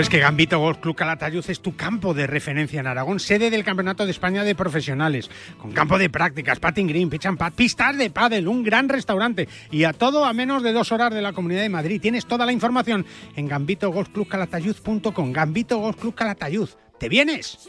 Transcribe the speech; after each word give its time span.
Sabes 0.00 0.08
que 0.08 0.18
Gambito 0.18 0.58
Golf 0.58 0.78
Club 0.78 0.96
Calatayud 0.96 1.44
es 1.46 1.60
tu 1.60 1.76
campo 1.76 2.14
de 2.14 2.26
referencia 2.26 2.80
en 2.80 2.86
Aragón, 2.86 3.20
sede 3.20 3.50
del 3.50 3.64
Campeonato 3.64 4.06
de 4.06 4.12
España 4.12 4.44
de 4.44 4.54
Profesionales, 4.54 5.28
con 5.58 5.72
campo 5.72 5.98
de 5.98 6.08
prácticas, 6.08 6.58
patting 6.58 6.86
green, 6.86 7.10
pitch 7.10 7.26
and 7.26 7.36
pad, 7.36 7.52
pistas 7.52 7.98
de 7.98 8.08
pádel, 8.08 8.48
un 8.48 8.62
gran 8.62 8.88
restaurante 8.88 9.46
y 9.70 9.84
a 9.84 9.92
todo 9.92 10.24
a 10.24 10.32
menos 10.32 10.62
de 10.62 10.72
dos 10.72 10.90
horas 10.90 11.12
de 11.12 11.20
la 11.20 11.34
Comunidad 11.34 11.60
de 11.60 11.68
Madrid. 11.68 12.00
Tienes 12.00 12.24
toda 12.24 12.46
la 12.46 12.52
información 12.52 13.04
en 13.36 13.46
gambitogolfclubcalatayud.com. 13.46 15.32
Gambito 15.32 15.76
Golf 15.76 16.00
Club 16.00 16.14
Calatayud. 16.14 16.70
¿Te 16.98 17.10
vienes? 17.10 17.68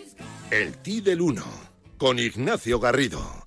El 0.51 0.77
T 0.77 1.01
del 1.01 1.19
1 1.19 1.43
con 1.97 2.17
Ignacio 2.17 2.79
Garrido. 2.79 3.43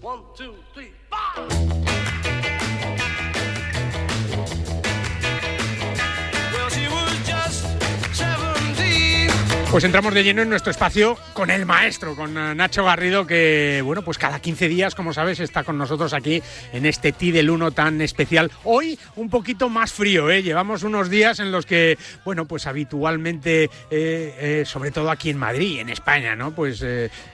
Pues 9.70 9.82
entramos 9.82 10.14
de 10.14 10.22
lleno 10.22 10.42
en 10.42 10.48
nuestro 10.48 10.70
espacio 10.70 11.18
con 11.32 11.50
el 11.50 11.66
maestro, 11.66 12.14
con 12.14 12.38
eh, 12.38 12.54
Nacho 12.54 12.84
Garrido, 12.84 13.26
que, 13.26 13.82
bueno, 13.84 14.02
pues 14.02 14.18
cada 14.18 14.38
15 14.38 14.68
días, 14.68 14.94
como 14.94 15.12
sabes, 15.12 15.40
está 15.40 15.64
con 15.64 15.76
nosotros 15.76 16.12
aquí 16.12 16.40
en 16.72 16.86
este 16.86 17.10
T 17.10 17.32
del 17.32 17.50
1 17.50 17.72
tan 17.72 18.00
especial. 18.00 18.52
Hoy 18.62 18.96
un 19.16 19.28
poquito 19.28 19.68
más 19.68 19.92
frío, 19.92 20.30
¿eh? 20.30 20.44
Llevamos 20.44 20.84
unos 20.84 21.10
días 21.10 21.40
en 21.40 21.50
los 21.50 21.66
que, 21.66 21.98
bueno, 22.24 22.44
pues 22.44 22.68
habitualmente, 22.68 23.64
eh, 23.64 23.70
eh, 23.90 24.62
sobre 24.64 24.92
todo 24.92 25.10
aquí 25.10 25.30
en 25.30 25.38
Madrid, 25.38 25.80
en 25.80 25.88
España, 25.88 26.36
¿no? 26.36 26.52
Pues 26.54 26.84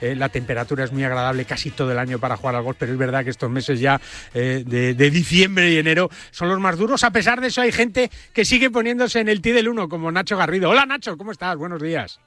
la 0.00 0.28
temperatura 0.30 0.84
es 0.84 0.92
muy 0.92 1.04
agradable 1.04 1.44
casi 1.44 1.70
todo 1.70 1.92
el 1.92 1.98
año 1.98 2.19
para 2.19 2.38
jugar 2.38 2.54
al 2.54 2.62
golf, 2.62 2.78
pero 2.78 2.92
es 2.92 2.98
verdad 2.98 3.22
que 3.22 3.30
estos 3.30 3.50
meses 3.50 3.80
ya 3.80 4.00
de, 4.32 4.94
de, 4.94 5.10
diciembre 5.10 5.70
y 5.70 5.78
enero 5.78 6.08
son 6.30 6.48
los 6.48 6.58
más 6.58 6.78
duros. 6.78 7.04
A 7.04 7.10
pesar 7.10 7.41
de 7.42 7.48
eso, 7.48 7.60
hay 7.60 7.72
gente 7.72 8.10
que 8.32 8.47
sigue 8.47 8.70
poniéndose 8.70 9.20
en 9.20 9.28
el 9.28 9.42
T 9.42 9.52
del 9.52 9.69
1, 9.69 9.91
como 9.91 10.10
Nacho 10.10 10.38
Garrido. 10.38 10.70
Hola, 10.70 10.86
Nacho, 10.86 11.19
¿cómo 11.19 11.32
estás? 11.32 11.56
Buenos 11.56 11.82
días. 11.82 12.20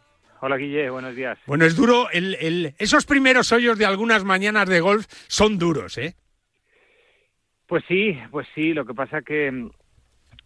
Hola 0.45 0.57
Guille, 0.57 0.89
buenos 0.89 1.15
días. 1.15 1.39
Bueno, 1.45 1.63
es 1.63 1.73
duro, 1.73 2.09
el, 2.11 2.75
esos 2.77 3.05
primeros 3.05 3.53
hoyos 3.53 3.77
de 3.77 3.85
algunas 3.85 4.25
mañanas 4.25 4.67
de 4.67 4.81
golf 4.81 5.05
son 5.29 5.57
duros, 5.57 5.97
¿eh? 5.97 6.15
Pues 7.65 7.81
sí, 7.87 8.19
pues 8.29 8.45
sí, 8.53 8.73
lo 8.73 8.85
que 8.85 8.93
pasa 8.93 9.21
que 9.21 9.69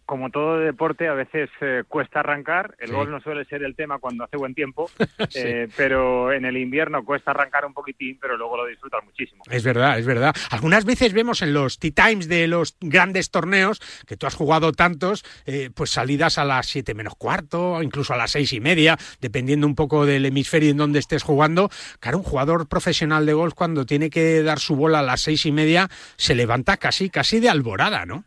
como 0.08 0.30
todo 0.30 0.58
deporte, 0.58 1.06
a 1.06 1.12
veces 1.12 1.50
eh, 1.60 1.82
cuesta 1.86 2.20
arrancar. 2.20 2.74
El 2.78 2.92
gol 2.92 3.10
no 3.10 3.20
suele 3.20 3.44
ser 3.44 3.62
el 3.62 3.76
tema 3.76 3.98
cuando 3.98 4.24
hace 4.24 4.38
buen 4.38 4.54
tiempo, 4.54 4.90
eh, 5.34 5.68
pero 5.76 6.32
en 6.32 6.46
el 6.46 6.56
invierno 6.56 7.04
cuesta 7.04 7.32
arrancar 7.32 7.66
un 7.66 7.74
poquitín, 7.74 8.16
pero 8.18 8.38
luego 8.38 8.56
lo 8.56 8.64
disfrutas 8.64 9.04
muchísimo. 9.04 9.42
Es 9.50 9.62
verdad, 9.62 9.98
es 9.98 10.06
verdad. 10.06 10.34
Algunas 10.50 10.86
veces 10.86 11.12
vemos 11.12 11.42
en 11.42 11.52
los 11.52 11.78
tea 11.78 11.92
times 11.92 12.26
de 12.26 12.48
los 12.48 12.78
grandes 12.80 13.30
torneos, 13.30 13.82
que 14.06 14.16
tú 14.16 14.26
has 14.26 14.34
jugado 14.34 14.72
tantos, 14.72 15.26
eh, 15.44 15.68
pues 15.74 15.90
salidas 15.90 16.38
a 16.38 16.46
las 16.46 16.68
siete 16.68 16.94
menos 16.94 17.14
cuarto, 17.14 17.82
incluso 17.82 18.14
a 18.14 18.16
las 18.16 18.30
seis 18.30 18.54
y 18.54 18.60
media, 18.60 18.96
dependiendo 19.20 19.66
un 19.66 19.74
poco 19.74 20.06
del 20.06 20.24
hemisferio 20.24 20.70
en 20.70 20.78
donde 20.78 21.00
estés 21.00 21.22
jugando. 21.22 21.68
Claro, 22.00 22.16
un 22.16 22.24
jugador 22.24 22.66
profesional 22.66 23.26
de 23.26 23.34
golf 23.34 23.52
cuando 23.52 23.84
tiene 23.84 24.08
que 24.08 24.42
dar 24.42 24.58
su 24.58 24.74
bola 24.74 25.00
a 25.00 25.02
las 25.02 25.20
seis 25.20 25.44
y 25.44 25.52
media, 25.52 25.90
se 26.16 26.34
levanta 26.34 26.78
casi, 26.78 27.10
casi 27.10 27.40
de 27.40 27.50
alborada, 27.50 28.06
¿no? 28.06 28.24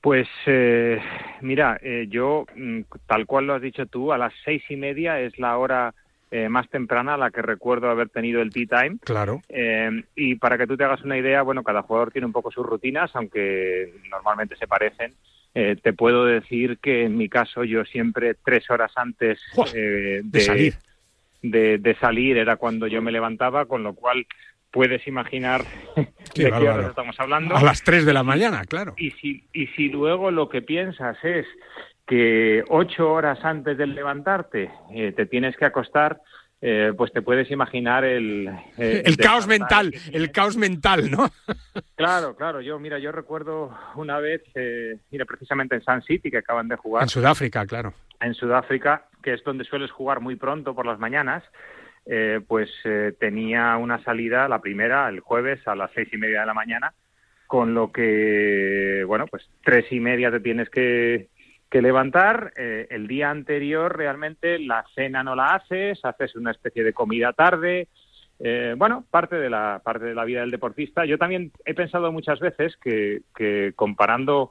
Pues 0.00 0.28
eh, 0.46 0.98
mira, 1.42 1.78
eh, 1.82 2.06
yo, 2.08 2.46
mm, 2.56 2.80
tal 3.06 3.26
cual 3.26 3.46
lo 3.46 3.54
has 3.54 3.62
dicho 3.62 3.86
tú, 3.86 4.12
a 4.12 4.18
las 4.18 4.32
seis 4.44 4.62
y 4.70 4.76
media 4.76 5.20
es 5.20 5.38
la 5.38 5.58
hora 5.58 5.94
eh, 6.30 6.48
más 6.48 6.68
temprana 6.70 7.14
a 7.14 7.18
la 7.18 7.30
que 7.30 7.42
recuerdo 7.42 7.90
haber 7.90 8.08
tenido 8.08 8.40
el 8.40 8.50
tea 8.50 8.82
time. 8.82 8.98
Claro. 9.04 9.42
y 10.14 10.36
para 10.36 10.56
que 10.56 10.66
tú 10.66 10.76
te 10.76 10.84
hagas 10.84 11.02
una 11.02 11.18
idea, 11.18 11.42
bueno, 11.42 11.62
cada 11.62 11.82
jugador 11.82 12.12
tiene 12.12 12.26
un 12.26 12.32
poco 12.32 12.50
sus 12.50 12.64
rutinas, 12.64 13.10
aunque 13.14 13.92
normalmente 14.10 14.56
se 14.56 14.66
parecen. 14.66 15.12
te 15.52 15.92
puedo 15.92 16.24
decir 16.24 16.78
que 16.78 17.04
en 17.04 17.16
mi 17.18 17.28
caso 17.28 17.64
yo 17.64 17.84
siempre 17.84 18.34
tres 18.42 18.70
horas 18.70 18.92
antes 18.94 19.40
de, 19.74 20.40
salir. 20.40 20.74
de 21.42 21.96
salir 22.00 22.38
era 22.38 22.56
cuando 22.56 22.86
yo 22.86 23.02
me 23.02 23.12
levantaba, 23.12 23.66
con 23.66 23.82
lo 23.82 23.94
cual 23.94 24.24
puedes 24.70 25.06
imaginar 25.06 25.62
de 25.96 26.04
qué 26.34 26.68
horas 26.68 26.90
estamos 26.90 27.18
hablando. 27.18 27.56
A 27.56 27.62
las 27.62 27.82
3 27.82 28.04
de 28.04 28.12
la 28.12 28.22
mañana, 28.22 28.64
claro. 28.64 28.94
Y 28.96 29.10
si, 29.12 29.44
y 29.52 29.66
si 29.68 29.88
luego 29.88 30.30
lo 30.30 30.48
que 30.48 30.62
piensas 30.62 31.16
es 31.22 31.46
que 32.06 32.64
ocho 32.68 33.12
horas 33.12 33.38
antes 33.44 33.78
de 33.78 33.86
levantarte 33.86 34.70
eh, 34.92 35.12
te 35.12 35.26
tienes 35.26 35.56
que 35.56 35.64
acostar, 35.64 36.20
eh, 36.60 36.92
pues 36.96 37.12
te 37.12 37.22
puedes 37.22 37.50
imaginar 37.50 38.04
el... 38.04 38.48
Eh, 38.76 39.02
el 39.06 39.16
caos 39.16 39.46
mental, 39.46 39.94
el 40.12 40.32
caos 40.32 40.56
mental, 40.56 41.10
¿no? 41.10 41.30
claro, 41.94 42.34
claro. 42.34 42.60
Yo, 42.60 42.78
mira, 42.80 42.98
yo 42.98 43.12
recuerdo 43.12 43.76
una 43.94 44.18
vez, 44.18 44.42
mira, 45.10 45.24
precisamente 45.24 45.76
en 45.76 45.82
Sun 45.82 46.02
City, 46.02 46.30
que 46.30 46.38
acaban 46.38 46.68
de 46.68 46.76
jugar. 46.76 47.04
En 47.04 47.08
Sudáfrica, 47.08 47.64
claro. 47.64 47.94
En 48.20 48.34
Sudáfrica, 48.34 49.06
que 49.22 49.32
es 49.34 49.44
donde 49.44 49.64
sueles 49.64 49.90
jugar 49.92 50.20
muy 50.20 50.36
pronto 50.36 50.74
por 50.74 50.86
las 50.86 50.98
mañanas. 50.98 51.44
Eh, 52.06 52.40
pues 52.46 52.70
eh, 52.84 53.12
tenía 53.18 53.76
una 53.76 54.02
salida, 54.02 54.48
la 54.48 54.60
primera, 54.60 55.08
el 55.08 55.20
jueves 55.20 55.66
a 55.68 55.74
las 55.74 55.90
seis 55.94 56.08
y 56.12 56.16
media 56.16 56.40
de 56.40 56.46
la 56.46 56.54
mañana, 56.54 56.94
con 57.46 57.74
lo 57.74 57.92
que, 57.92 59.04
bueno, 59.06 59.26
pues 59.26 59.48
tres 59.62 59.90
y 59.92 60.00
media 60.00 60.30
te 60.30 60.40
tienes 60.40 60.70
que, 60.70 61.28
levantar. 61.72 62.52
Eh, 62.56 62.88
el 62.90 63.06
día 63.06 63.30
anterior 63.30 63.96
realmente 63.96 64.58
la 64.58 64.84
cena 64.94 65.22
no 65.22 65.36
la 65.36 65.54
haces, 65.54 66.04
haces 66.04 66.34
una 66.34 66.50
especie 66.50 66.82
de 66.82 66.92
comida 66.92 67.32
tarde. 67.32 67.88
bueno, 68.76 69.04
parte 69.10 69.36
de 69.36 69.50
la 69.50 69.80
parte 69.84 70.06
de 70.06 70.14
la 70.14 70.24
vida 70.24 70.40
del 70.40 70.50
deportista. 70.50 71.04
Yo 71.04 71.18
también 71.18 71.52
he 71.64 71.74
pensado 71.74 72.10
muchas 72.10 72.40
veces 72.40 72.76
que, 72.78 73.20
que 73.36 73.72
comparando 73.76 74.50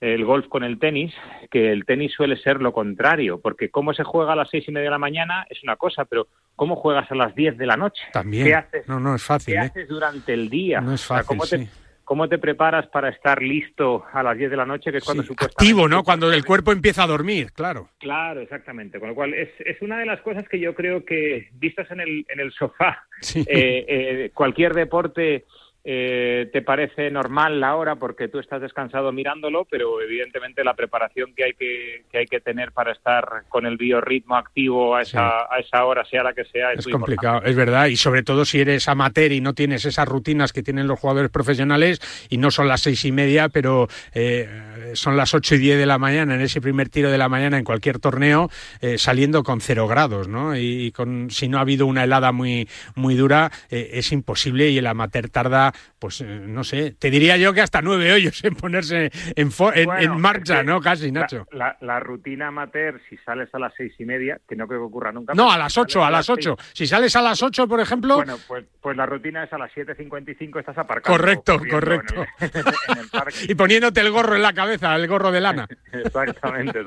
el 0.00 0.24
golf 0.24 0.48
con 0.48 0.64
el 0.64 0.78
tenis, 0.78 1.14
que 1.50 1.70
el 1.70 1.84
tenis 1.84 2.12
suele 2.12 2.36
ser 2.38 2.60
lo 2.60 2.72
contrario, 2.72 3.40
porque 3.40 3.70
cómo 3.70 3.92
se 3.92 4.02
juega 4.02 4.32
a 4.32 4.36
las 4.36 4.48
seis 4.48 4.66
y 4.66 4.72
media 4.72 4.86
de 4.86 4.90
la 4.90 4.98
mañana 4.98 5.46
es 5.50 5.62
una 5.62 5.76
cosa, 5.76 6.06
pero 6.06 6.28
cómo 6.56 6.76
juegas 6.76 7.10
a 7.10 7.14
las 7.14 7.34
diez 7.34 7.56
de 7.58 7.66
la 7.66 7.76
noche. 7.76 8.02
También. 8.12 8.46
¿Qué 8.46 8.54
haces? 8.54 8.88
No, 8.88 8.98
no 8.98 9.14
es 9.14 9.22
fácil. 9.22 9.54
¿Qué 9.54 9.60
¿eh? 9.60 9.64
haces 9.64 9.88
durante 9.88 10.32
el 10.32 10.48
día? 10.48 10.80
No 10.80 10.94
es 10.94 11.04
fácil. 11.04 11.26
¿cómo, 11.26 11.46
te, 11.46 11.68
¿cómo, 12.04 12.28
te, 12.28 12.38
preparas 12.38 12.86
para 12.86 13.10
estar 13.10 13.42
listo 13.42 14.04
a 14.10 14.22
las 14.22 14.38
diez 14.38 14.50
de 14.50 14.56
la 14.56 14.64
noche, 14.64 14.90
que 14.90 14.98
es 14.98 15.04
cuando 15.04 15.22
supuestamente... 15.22 15.54
Activo, 15.62 15.86
¿no? 15.86 16.02
Cuando 16.02 16.32
el 16.32 16.46
cuerpo 16.46 16.72
empieza 16.72 17.02
a 17.02 17.06
dormir, 17.06 17.52
claro. 17.52 17.90
Claro, 17.98 18.40
exactamente. 18.40 18.98
Con 19.00 19.10
lo 19.10 19.14
cual 19.14 19.34
es, 19.34 19.50
es 19.58 19.82
una 19.82 19.98
de 19.98 20.06
las 20.06 20.22
cosas 20.22 20.48
que 20.48 20.58
yo 20.58 20.74
creo 20.74 21.04
que, 21.04 21.50
vistas 21.52 21.90
en 21.90 22.00
el, 22.00 22.24
en 22.30 22.40
el 22.40 22.52
sofá, 22.52 23.04
eh, 23.34 23.44
eh, 23.46 24.30
cualquier 24.32 24.72
deporte 24.72 25.44
eh, 25.82 26.50
te 26.52 26.60
parece 26.60 27.10
normal 27.10 27.58
la 27.58 27.74
hora 27.74 27.96
porque 27.96 28.28
tú 28.28 28.38
estás 28.38 28.60
descansado 28.60 29.12
mirándolo, 29.12 29.64
pero 29.64 30.02
evidentemente 30.02 30.62
la 30.62 30.74
preparación 30.74 31.32
que 31.34 31.44
hay 31.44 31.52
que, 31.54 32.04
que 32.12 32.18
hay 32.18 32.26
que 32.26 32.40
tener 32.40 32.72
para 32.72 32.92
estar 32.92 33.44
con 33.48 33.64
el 33.64 33.78
biorritmo 33.78 34.36
activo 34.36 34.94
a 34.94 35.02
esa, 35.02 35.46
a 35.50 35.58
esa 35.58 35.84
hora, 35.86 36.04
sea 36.04 36.22
la 36.22 36.34
que 36.34 36.44
sea, 36.44 36.72
es, 36.72 36.86
complicado, 36.86 37.42
es 37.44 37.56
verdad, 37.56 37.86
y 37.86 37.96
sobre 37.96 38.22
todo 38.22 38.44
si 38.44 38.60
eres 38.60 38.88
amateur 38.88 39.32
y 39.32 39.40
no 39.40 39.54
tienes 39.54 39.86
esas 39.86 40.06
rutinas 40.06 40.52
que 40.52 40.62
tienen 40.62 40.86
los 40.86 41.00
jugadores 41.00 41.30
profesionales 41.30 42.00
y 42.28 42.36
no 42.36 42.50
son 42.50 42.68
las 42.68 42.82
seis 42.82 43.02
y 43.06 43.12
media, 43.12 43.48
pero 43.48 43.88
eh, 44.12 44.48
son 44.92 45.16
las 45.16 45.32
ocho 45.32 45.54
y 45.54 45.58
diez 45.58 45.78
de 45.78 45.86
la 45.86 45.96
mañana 45.96 46.34
en 46.34 46.42
ese 46.42 46.60
primer 46.60 46.90
tiro 46.90 47.10
de 47.10 47.18
la 47.18 47.30
mañana 47.30 47.56
en 47.56 47.64
cualquier 47.64 48.00
torneo, 48.00 48.50
eh, 48.82 48.98
saliendo 48.98 49.42
con 49.44 49.62
cero 49.62 49.88
grados, 49.88 50.28
¿no? 50.28 50.54
Y, 50.56 50.92
con 50.92 51.30
si 51.30 51.48
no 51.48 51.58
ha 51.58 51.62
habido 51.62 51.86
una 51.86 52.04
helada 52.04 52.32
muy 52.32 52.68
muy 52.96 53.14
dura 53.14 53.50
es 53.70 54.10
imposible 54.10 54.68
y 54.70 54.78
el 54.78 54.86
amateur 54.86 55.28
tarda 55.28 55.69
pues 55.98 56.20
eh, 56.20 56.24
no 56.24 56.64
sé, 56.64 56.92
te 56.92 57.10
diría 57.10 57.36
yo 57.36 57.52
que 57.52 57.60
hasta 57.60 57.82
nueve 57.82 58.12
hoyos 58.12 58.42
en 58.44 58.54
ponerse 58.54 59.10
en, 59.36 59.50
en, 59.74 60.20
marcha, 60.20 60.62
¿no? 60.62 60.80
Casi, 60.80 61.12
Nacho. 61.12 61.46
La, 61.52 62.00
rutina 62.00 62.48
amateur, 62.48 63.00
si 63.08 63.16
sales 63.18 63.48
a 63.52 63.58
las 63.58 63.74
seis 63.76 63.92
y 63.98 64.04
media, 64.04 64.40
que 64.48 64.56
no 64.56 64.66
creo 64.66 64.80
que 64.80 64.86
ocurra 64.86 65.12
nunca. 65.12 65.34
No, 65.34 65.50
a 65.50 65.58
las 65.58 65.76
ocho, 65.76 66.04
a 66.04 66.10
las 66.10 66.28
ocho. 66.30 66.56
Si 66.72 66.86
sales 66.86 67.14
a 67.16 67.22
las 67.22 67.42
ocho, 67.42 67.68
por 67.68 67.80
ejemplo... 67.80 68.16
Bueno, 68.16 68.36
pues, 68.48 68.64
pues 68.80 68.96
la 68.96 69.06
rutina 69.06 69.44
es 69.44 69.52
a 69.52 69.58
las 69.58 69.70
7.55 69.72 70.60
estás 70.60 70.78
aparcado. 70.78 71.16
Correcto, 71.16 71.60
correcto. 71.70 72.24
y 73.48 73.54
poniéndote 73.54 74.00
el 74.00 74.10
gorro 74.10 74.36
en 74.36 74.42
la 74.42 74.52
cabeza, 74.52 74.94
el 74.96 75.06
gorro 75.06 75.30
de 75.30 75.40
lana. 75.40 75.68
Exactamente. 75.92 76.80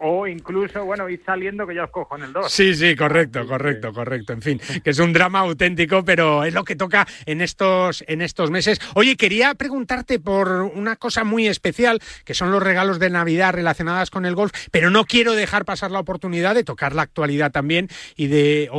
O, 0.00 0.26
incluso, 0.26 0.84
bueno, 0.84 1.08
ir 1.08 1.22
saliendo 1.24 1.66
que 1.66 1.74
ya 1.74 1.84
os 1.84 1.90
cojo 1.90 2.16
en 2.16 2.24
el 2.24 2.32
2. 2.32 2.52
Sí, 2.52 2.74
sí, 2.74 2.94
correcto, 2.94 3.46
correcto, 3.46 3.92
correcto. 3.92 4.32
En 4.32 4.42
fin, 4.42 4.60
que 4.82 4.90
es 4.90 4.98
un 4.98 5.12
drama 5.12 5.40
auténtico, 5.40 6.04
pero 6.04 6.44
es 6.44 6.54
lo 6.54 6.64
que 6.64 6.76
toca 6.76 7.06
en 7.26 7.40
estos 7.40 8.04
en 8.14 8.22
estos 8.22 8.50
meses. 8.50 8.80
Oye, 8.94 9.16
quería 9.16 9.54
preguntarte 9.54 10.18
por 10.18 10.48
una 10.48 10.96
cosa 10.96 11.24
muy 11.24 11.46
especial, 11.46 12.00
que 12.24 12.34
son 12.34 12.50
los 12.50 12.62
regalos 12.62 12.98
de 12.98 13.10
Navidad 13.10 13.52
relacionadas 13.52 14.10
con 14.10 14.24
el 14.24 14.34
golf, 14.34 14.52
pero 14.70 14.90
no 14.90 15.04
quiero 15.04 15.34
dejar 15.34 15.64
pasar 15.64 15.90
la 15.90 16.00
oportunidad 16.00 16.54
de 16.54 16.64
tocar 16.64 16.94
la 16.94 17.02
actualidad 17.02 17.52
también 17.52 17.88
y 18.16 18.28
de 18.28 18.70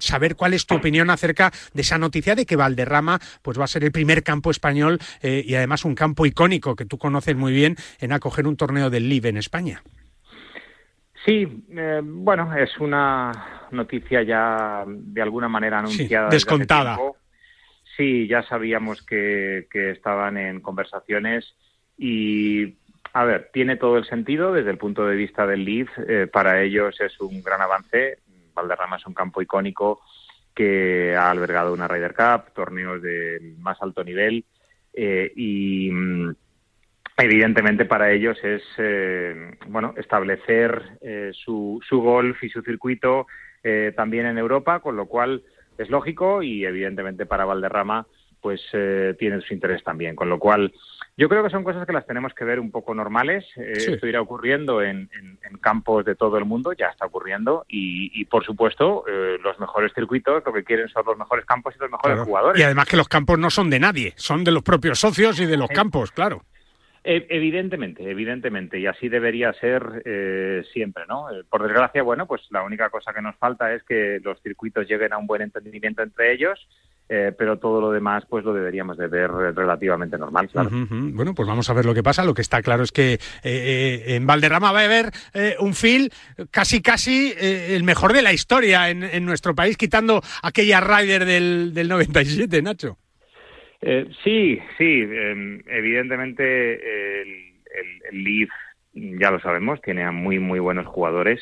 saber 0.00 0.36
cuál 0.36 0.54
es 0.54 0.66
tu 0.66 0.76
opinión 0.76 1.10
acerca 1.10 1.50
de 1.72 1.82
esa 1.82 1.98
noticia 1.98 2.34
de 2.34 2.46
que 2.46 2.56
Valderrama 2.56 3.20
pues 3.42 3.58
va 3.58 3.64
a 3.64 3.68
ser 3.68 3.84
el 3.84 3.92
primer 3.92 4.22
campo 4.22 4.50
español 4.50 5.00
eh, 5.20 5.42
y 5.44 5.54
además 5.54 5.84
un 5.84 5.94
campo 5.94 6.26
icónico 6.26 6.76
que 6.76 6.84
tú 6.84 6.98
conoces 6.98 7.36
muy 7.36 7.52
bien 7.52 7.76
en 7.98 8.12
acoger 8.12 8.46
un 8.46 8.56
torneo 8.56 8.90
del 8.90 9.08
LIV 9.08 9.26
en 9.26 9.36
España. 9.38 9.82
Sí, 11.24 11.46
eh, 11.70 12.00
bueno, 12.02 12.52
es 12.56 12.76
una 12.80 13.30
noticia 13.70 14.22
ya 14.22 14.84
de 14.86 15.22
alguna 15.22 15.48
manera 15.48 15.78
anunciada. 15.78 16.28
descontada. 16.28 16.98
Sí, 17.96 18.26
ya 18.26 18.42
sabíamos 18.42 19.02
que, 19.02 19.66
estaban 19.72 20.36
en 20.36 20.60
conversaciones 20.60 21.54
y 21.98 22.76
A 23.14 23.24
ver, 23.24 23.50
tiene 23.52 23.76
todo 23.76 23.98
el 23.98 24.06
sentido 24.06 24.54
desde 24.54 24.70
el 24.70 24.78
punto 24.78 25.06
de 25.06 25.16
vista 25.16 25.46
del 25.46 25.64
Leaf. 25.66 25.90
Eh, 26.08 26.26
para 26.32 26.62
ellos 26.62 26.98
es 27.00 27.20
un 27.20 27.42
gran 27.42 27.60
avance. 27.60 28.18
Valderrama 28.54 28.96
es 28.96 29.06
un 29.06 29.12
campo 29.12 29.42
icónico 29.42 30.00
que 30.54 31.14
ha 31.14 31.30
albergado 31.30 31.74
una 31.74 31.88
Ryder 31.88 32.14
Cup, 32.14 32.54
torneos 32.54 33.02
de 33.02 33.54
más 33.58 33.80
alto 33.82 34.02
nivel 34.04 34.44
eh, 34.94 35.30
y 35.36 35.90
mm, 35.90 36.34
evidentemente 37.18 37.84
para 37.84 38.10
ellos 38.12 38.38
es 38.42 38.62
eh, 38.78 39.56
bueno 39.68 39.94
establecer 39.96 40.98
su, 41.32 41.80
su 41.86 42.00
golf 42.00 42.42
y 42.42 42.48
su 42.48 42.62
circuito 42.62 43.26
también 43.94 44.26
en 44.26 44.38
Europa, 44.38 44.80
con 44.80 44.96
lo 44.96 45.06
cual 45.06 45.44
es 45.78 45.90
lógico 45.90 46.42
y 46.42 46.64
evidentemente 46.64 47.26
para 47.26 47.44
Valderrama 47.44 48.06
pues 48.40 48.60
tiene 49.20 49.40
su 49.40 49.54
interés 49.54 49.84
también, 49.84 50.16
con 50.16 50.28
lo 50.28 50.40
cual 50.40 50.72
yo 51.16 51.28
creo 51.28 51.42
que 51.42 51.50
son 51.50 51.62
cosas 51.62 51.86
que 51.86 51.92
las 51.92 52.06
tenemos 52.06 52.32
que 52.32 52.44
ver 52.44 52.58
un 52.58 52.70
poco 52.70 52.94
normales. 52.94 53.44
Eh, 53.56 53.72
Esto 53.76 54.06
irá 54.06 54.20
ocurriendo 54.20 54.82
en, 54.82 55.10
campos 55.60 56.04
de 56.04 56.16
todo 56.16 56.38
el 56.38 56.44
mundo, 56.44 56.72
ya 56.72 56.86
está 56.86 57.06
ocurriendo. 57.06 57.64
Y, 57.68 58.24
por 58.24 58.44
supuesto, 58.44 59.04
eh, 59.06 59.38
los 59.42 59.60
mejores 59.60 59.92
circuitos 59.94 60.42
lo 60.44 60.52
que 60.52 60.64
quieren 60.64 60.88
son 60.88 61.04
los 61.06 61.16
mejores 61.16 61.44
campos 61.44 61.74
y 61.76 61.78
los 61.78 61.90
mejores 61.90 62.20
jugadores. 62.20 62.60
Y 62.60 62.64
además 62.64 62.88
que 62.88 62.96
los 62.96 63.08
campos 63.08 63.38
no 63.38 63.50
son 63.50 63.70
de 63.70 63.78
nadie, 63.78 64.14
son 64.16 64.42
de 64.42 64.50
los 64.50 64.62
propios 64.62 64.98
socios 64.98 65.38
y 65.38 65.46
de 65.46 65.56
los 65.56 65.68
campos, 65.68 66.10
claro. 66.10 66.42
E, 67.04 67.26
evidentemente, 67.30 68.08
evidentemente, 68.08 68.78
y 68.78 68.86
así 68.86 69.08
debería 69.08 69.52
ser 69.54 70.02
eh, 70.04 70.62
siempre, 70.72 71.04
¿no? 71.08 71.26
Por 71.50 71.62
desgracia, 71.62 72.02
bueno, 72.02 72.26
pues 72.26 72.42
la 72.50 72.62
única 72.62 72.90
cosa 72.90 73.12
que 73.12 73.22
nos 73.22 73.36
falta 73.36 73.72
es 73.74 73.82
que 73.82 74.20
los 74.22 74.40
circuitos 74.40 74.86
lleguen 74.86 75.12
a 75.12 75.18
un 75.18 75.26
buen 75.26 75.42
entendimiento 75.42 76.02
entre 76.02 76.32
ellos 76.32 76.58
eh, 77.14 77.30
pero 77.36 77.58
todo 77.58 77.78
lo 77.78 77.90
demás 77.90 78.24
pues 78.26 78.42
lo 78.42 78.54
deberíamos 78.54 78.96
de 78.96 79.06
ver 79.06 79.30
relativamente 79.30 80.16
normal, 80.16 80.48
claro. 80.48 80.70
Bueno, 80.72 81.34
pues 81.34 81.46
vamos 81.46 81.68
a 81.68 81.74
ver 81.74 81.84
lo 81.84 81.92
que 81.92 82.02
pasa. 82.02 82.24
Lo 82.24 82.32
que 82.32 82.40
está 82.40 82.62
claro 82.62 82.84
es 82.84 82.90
que 82.90 83.14
eh, 83.14 83.18
eh, 83.42 84.14
en 84.14 84.26
Valderrama 84.26 84.72
va 84.72 84.80
a 84.80 84.84
haber 84.84 85.12
un 85.58 85.74
fil 85.74 86.10
casi 86.50 86.80
casi 86.80 87.34
el 87.38 87.84
mejor 87.84 88.14
de 88.14 88.22
la 88.22 88.32
historia 88.32 88.88
en, 88.88 89.26
nuestro 89.26 89.54
país, 89.54 89.76
quitando 89.76 90.22
aquella 90.42 90.80
Ryder 90.80 91.26
del, 91.26 91.74
del 91.74 91.88
97, 91.88 92.62
Nacho. 92.62 92.96
Sí, 94.22 94.60
sí, 94.78 95.02
em, 95.02 95.62
evidentemente 95.66 97.22
el, 97.22 97.54
el 98.10 98.24
Leaf, 98.24 98.50
ya 98.94 99.30
lo 99.30 99.40
sabemos, 99.40 99.80
tiene 99.82 100.04
a 100.04 100.12
muy, 100.12 100.38
muy 100.38 100.60
buenos 100.60 100.86
jugadores 100.86 101.40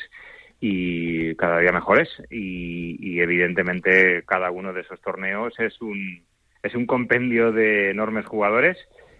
y 0.61 1.33
cada 1.35 1.59
día 1.59 1.71
mejores 1.71 2.07
y, 2.29 3.19
evidentemente 3.19 4.23
cada 4.25 4.51
uno 4.51 4.73
de 4.73 4.81
esos 4.81 5.01
torneos 5.01 5.59
es 5.59 5.81
un 5.81 6.23
es 6.63 6.75
un 6.75 6.85
compendio 6.85 7.51
de 7.51 7.89
enormes 7.89 8.25
jugadores 8.25 8.77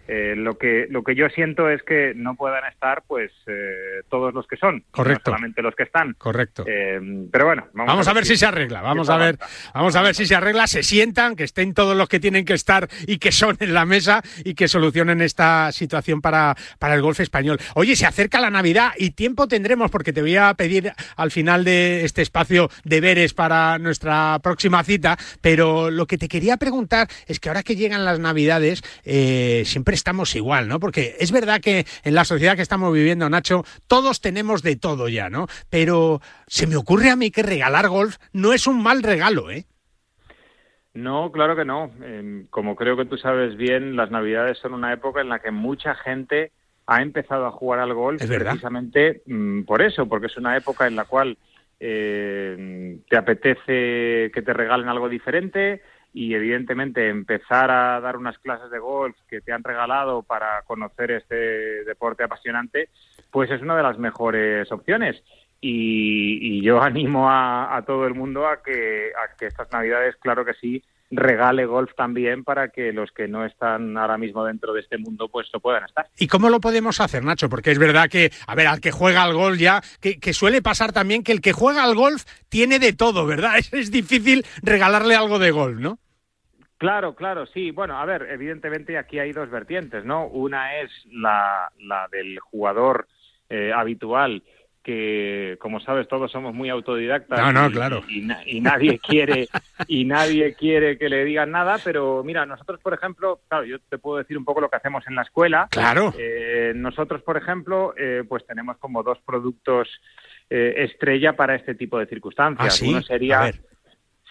eh, 0.08 0.34
lo 0.36 0.58
que 0.58 0.86
lo 0.90 1.04
que 1.04 1.14
yo 1.14 1.28
siento 1.28 1.68
es 1.70 1.82
que 1.84 2.12
no 2.16 2.34
puedan 2.34 2.64
estar 2.66 3.04
pues 3.06 3.30
eh, 3.46 4.02
todos 4.10 4.34
los 4.34 4.48
que 4.48 4.56
son 4.56 4.84
correcto. 4.90 5.30
no 5.30 5.36
solamente 5.36 5.62
los 5.62 5.76
que 5.76 5.84
están. 5.84 6.14
Correcto. 6.14 6.64
Eh, 6.66 7.00
pero 7.30 7.46
bueno 7.46 7.68
vamos, 7.72 8.08
a 8.08 8.12
ver, 8.12 8.26
si 8.26 8.36
se 8.36 8.46
arregla 8.46 8.80
vamos 8.82 9.08
a 9.08 9.16
ver 9.16 9.38
vamos 9.72 9.94
a 9.94 10.02
ver 10.02 10.14
si 10.16 10.26
se 10.26 10.34
arregla 10.34 10.66
se 10.66 10.82
sientan 10.82 11.36
que 11.36 11.44
estén 11.44 11.72
todos 11.72 11.96
los 11.96 12.08
que 12.08 12.18
tienen 12.18 12.44
que 12.44 12.54
estar 12.54 12.88
y 13.06 13.18
que 13.18 13.30
son 13.30 13.56
en 13.60 13.74
la 13.74 13.84
mesa 13.84 14.22
y 14.44 14.54
que 14.54 14.66
solucionen 14.66 15.20
esta 15.20 15.70
situación 15.70 16.20
para 16.20 16.56
para 16.80 16.94
el 16.94 17.02
golf 17.02 17.20
español. 17.20 17.60
Oye 17.76 17.94
se 17.94 18.06
acerca 18.06 18.40
la 18.40 18.50
navidad 18.50 18.92
y 18.98 19.10
tiempo 19.10 19.46
tendremos 19.46 19.90
porque 19.90 20.12
te 20.12 20.20
voy 20.20 20.36
a 20.36 20.52
pedir 20.54 20.92
al 21.16 21.30
final 21.30 21.62
de 21.64 22.04
este 22.04 22.22
espacio 22.22 22.70
deberes 22.82 23.34
para 23.34 23.78
nuestra 23.78 24.40
próxima 24.42 24.82
cita 24.82 25.16
pero 25.40 25.90
lo 25.90 26.06
que 26.06 26.18
te 26.18 26.28
quería 26.28 26.56
preguntar 26.56 27.06
es 27.28 27.38
que 27.38 27.48
ahora 27.48 27.62
que 27.62 27.76
llegan 27.76 28.04
las 28.04 28.18
navidades 28.18 28.82
siempre 29.04 29.91
estamos 29.92 30.34
igual, 30.34 30.68
¿no? 30.68 30.80
Porque 30.80 31.16
es 31.18 31.32
verdad 31.32 31.60
que 31.60 31.86
en 32.04 32.14
la 32.14 32.24
sociedad 32.24 32.56
que 32.56 32.62
estamos 32.62 32.92
viviendo, 32.92 33.28
Nacho, 33.28 33.64
todos 33.86 34.20
tenemos 34.20 34.62
de 34.62 34.76
todo 34.76 35.08
ya, 35.08 35.30
¿no? 35.30 35.46
Pero 35.70 36.20
se 36.46 36.66
me 36.66 36.76
ocurre 36.76 37.10
a 37.10 37.16
mí 37.16 37.30
que 37.30 37.42
regalar 37.42 37.88
golf 37.88 38.16
no 38.32 38.52
es 38.52 38.66
un 38.66 38.82
mal 38.82 39.02
regalo, 39.02 39.50
¿eh? 39.50 39.66
No, 40.94 41.32
claro 41.32 41.56
que 41.56 41.64
no. 41.64 41.90
Em, 42.02 42.46
como 42.48 42.76
creo 42.76 42.96
que 42.96 43.06
tú 43.06 43.16
sabes 43.16 43.56
bien, 43.56 43.96
las 43.96 44.10
Navidades 44.10 44.58
son 44.58 44.74
una 44.74 44.92
época 44.92 45.20
en 45.20 45.30
la 45.30 45.38
que 45.38 45.50
mucha 45.50 45.94
gente 45.94 46.52
ha 46.86 47.00
empezado 47.00 47.46
a 47.46 47.52
jugar 47.52 47.80
al 47.80 47.94
golf 47.94 48.20
¿Es 48.20 48.28
precisamente 48.28 49.22
mm, 49.26 49.62
por 49.62 49.82
eso, 49.82 50.06
porque 50.06 50.26
es 50.26 50.36
una 50.36 50.56
época 50.56 50.86
en 50.86 50.96
la 50.96 51.04
cual 51.04 51.38
eh, 51.80 52.98
te 53.08 53.16
apetece 53.16 54.30
que 54.32 54.42
te 54.44 54.52
regalen 54.52 54.88
algo 54.88 55.08
diferente, 55.08 55.82
y 56.12 56.34
evidentemente 56.34 57.08
empezar 57.08 57.70
a 57.70 58.00
dar 58.00 58.16
unas 58.16 58.38
clases 58.38 58.70
de 58.70 58.78
golf 58.78 59.16
que 59.28 59.40
te 59.40 59.52
han 59.52 59.64
regalado 59.64 60.22
para 60.22 60.62
conocer 60.62 61.10
este 61.10 61.84
deporte 61.84 62.24
apasionante, 62.24 62.90
pues 63.30 63.50
es 63.50 63.62
una 63.62 63.76
de 63.76 63.82
las 63.82 63.98
mejores 63.98 64.70
opciones. 64.70 65.22
Y, 65.60 66.60
yo 66.62 66.82
animo 66.82 67.28
a, 67.30 67.82
todo 67.86 68.06
el 68.06 68.14
mundo 68.14 68.46
a 68.46 68.62
que, 68.62 69.12
a 69.16 69.36
que 69.36 69.46
estas 69.46 69.70
navidades, 69.72 70.16
claro 70.16 70.44
que 70.44 70.54
sí, 70.54 70.82
regale 71.12 71.66
golf 71.66 71.92
también 71.94 72.42
para 72.42 72.68
que 72.68 72.92
los 72.92 73.12
que 73.12 73.28
no 73.28 73.44
están 73.44 73.96
ahora 73.98 74.16
mismo 74.16 74.44
dentro 74.44 74.72
de 74.72 74.80
este 74.80 74.96
mundo 74.96 75.28
pues 75.28 75.48
lo 75.52 75.60
puedan 75.60 75.84
estar. 75.84 76.06
¿Y 76.18 76.26
cómo 76.26 76.48
lo 76.48 76.60
podemos 76.60 77.00
hacer, 77.00 77.22
Nacho? 77.22 77.48
Porque 77.48 77.70
es 77.70 77.78
verdad 77.78 78.08
que, 78.08 78.30
a 78.46 78.54
ver, 78.54 78.66
al 78.66 78.80
que 78.80 78.90
juega 78.90 79.22
al 79.22 79.34
golf 79.34 79.58
ya, 79.58 79.82
que, 80.00 80.32
suele 80.32 80.62
pasar 80.62 80.92
también 80.92 81.22
que 81.22 81.32
el 81.32 81.42
que 81.42 81.52
juega 81.52 81.84
al 81.84 81.94
golf 81.94 82.24
tiene 82.48 82.78
de 82.78 82.94
todo, 82.94 83.26
¿verdad? 83.26 83.52
Es, 83.72 83.90
difícil 83.90 84.44
regalarle 84.62 85.14
algo 85.14 85.38
de 85.38 85.50
golf, 85.50 85.78
¿no? 85.78 85.98
Claro, 86.78 87.14
claro, 87.14 87.46
sí. 87.46 87.70
Bueno, 87.70 87.98
a 87.98 88.04
ver, 88.06 88.26
evidentemente 88.30 88.96
aquí 88.96 89.18
hay 89.18 89.32
dos 89.32 89.50
vertientes, 89.50 90.04
¿no? 90.04 90.26
Una 90.26 90.80
es 90.80 90.90
la, 91.10 91.70
la 91.78 92.08
del 92.10 92.38
jugador 92.40 93.06
eh, 93.50 93.72
habitual 93.72 94.42
que 94.82 95.56
como 95.60 95.80
sabes 95.80 96.08
todos 96.08 96.32
somos 96.32 96.54
muy 96.54 96.68
autodidactas 96.68 97.38
no, 97.38 97.52
no, 97.52 97.70
claro. 97.70 98.02
y, 98.08 98.60
nadie 98.60 98.98
quiere 98.98 99.48
y 99.86 100.04
nadie 100.04 100.54
quiere 100.54 100.98
que 100.98 101.08
le 101.08 101.24
digan 101.24 101.52
nada 101.52 101.78
pero 101.84 102.24
mira 102.24 102.44
nosotros 102.46 102.80
por 102.80 102.92
ejemplo 102.92 103.40
claro 103.48 103.64
yo 103.64 103.78
te 103.78 103.98
puedo 103.98 104.18
decir 104.18 104.36
un 104.36 104.44
poco 104.44 104.60
lo 104.60 104.68
que 104.68 104.76
hacemos 104.76 105.04
en 105.06 105.14
la 105.14 105.22
escuela. 105.22 105.68
Claro. 105.70 106.12
Eh, 106.18 106.72
nosotros 106.74 107.22
por 107.22 107.36
ejemplo 107.36 107.94
eh, 107.96 108.24
pues 108.28 108.46
tenemos 108.46 108.76
como 108.78 109.02
dos 109.02 109.18
productos 109.24 109.88
eh, 110.50 110.74
estrella 110.78 111.34
para 111.34 111.54
este 111.54 111.74
tipo 111.74 111.98
de 111.98 112.06
circunstancias. 112.06 112.80
¿Ah, 112.82 112.86
uno 112.88 113.02
sería 113.02 113.52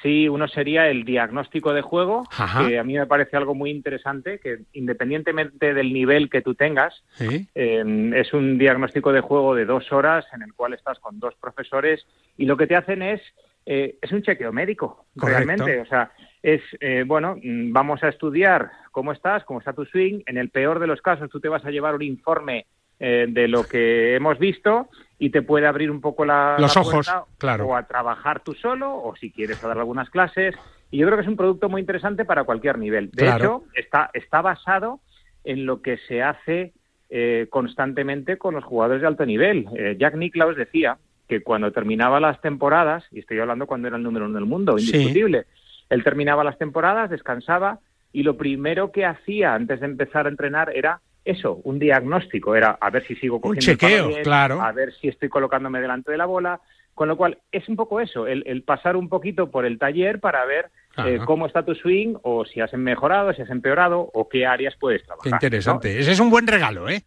Sí, 0.01 0.27
uno 0.27 0.47
sería 0.47 0.87
el 0.87 1.05
diagnóstico 1.05 1.73
de 1.73 1.81
juego, 1.81 2.27
que 2.67 2.79
a 2.79 2.83
mí 2.83 2.97
me 2.97 3.05
parece 3.05 3.37
algo 3.37 3.53
muy 3.53 3.69
interesante, 3.69 4.39
que 4.39 4.61
independientemente 4.73 5.73
del 5.73 5.93
nivel 5.93 6.29
que 6.29 6.41
tú 6.41 6.55
tengas, 6.55 7.03
em, 7.19 8.13
es 8.13 8.33
un 8.33 8.57
diagnóstico 8.57 9.11
de 9.11 9.21
juego 9.21 9.53
de 9.53 9.65
dos 9.65 9.91
horas 9.91 10.25
en 10.33 10.41
el 10.41 10.53
cual 10.53 10.73
estás 10.73 10.99
con 10.99 11.19
dos 11.19 11.35
profesores 11.35 12.05
y 12.37 12.45
lo 12.45 12.57
que 12.57 12.65
te 12.65 12.75
hacen 12.75 13.03
es, 13.03 13.21
eh, 13.65 13.95
es 14.01 14.11
un 14.11 14.23
chequeo 14.23 14.51
médico, 14.51 15.05
realmente. 15.15 15.81
O 15.81 15.85
sea, 15.85 16.11
es, 16.41 16.61
eh, 16.79 17.03
bueno, 17.05 17.35
mm, 17.35 17.71
vamos 17.71 18.03
a 18.03 18.09
estudiar 18.09 18.71
cómo 18.91 19.11
estás, 19.11 19.43
cómo 19.43 19.59
está 19.59 19.73
tu 19.73 19.85
swing. 19.85 20.21
En 20.25 20.37
el 20.37 20.49
peor 20.49 20.79
de 20.79 20.87
los 20.87 21.01
casos, 21.01 21.29
tú 21.29 21.39
te 21.39 21.47
vas 21.47 21.63
a 21.63 21.69
llevar 21.69 21.93
un 21.93 22.01
informe 22.01 22.65
eh, 23.03 23.25
de 23.27 23.47
lo 23.47 23.63
que 23.63 24.15
hemos 24.15 24.37
visto 24.37 24.87
y 25.17 25.31
te 25.31 25.41
puede 25.41 25.65
abrir 25.65 25.89
un 25.89 26.01
poco 26.01 26.23
la, 26.23 26.55
los 26.59 26.77
ojos, 26.77 27.11
claro, 27.39 27.69
o 27.69 27.75
a 27.75 27.87
trabajar 27.87 28.41
tú 28.43 28.53
solo 28.53 28.95
o 28.95 29.15
si 29.15 29.31
quieres 29.31 29.63
a 29.63 29.67
dar 29.69 29.79
algunas 29.79 30.11
clases. 30.11 30.53
Y 30.91 30.99
yo 30.99 31.07
creo 31.07 31.17
que 31.17 31.23
es 31.23 31.27
un 31.27 31.35
producto 31.35 31.67
muy 31.67 31.81
interesante 31.81 32.25
para 32.25 32.43
cualquier 32.43 32.77
nivel. 32.77 33.09
De 33.09 33.27
hecho, 33.27 33.63
está, 33.73 34.11
está 34.13 34.43
basado 34.43 34.99
en 35.43 35.65
lo 35.65 35.81
que 35.81 35.97
se 36.07 36.21
hace 36.21 36.73
eh, 37.09 37.47
constantemente 37.49 38.37
con 38.37 38.53
los 38.53 38.63
jugadores 38.63 39.01
de 39.01 39.07
alto 39.07 39.25
nivel. 39.25 39.65
Eh, 39.75 39.95
Jack 39.99 40.13
Nicklaus 40.13 40.55
decía 40.55 40.99
que 41.27 41.41
cuando 41.41 41.71
terminaba 41.71 42.19
las 42.19 42.39
temporadas, 42.39 43.03
y 43.09 43.17
estoy 43.17 43.39
hablando 43.39 43.65
cuando 43.65 43.87
era 43.87 43.97
el 43.97 44.03
número 44.03 44.25
uno 44.25 44.35
del 44.35 44.45
mundo, 44.45 44.77
indiscutible, 44.77 45.45
él 45.89 46.03
terminaba 46.03 46.43
las 46.43 46.59
temporadas, 46.59 47.09
descansaba 47.09 47.79
y 48.13 48.21
lo 48.21 48.37
primero 48.37 48.91
que 48.91 49.07
hacía 49.07 49.55
antes 49.55 49.79
de 49.79 49.87
empezar 49.87 50.27
a 50.27 50.29
entrenar 50.29 50.71
era 50.75 51.01
eso, 51.23 51.61
un 51.63 51.79
diagnóstico, 51.79 52.55
era 52.55 52.77
a 52.79 52.89
ver 52.89 53.05
si 53.05 53.15
sigo 53.15 53.39
cogiendo 53.39 53.71
un 53.71 53.77
chequeo, 53.77 54.23
claro. 54.23 54.61
a 54.61 54.71
ver 54.71 54.93
si 54.93 55.07
estoy 55.07 55.29
colocándome 55.29 55.81
delante 55.81 56.11
de 56.11 56.17
la 56.17 56.25
bola, 56.25 56.59
con 56.93 57.07
lo 57.07 57.17
cual 57.17 57.37
es 57.51 57.67
un 57.69 57.75
poco 57.75 57.99
eso, 57.99 58.27
el, 58.27 58.63
pasar 58.63 58.95
un 58.95 59.09
poquito 59.09 59.49
por 59.49 59.65
el 59.65 59.77
taller 59.77 60.19
para 60.19 60.45
ver 60.45 60.69
eh, 60.97 61.19
cómo 61.25 61.45
está 61.45 61.63
tu 61.63 61.73
swing 61.75 62.15
o 62.23 62.45
si 62.45 62.59
has 62.59 62.73
mejorado, 62.73 63.33
si 63.33 63.41
has 63.41 63.49
empeorado 63.49 64.09
o 64.13 64.27
qué 64.27 64.45
áreas 64.45 64.75
puedes 64.79 65.03
trabajar. 65.03 65.23
Qué 65.23 65.35
interesante, 65.35 65.99
ese 65.99 66.11
es 66.11 66.19
un 66.19 66.29
buen 66.29 66.47
regalo, 66.47 66.89
¿eh? 66.89 67.03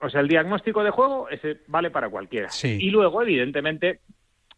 O 0.00 0.08
sea, 0.08 0.20
el 0.20 0.28
diagnóstico 0.28 0.84
de 0.84 0.90
juego 0.90 1.28
ese 1.28 1.58
vale 1.66 1.90
para 1.90 2.08
cualquiera. 2.08 2.50
Sí. 2.50 2.78
Y 2.80 2.90
luego, 2.90 3.20
evidentemente, 3.20 4.00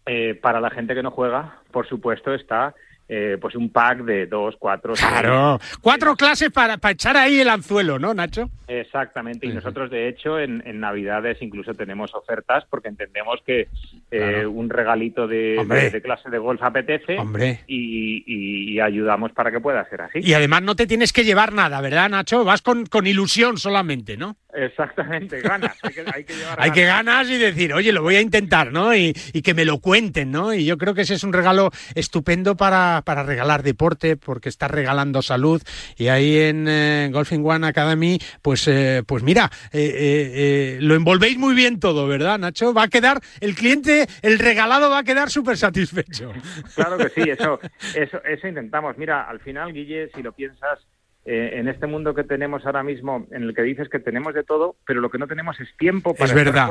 eh, 0.04 0.34
para 0.34 0.60
la 0.60 0.70
gente 0.70 0.94
que 0.94 1.02
no 1.02 1.10
juega, 1.10 1.60
por 1.70 1.88
supuesto, 1.88 2.34
está 2.34 2.74
eh, 3.12 3.38
pues 3.40 3.56
un 3.56 3.70
pack 3.70 4.04
de 4.04 4.26
dos, 4.26 4.54
cuatro. 4.56 4.94
Claro, 4.94 5.58
cuatro 5.80 6.14
clases 6.14 6.52
para, 6.52 6.78
para, 6.78 6.92
echar 6.92 7.16
ahí 7.16 7.40
el 7.40 7.48
anzuelo, 7.48 7.98
¿no, 7.98 8.14
Nacho? 8.14 8.48
Exactamente, 8.68 9.48
y 9.48 9.52
nosotros 9.52 9.90
de 9.90 10.06
hecho 10.08 10.38
en, 10.38 10.62
Navidades 10.78 11.38
incluso 11.42 11.74
tenemos 11.74 12.14
ofertas 12.14 12.64
porque 12.70 12.86
entendemos 12.86 13.40
que 13.44 13.66
eh, 14.12 14.46
un 14.46 14.70
regalito 14.70 15.26
de, 15.26 16.00
clase 16.04 16.30
de 16.30 16.38
golf 16.38 16.62
apetece 16.62 17.18
Hombre. 17.18 17.64
Y, 17.66 18.78
ayudamos 18.78 19.32
para 19.32 19.50
que 19.50 19.58
pueda 19.58 19.84
ser 19.90 20.02
así. 20.02 20.20
Y 20.22 20.32
además 20.32 20.62
no 20.62 20.76
te 20.76 20.86
tienes 20.86 21.12
que 21.12 21.24
llevar 21.24 21.52
nada, 21.52 21.80
¿verdad, 21.80 22.08
Nacho? 22.08 22.44
Vas 22.44 22.62
con, 22.62 22.86
con 22.86 23.08
ilusión 23.08 23.58
solamente, 23.58 24.16
¿no? 24.16 24.36
Exactamente, 24.52 25.40
ganas. 25.40 25.76
Hay 25.82 25.92
que, 25.92 26.00
hay 26.00 26.24
que, 26.24 26.34
hay 26.58 26.70
que 26.72 26.84
ganas 26.84 27.28
y 27.28 27.38
decir, 27.38 27.72
oye, 27.72 27.92
lo 27.92 28.02
voy 28.02 28.16
a 28.16 28.20
intentar, 28.20 28.72
¿no? 28.72 28.94
Y, 28.94 29.14
y, 29.32 29.42
que 29.42 29.54
me 29.54 29.64
lo 29.64 29.78
cuenten, 29.78 30.30
¿no? 30.30 30.52
Y 30.52 30.64
yo 30.64 30.76
creo 30.78 30.94
que 30.94 31.02
ese 31.02 31.14
es 31.14 31.24
un 31.24 31.32
regalo 31.32 31.70
estupendo 31.94 32.56
para, 32.56 33.02
para 33.04 33.22
regalar 33.22 33.62
deporte, 33.62 34.16
porque 34.16 34.48
estás 34.48 34.70
regalando 34.70 35.22
salud. 35.22 35.62
Y 35.96 36.08
ahí 36.08 36.38
en 36.38 36.66
eh, 36.68 37.08
Golfing 37.12 37.44
One 37.44 37.66
Academy, 37.66 38.18
pues, 38.42 38.66
eh, 38.68 39.02
pues 39.06 39.22
mira, 39.22 39.50
eh, 39.72 40.78
lo 40.80 40.94
envolvéis 40.94 41.38
muy 41.38 41.54
bien 41.54 41.80
todo, 41.80 42.06
¿verdad, 42.06 42.38
Nacho? 42.38 42.74
Va 42.74 42.84
a 42.84 42.88
quedar, 42.88 43.20
el 43.40 43.54
cliente, 43.54 44.06
el 44.22 44.38
regalado 44.38 44.90
va 44.90 44.98
a 44.98 45.04
quedar 45.04 45.30
súper 45.30 45.56
satisfecho. 45.56 46.32
Claro 46.74 46.98
que 46.98 47.08
sí, 47.10 47.28
eso, 47.28 47.58
eso, 47.94 48.22
eso 48.24 48.48
intentamos. 48.48 48.96
Mira, 48.98 49.22
al 49.22 49.40
final, 49.40 49.72
Guille, 49.72 50.10
si 50.14 50.22
lo 50.22 50.32
piensas, 50.32 50.80
eh, 51.26 51.50
en 51.54 51.68
este 51.68 51.86
mundo 51.86 52.14
que 52.14 52.24
tenemos 52.24 52.64
ahora 52.64 52.82
mismo, 52.82 53.26
en 53.30 53.42
el 53.42 53.54
que 53.54 53.62
dices 53.62 53.88
que 53.88 53.98
tenemos 53.98 54.32
de 54.34 54.42
todo, 54.42 54.76
pero 54.86 55.00
lo 55.00 55.10
que 55.10 55.18
no 55.18 55.26
tenemos 55.26 55.60
es 55.60 55.68
tiempo 55.76 56.14
para 56.14 56.32
estar 56.32 56.70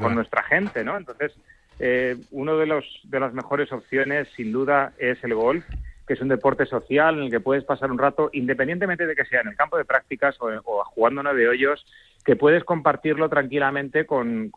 con, 0.00 0.14
nuestra 0.14 0.42
gente, 0.42 0.82
¿no? 0.82 0.96
Entonces, 0.96 1.32
eh, 1.78 2.16
uno 2.32 2.56
de 2.56 2.66
los 2.66 2.84
de 3.04 3.20
las 3.20 3.32
mejores 3.32 3.70
opciones, 3.72 4.28
sin 4.36 4.50
duda, 4.50 4.92
es 4.98 5.22
el 5.22 5.34
golf, 5.34 5.64
que 6.06 6.14
es 6.14 6.20
un 6.20 6.28
deporte 6.28 6.66
social 6.66 7.16
en 7.16 7.24
el 7.24 7.30
que 7.30 7.40
puedes 7.40 7.64
pasar 7.64 7.90
un 7.90 7.98
rato, 7.98 8.30
independientemente 8.32 9.06
de 9.06 9.14
que 9.14 9.24
sea 9.24 9.40
en 9.40 9.48
el 9.48 9.56
campo 9.56 9.76
de 9.76 9.84
prácticas 9.84 10.36
o, 10.40 10.48
o 10.64 10.84
jugando 10.84 11.22
nueve 11.22 11.48
hoyos, 11.48 11.84
que 12.26 12.36
puedes 12.36 12.64
compartirlo 12.64 13.28
tranquilamente 13.28 14.04
con, 14.04 14.50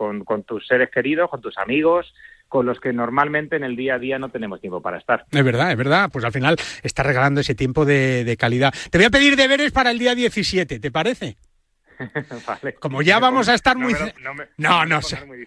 tus 0.46 0.68
seres 0.68 0.90
queridos, 0.90 1.30
con 1.30 1.40
tus 1.40 1.58
amigos, 1.60 2.14
con 2.48 2.66
los 2.66 2.80
que 2.80 2.92
normalmente 2.92 3.56
en 3.56 3.64
el 3.64 3.76
día 3.76 3.96
a 3.96 4.00
día 4.00 4.18
no 4.18 4.30
tenemos 4.30 4.60
tiempo 4.60 4.82
para 4.82 4.98
estar. 4.98 5.26
Es 5.32 5.44
verdad, 5.44 5.72
es 5.72 5.78
verdad. 5.78 6.10
Pues 6.12 6.26
al 6.26 6.32
final 6.32 6.58
estás 6.82 7.06
regalando 7.06 7.42
ese 7.42 7.54
tiempo 7.54 7.86
de, 7.86 8.24
de 8.24 8.38
calidad. 8.38 8.74
Te 8.90 8.98
voy 8.98 9.06
a 9.06 9.12
pedir 9.12 9.36
deberes 9.36 9.72
para 9.72 9.92
el 9.92 10.00
día 10.00 10.16
17, 10.16 10.80
¿te 10.80 10.92
parece? 10.92 11.38
Como 12.80 13.02
ya 13.02 13.20
vamos 13.20 13.50
a 13.50 13.54
estar 13.56 13.78
muy... 13.78 13.94
No, 14.58 14.86
no, 14.86 15.00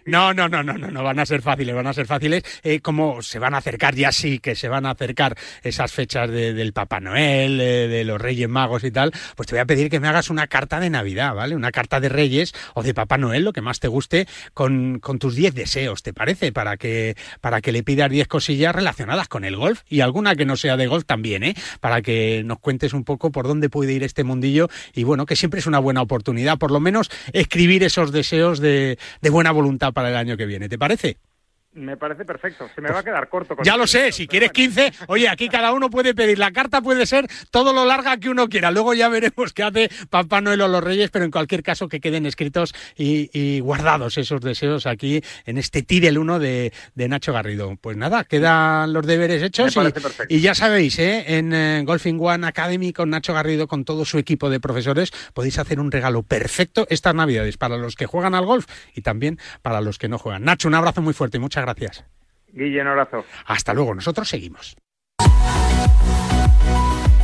no, 0.05 0.33
no, 0.33 0.49
no, 0.49 0.63
no, 0.63 0.77
no, 0.77 0.91
no, 0.91 1.03
van 1.03 1.19
a 1.19 1.25
ser 1.25 1.41
fáciles, 1.41 1.73
van 1.73 1.87
a 1.87 1.93
ser 1.93 2.05
fáciles. 2.05 2.43
Eh, 2.63 2.79
como 2.79 3.21
se 3.21 3.39
van 3.39 3.53
a 3.53 3.57
acercar, 3.57 3.95
ya 3.95 4.11
sí 4.11 4.39
que 4.39 4.55
se 4.55 4.69
van 4.69 4.85
a 4.85 4.91
acercar 4.91 5.35
esas 5.63 5.91
fechas 5.91 6.29
del 6.29 6.73
Papá 6.73 6.99
Noel, 6.99 7.59
eh, 7.59 7.87
de 7.87 8.03
los 8.03 8.21
Reyes 8.21 8.49
Magos 8.49 8.83
y 8.83 8.91
tal, 8.91 9.11
pues 9.35 9.47
te 9.47 9.55
voy 9.55 9.61
a 9.61 9.65
pedir 9.65 9.89
que 9.89 9.99
me 9.99 10.07
hagas 10.07 10.29
una 10.29 10.47
carta 10.47 10.79
de 10.79 10.89
Navidad, 10.89 11.33
¿vale? 11.33 11.55
Una 11.55 11.71
carta 11.71 11.99
de 11.99 12.09
Reyes 12.09 12.53
o 12.73 12.83
de 12.83 12.93
Papá 12.93 13.17
Noel, 13.17 13.43
lo 13.43 13.53
que 13.53 13.61
más 13.61 13.79
te 13.79 13.87
guste, 13.87 14.27
con, 14.53 14.99
con 14.99 15.19
tus 15.19 15.35
10 15.35 15.55
deseos, 15.55 16.03
¿te 16.03 16.13
parece? 16.13 16.51
Para 16.51 16.77
que, 16.77 17.15
para 17.41 17.61
que 17.61 17.71
le 17.71 17.83
pidas 17.83 18.09
10 18.09 18.27
cosillas 18.27 18.75
relacionadas 18.75 19.27
con 19.27 19.45
el 19.45 19.55
golf 19.55 19.81
y 19.87 20.01
alguna 20.01 20.35
que 20.35 20.45
no 20.45 20.55
sea 20.55 20.77
de 20.77 20.87
golf 20.87 21.05
también, 21.05 21.43
¿eh? 21.43 21.55
Para 21.79 22.01
que 22.01 22.43
nos 22.45 22.59
cuentes 22.59 22.93
un 22.93 23.03
poco 23.03 23.31
por 23.31 23.47
dónde 23.47 23.69
puede 23.69 23.93
ir 23.93 24.03
este 24.03 24.23
mundillo 24.23 24.69
y 24.93 25.03
bueno, 25.03 25.25
que 25.25 25.35
siempre 25.35 25.59
es 25.59 25.67
una 25.67 25.79
buena 25.79 26.01
oportunidad 26.01 26.42
por 26.57 26.71
lo 26.71 26.79
menos 26.79 27.09
escribir 27.31 27.83
esos 27.83 28.11
deseos 28.11 28.59
de, 28.59 28.97
de 29.21 29.29
buena 29.29 29.51
voluntad 29.51 29.93
para 29.93 30.09
el 30.09 30.15
año 30.15 30.37
que 30.37 30.45
viene. 30.45 30.69
¿Te 30.69 30.77
parece? 30.77 31.17
Me 31.75 31.97
parece 31.97 32.23
perfecto. 32.23 32.69
Se 32.75 32.81
me 32.81 32.91
va 32.91 32.99
a 32.99 33.03
quedar 33.03 33.27
corto. 33.29 33.55
Con 33.55 33.65
ya 33.65 33.75
lo 33.77 33.87
sé, 33.87 34.11
si 34.11 34.27
quieres 34.27 34.51
15, 34.51 34.93
oye, 35.07 35.27
aquí 35.27 35.49
cada 35.49 35.73
uno 35.73 35.89
puede 35.89 36.13
pedir. 36.13 36.37
La 36.37 36.51
carta 36.51 36.81
puede 36.81 37.05
ser 37.07 37.27
todo 37.49 37.73
lo 37.73 37.85
larga 37.85 38.17
que 38.17 38.29
uno 38.29 38.47
quiera. 38.47 38.69
Luego 38.69 38.93
ya 38.93 39.09
veremos 39.09 39.53
qué 39.53 39.63
hace 39.63 39.89
Papá 40.09 40.41
Noel 40.41 40.61
o 40.61 40.67
los 40.67 40.83
Reyes, 40.83 41.09
pero 41.09 41.25
en 41.25 41.31
cualquier 41.31 41.63
caso 41.63 41.87
que 41.87 41.99
queden 41.99 42.25
escritos 42.25 42.73
y, 42.95 43.59
guardados 43.61 44.17
esos 44.17 44.41
deseos 44.41 44.85
aquí 44.85 45.21
en 45.45 45.57
este 45.57 45.83
Tidel 45.83 46.17
1 46.17 46.39
de, 46.39 46.73
de, 46.95 47.07
Nacho 47.07 47.33
Garrido. 47.33 47.75
Pues 47.79 47.97
nada, 47.97 48.23
quedan 48.23 48.93
los 48.93 49.05
deberes 49.05 49.41
hechos 49.41 49.75
y, 50.29 50.41
ya 50.41 50.53
sabéis, 50.53 50.99
¿eh? 50.99 51.37
en 51.37 51.53
eh, 51.53 51.81
Golfing 51.85 52.19
One 52.19 52.45
Academy 52.45 52.93
con 52.93 53.09
Nacho 53.09 53.33
Garrido, 53.33 53.67
con 53.67 53.85
todo 53.85 54.05
su 54.05 54.17
equipo 54.17 54.49
de 54.49 54.59
profesores, 54.59 55.11
podéis 55.33 55.57
hacer 55.59 55.79
un 55.79 55.91
regalo 55.91 56.23
perfecto 56.23 56.85
estas 56.89 57.15
Navidades 57.15 57.57
para 57.57 57.77
los 57.77 57.95
que 57.95 58.05
juegan 58.05 58.35
al 58.35 58.45
golf 58.45 58.65
y 58.93 59.01
también 59.01 59.39
para 59.61 59.81
los 59.81 59.97
que 59.97 60.07
no 60.07 60.17
juegan. 60.17 60.43
Nacho, 60.43 60.67
un 60.67 60.75
abrazo 60.75 61.01
muy 61.01 61.13
fuerte 61.13 61.37
y 61.37 61.39
muchas 61.39 61.62
gracias. 61.65 62.05
Guille, 62.47 62.81
un 62.81 62.87
abrazo. 62.87 63.25
Hasta 63.45 63.73
luego, 63.73 63.95
nosotros 63.95 64.29
seguimos. 64.29 64.75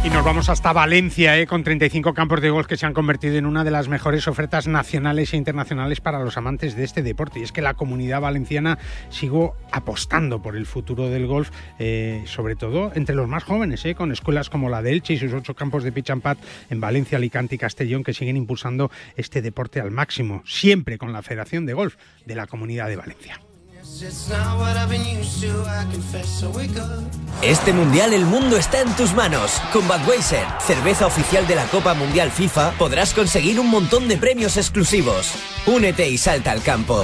Y 0.02 0.10
nos 0.12 0.24
vamos 0.24 0.48
hasta 0.48 0.72
Valencia, 0.72 1.38
eh, 1.38 1.46
con 1.46 1.62
35 1.62 2.14
campos 2.14 2.40
de 2.40 2.50
golf 2.50 2.68
que 2.68 2.78
se 2.78 2.86
han 2.86 2.94
convertido 2.94 3.36
en 3.36 3.46
una 3.46 3.66
de 3.66 3.72
las 3.72 3.90
mejores 3.90 4.30
ofertas 4.30 4.66
nacionales 4.66 5.34
e 5.34 5.38
internacionales 5.38 6.00
para 6.00 6.24
los 6.24 6.38
amantes 6.38 6.78
de 6.78 6.86
este 6.86 7.04
deporte. 7.04 7.42
Y 7.42 7.44
es 7.44 7.52
que 7.52 7.62
la 7.62 7.74
comunidad 7.74 8.22
valenciana 8.22 8.78
sigo 9.10 9.58
apostando 9.74 10.42
por 10.42 10.56
el 10.56 10.66
futuro 10.66 11.10
del 11.10 11.28
golf, 11.28 11.52
eh, 11.80 12.24
sobre 12.26 12.56
todo 12.56 12.94
entre 12.96 13.14
los 13.14 13.28
más 13.28 13.44
jóvenes, 13.44 13.84
eh, 13.86 13.94
con 13.94 14.14
escuelas 14.14 14.50
como 14.50 14.70
la 14.70 14.82
de 14.82 14.94
Elche 14.94 15.16
y 15.16 15.18
sus 15.18 15.34
ocho 15.34 15.54
campos 15.54 15.84
de 15.84 15.92
pitch 15.92 16.12
and 16.12 16.22
pad 16.22 16.38
en 16.70 16.80
Valencia, 16.80 17.18
Alicante 17.18 17.56
y 17.56 17.58
Castellón 17.58 18.06
que 18.06 18.14
siguen 18.14 18.38
impulsando 18.38 18.90
este 19.18 19.42
deporte 19.42 19.82
al 19.82 19.92
máximo, 19.92 20.44
siempre 20.46 20.98
con 20.98 21.12
la 21.12 21.24
Federación 21.24 21.66
de 21.66 21.74
Golf 21.74 21.98
de 22.26 22.36
la 22.36 22.48
Comunidad 22.48 22.88
de 22.88 22.96
Valencia. 22.96 23.42
Este 27.42 27.74
mundial 27.74 28.14
el 28.14 28.24
mundo 28.24 28.56
está 28.56 28.82
en 28.82 28.96
tus 28.96 29.14
manos. 29.14 29.60
Con 29.74 29.88
Budweiser, 29.88 30.46
cerveza 30.60 31.08
oficial 31.08 31.48
de 31.48 31.56
la 31.56 31.66
Copa 31.66 31.96
Mundial 31.96 32.30
FIFA, 32.32 32.72
podrás 32.78 33.14
conseguir 33.14 33.60
un 33.60 33.70
montón 33.70 34.08
de 34.08 34.18
premios 34.18 34.58
exclusivos. 34.58 35.34
Únete 35.66 36.08
y 36.08 36.18
salta 36.18 36.52
al 36.52 36.62
campo. 36.62 37.04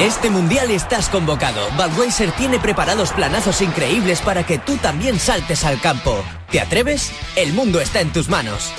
Este 0.00 0.28
mundial 0.28 0.72
estás 0.72 1.08
convocado. 1.08 1.60
Budweiser 1.76 2.32
tiene 2.32 2.58
preparados 2.58 3.12
planazos 3.12 3.62
increíbles 3.62 4.20
para 4.20 4.44
que 4.44 4.58
tú 4.58 4.76
también 4.76 5.20
saltes 5.20 5.64
al 5.64 5.80
campo. 5.80 6.24
¿Te 6.50 6.60
atreves? 6.60 7.12
El 7.36 7.52
mundo 7.52 7.80
está 7.80 8.00
en 8.00 8.12
tus 8.12 8.28
manos. 8.28 8.72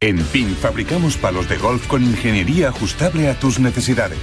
En 0.00 0.24
PIN 0.24 0.56
fabricamos 0.56 1.16
palos 1.16 1.48
de 1.50 1.58
golf 1.58 1.86
con 1.86 2.02
ingeniería 2.02 2.68
ajustable 2.68 3.28
a 3.28 3.38
tus 3.38 3.58
necesidades. 3.58 4.18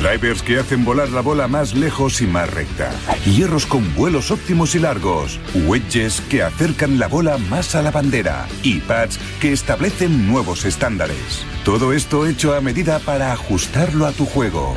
Drivers 0.00 0.40
que 0.40 0.58
hacen 0.58 0.84
volar 0.84 1.10
la 1.10 1.20
bola 1.20 1.46
más 1.46 1.74
lejos 1.74 2.22
y 2.22 2.26
más 2.26 2.48
recta. 2.48 2.90
Hierros 3.26 3.66
con 3.66 3.94
vuelos 3.94 4.30
óptimos 4.30 4.74
y 4.76 4.78
largos. 4.78 5.38
Wedges 5.66 6.22
que 6.22 6.42
acercan 6.42 6.98
la 6.98 7.08
bola 7.08 7.36
más 7.36 7.74
a 7.74 7.82
la 7.82 7.90
bandera. 7.90 8.48
Y 8.62 8.80
pads 8.80 9.18
que 9.40 9.52
establecen 9.52 10.26
nuevos 10.26 10.64
estándares. 10.64 11.44
Todo 11.64 11.92
esto 11.92 12.26
hecho 12.26 12.54
a 12.54 12.62
medida 12.62 12.98
para 13.00 13.32
ajustarlo 13.32 14.06
a 14.06 14.12
tu 14.12 14.24
juego. 14.24 14.74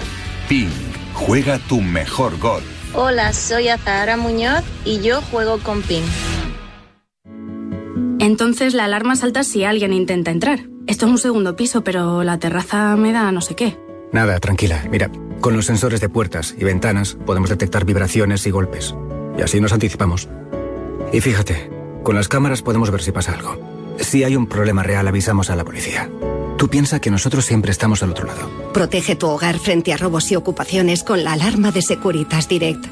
PIN. 0.49 0.88
Juega 1.19 1.59
tu 1.59 1.81
mejor 1.81 2.39
golf. 2.39 2.63
Hola, 2.95 3.33
soy 3.33 3.67
Azahara 3.67 4.15
Muñoz 4.15 4.63
y 4.85 5.01
yo 5.01 5.21
juego 5.21 5.59
con 5.59 5.81
PIN. 5.81 6.03
Entonces 8.19 8.73
la 8.73 8.85
alarma 8.85 9.15
salta 9.17 9.43
si 9.43 9.65
alguien 9.65 9.91
intenta 9.91 10.31
entrar. 10.31 10.61
Esto 10.87 11.05
es 11.05 11.11
un 11.11 11.17
segundo 11.17 11.55
piso, 11.57 11.83
pero 11.83 12.23
la 12.23 12.39
terraza 12.39 12.95
me 12.95 13.11
da 13.11 13.31
no 13.33 13.41
sé 13.41 13.55
qué. 13.55 13.77
Nada, 14.13 14.39
tranquila. 14.39 14.85
Mira, 14.89 15.11
con 15.41 15.55
los 15.55 15.65
sensores 15.65 15.99
de 15.99 16.09
puertas 16.09 16.55
y 16.57 16.63
ventanas 16.63 17.17
podemos 17.25 17.49
detectar 17.49 17.85
vibraciones 17.85 18.47
y 18.47 18.51
golpes. 18.51 18.95
Y 19.37 19.41
así 19.41 19.59
nos 19.59 19.73
anticipamos. 19.73 20.29
Y 21.11 21.19
fíjate, 21.19 21.69
con 22.01 22.15
las 22.15 22.29
cámaras 22.29 22.61
podemos 22.61 22.91
ver 22.91 23.01
si 23.01 23.11
pasa 23.11 23.33
algo. 23.33 23.59
Si 23.99 24.23
hay 24.23 24.37
un 24.37 24.47
problema 24.47 24.83
real, 24.83 25.07
avisamos 25.07 25.49
a 25.49 25.57
la 25.57 25.65
policía. 25.65 26.09
Tú 26.59 26.67
piensa 26.67 26.99
que 26.99 27.09
nosotros 27.09 27.45
siempre 27.45 27.71
estamos 27.71 28.03
al 28.03 28.09
otro 28.09 28.27
lado. 28.27 28.51
Protege 28.73 29.15
tu 29.15 29.27
hogar 29.27 29.59
frente 29.59 29.93
a 29.93 29.97
robos 29.97 30.29
y 30.29 30.35
ocupaciones 30.35 31.05
con 31.05 31.23
la 31.23 31.31
alarma 31.31 31.71
de 31.71 31.81
Securitas 31.81 32.49
Direct. 32.49 32.85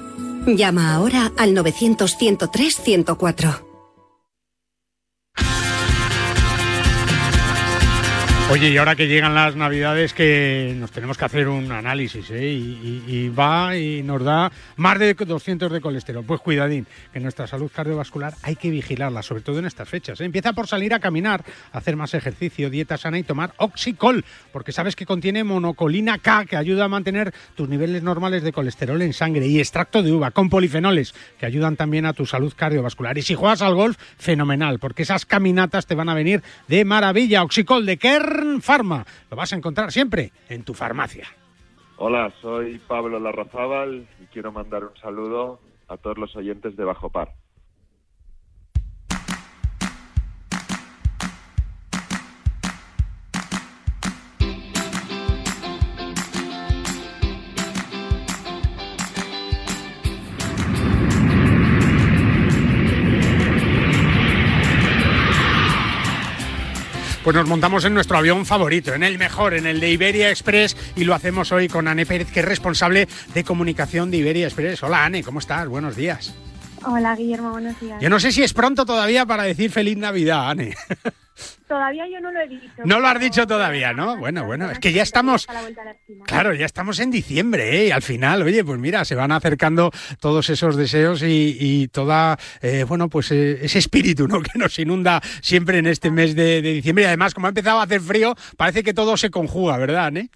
Llama 0.48 0.94
ahora 0.94 1.34
al 1.38 1.54
900-103-104. 1.54 3.67
Oye, 8.50 8.70
y 8.70 8.78
ahora 8.78 8.96
que 8.96 9.10
llegan 9.10 9.36
las 9.36 9.58
navidades 9.58 10.14
que 10.14 10.74
nos 10.78 10.92
tenemos 10.92 11.18
que 11.18 11.26
hacer 11.26 11.50
un 11.50 11.70
análisis, 11.70 12.32
¿eh? 12.32 12.48
y, 12.50 13.28
va 13.28 13.76
y 13.76 14.04
nos 14.04 14.24
da 14.24 14.50
más 14.78 14.98
de 14.98 15.14
200 15.14 15.70
de 15.70 15.82
colesterol. 15.82 16.24
Pues 16.24 16.40
cuidadín, 16.40 16.88
que 17.12 17.20
nuestra 17.20 17.46
salud 17.46 17.70
cardiovascular 17.70 18.36
hay 18.44 18.56
que 18.56 18.70
vigilarla, 18.70 19.22
sobre 19.22 19.42
todo 19.42 19.60
en 19.60 19.66
estas 19.66 19.90
fechas. 19.90 20.22
¿eh? 20.22 20.26
Empieza 20.26 20.54
por 20.54 20.66
salir 20.66 20.94
a 20.94 21.02
caminar, 21.02 21.44
hacer 21.74 21.98
más 21.98 22.14
ejercicio, 22.14 22.70
dieta 22.70 22.98
sana 22.98 23.20
y 23.20 23.24
tomar 23.24 23.54
Oxicol, 23.58 24.24
porque 24.54 24.72
sabes 24.72 24.96
que 24.96 25.06
contiene 25.06 25.44
monocolina 25.44 26.18
K, 26.18 26.46
que 26.46 26.56
ayuda 26.56 26.86
a 26.86 26.88
mantener 26.88 27.34
tus 27.54 27.68
niveles 27.68 28.02
normales 28.02 28.44
de 28.44 28.54
colesterol 28.54 29.02
en 29.02 29.12
sangre, 29.12 29.46
y 29.46 29.60
extracto 29.60 30.02
de 30.02 30.14
uva 30.14 30.32
con 30.32 30.50
polifenoles, 30.50 31.14
que 31.38 31.46
ayudan 31.46 31.76
también 31.76 32.06
a 32.06 32.14
tu 32.14 32.26
salud 32.26 32.54
cardiovascular. 32.56 33.18
Y 33.18 33.24
si 33.24 33.36
juegas 33.36 33.62
al 33.62 33.76
golf, 33.76 33.98
fenomenal, 34.18 34.80
porque 34.80 35.04
esas 35.04 35.26
caminatas 35.26 35.86
te 35.86 35.96
van 35.96 36.08
a 36.08 36.14
venir 36.14 36.42
de 36.70 36.86
maravilla. 36.86 37.44
Oxicol 37.44 37.86
de 37.86 37.98
Kerr 37.98 38.37
Pharma. 38.62 39.06
Lo 39.30 39.38
vas 39.38 39.54
a 39.54 39.56
encontrar 39.56 39.92
siempre 39.92 40.32
en 40.50 40.64
tu 40.64 40.74
farmacia. 40.74 41.28
Hola, 41.98 42.32
soy 42.42 42.80
Pablo 42.88 43.20
Larrazábal 43.20 44.08
y 44.22 44.26
quiero 44.28 44.52
mandar 44.52 44.84
un 44.84 44.96
saludo 45.02 45.60
a 45.88 45.98
todos 45.98 46.18
los 46.18 46.36
oyentes 46.36 46.76
de 46.76 46.84
Bajo 46.84 47.10
Par. 47.10 47.34
Pues 67.28 67.36
nos 67.36 67.46
montamos 67.50 67.84
en 67.84 67.94
nuestro 67.94 68.18
avión 68.18 68.46
favorito, 68.46 68.94
en 68.94 69.04
el 69.04 69.18
mejor, 69.18 69.54
en 69.54 69.68
el 69.68 69.82
de 69.82 69.92
Iberia 69.92 70.30
Express, 70.30 70.78
y 70.96 71.04
lo 71.04 71.14
hacemos 71.14 71.52
hoy 71.52 71.68
con 71.68 71.90
Ane 71.90 72.06
Pérez, 72.06 72.32
que 72.32 72.40
es 72.40 72.46
responsable 72.46 73.06
de 73.34 73.44
comunicación 73.44 74.10
de 74.10 74.16
Iberia 74.16 74.46
Express. 74.46 74.82
Hola, 74.82 75.04
Ane, 75.04 75.24
¿cómo 75.24 75.40
estás? 75.40 75.68
Buenos 75.68 75.98
días. 75.98 76.34
Hola, 76.86 77.18
Guillermo, 77.18 77.52
buenos 77.52 77.78
días. 77.82 78.02
Yo 78.02 78.10
no 78.10 78.22
sé 78.22 78.32
si 78.32 78.44
es 78.44 78.54
pronto 78.54 78.86
todavía 78.86 79.26
para 79.26 79.44
decir 79.44 79.72
feliz 79.72 79.98
Navidad, 79.98 80.52
Ane. 80.52 80.74
Todavía 81.68 82.06
yo 82.08 82.20
no 82.22 82.32
lo 82.32 82.40
he 82.40 82.48
dicho. 82.48 82.72
No 82.86 83.00
lo 83.00 83.08
has 83.08 83.20
dicho 83.20 83.46
todavía, 83.46 83.94
¿no? 83.94 84.18
Bueno, 84.18 84.46
bueno, 84.46 84.72
es 84.72 84.80
que 84.80 84.94
ya 84.94 85.04
estamos. 85.04 85.48
Claro, 86.26 86.54
ya 86.54 86.66
estamos 86.66 87.00
en 87.00 87.12
diciembre, 87.12 87.82
¿eh? 87.82 87.88
Y 87.88 87.92
al 87.92 88.02
final, 88.02 88.42
oye, 88.44 88.64
pues 88.64 88.80
mira, 88.80 89.04
se 89.06 89.16
van 89.16 89.32
acercando 89.32 89.92
todos 90.20 90.50
esos 90.50 90.76
deseos 90.76 91.22
y, 91.24 91.58
y 91.60 91.88
toda, 91.90 92.38
eh, 92.62 92.86
bueno, 92.88 93.10
pues 93.10 93.32
eh, 93.32 93.60
ese 93.62 93.80
espíritu, 93.80 94.28
¿no? 94.28 94.42
Que 94.48 94.58
nos 94.58 94.80
inunda 94.80 95.22
siempre 95.42 95.80
en 95.80 95.88
este 95.88 96.10
mes 96.10 96.36
de, 96.36 96.62
de, 96.62 96.74
diciembre. 96.74 97.04
Y 97.04 97.08
además, 97.08 97.34
como 97.34 97.48
ha 97.48 97.50
empezado 97.50 97.80
a 97.80 97.84
hacer 97.84 98.00
frío, 98.00 98.36
parece 98.56 98.84
que 98.84 98.94
todo 98.94 99.18
se 99.18 99.30
conjuga, 99.30 99.78
¿verdad, 99.78 100.16
¿eh? 100.16 100.30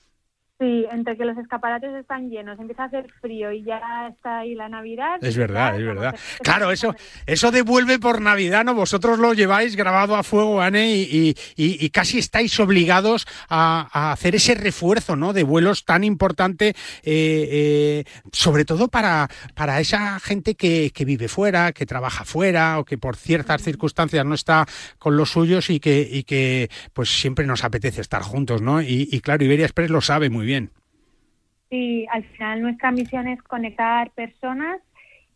Sí, 0.61 0.85
entre 0.91 1.17
que 1.17 1.25
los 1.25 1.35
escaparates 1.39 1.91
están 1.95 2.29
llenos, 2.29 2.59
empieza 2.59 2.83
a 2.83 2.85
hacer 2.85 3.07
frío 3.19 3.51
y 3.51 3.63
ya 3.63 3.81
está 4.11 4.41
ahí 4.41 4.53
la 4.53 4.69
Navidad. 4.69 5.17
Es 5.19 5.35
verdad, 5.35 5.75
es 5.75 5.83
verdad. 5.83 6.15
Claro, 6.43 6.69
eso, 6.69 6.93
eso 7.25 7.49
devuelve 7.49 7.97
por 7.97 8.21
Navidad, 8.21 8.63
¿no? 8.63 8.75
Vosotros 8.75 9.17
lo 9.17 9.33
lleváis 9.33 9.75
grabado 9.75 10.15
a 10.15 10.21
fuego, 10.21 10.61
Anne, 10.61 10.97
y, 10.97 11.35
y, 11.55 11.83
y 11.83 11.89
casi 11.89 12.19
estáis 12.19 12.59
obligados 12.59 13.25
a, 13.49 13.89
a, 13.91 14.11
hacer 14.11 14.35
ese 14.35 14.53
refuerzo, 14.53 15.15
¿no? 15.15 15.33
De 15.33 15.41
vuelos 15.41 15.83
tan 15.83 16.03
importante, 16.03 16.67
eh, 16.67 16.75
eh, 17.05 18.03
sobre 18.31 18.63
todo 18.63 18.87
para, 18.87 19.29
para 19.55 19.79
esa 19.79 20.19
gente 20.19 20.53
que, 20.53 20.91
que, 20.93 21.05
vive 21.05 21.27
fuera, 21.27 21.71
que 21.71 21.87
trabaja 21.87 22.23
fuera 22.23 22.77
o 22.77 22.85
que 22.85 22.99
por 22.99 23.15
ciertas 23.15 23.63
circunstancias 23.63 24.23
no 24.27 24.35
está 24.35 24.67
con 24.99 25.17
los 25.17 25.31
suyos 25.31 25.71
y 25.71 25.79
que, 25.79 26.07
y 26.07 26.21
que 26.21 26.69
pues 26.93 27.09
siempre 27.09 27.47
nos 27.47 27.63
apetece 27.63 27.99
estar 27.99 28.21
juntos, 28.21 28.61
¿no? 28.61 28.79
Y, 28.79 29.09
y 29.11 29.21
claro, 29.21 29.43
Iberia 29.43 29.65
Express 29.65 29.89
lo 29.89 30.01
sabe 30.01 30.29
muy 30.29 30.45
bien. 30.45 30.50
Sí, 31.69 32.05
al 32.11 32.23
final 32.23 32.61
nuestra 32.61 32.91
misión 32.91 33.27
es 33.27 33.41
conectar 33.43 34.11
personas 34.11 34.81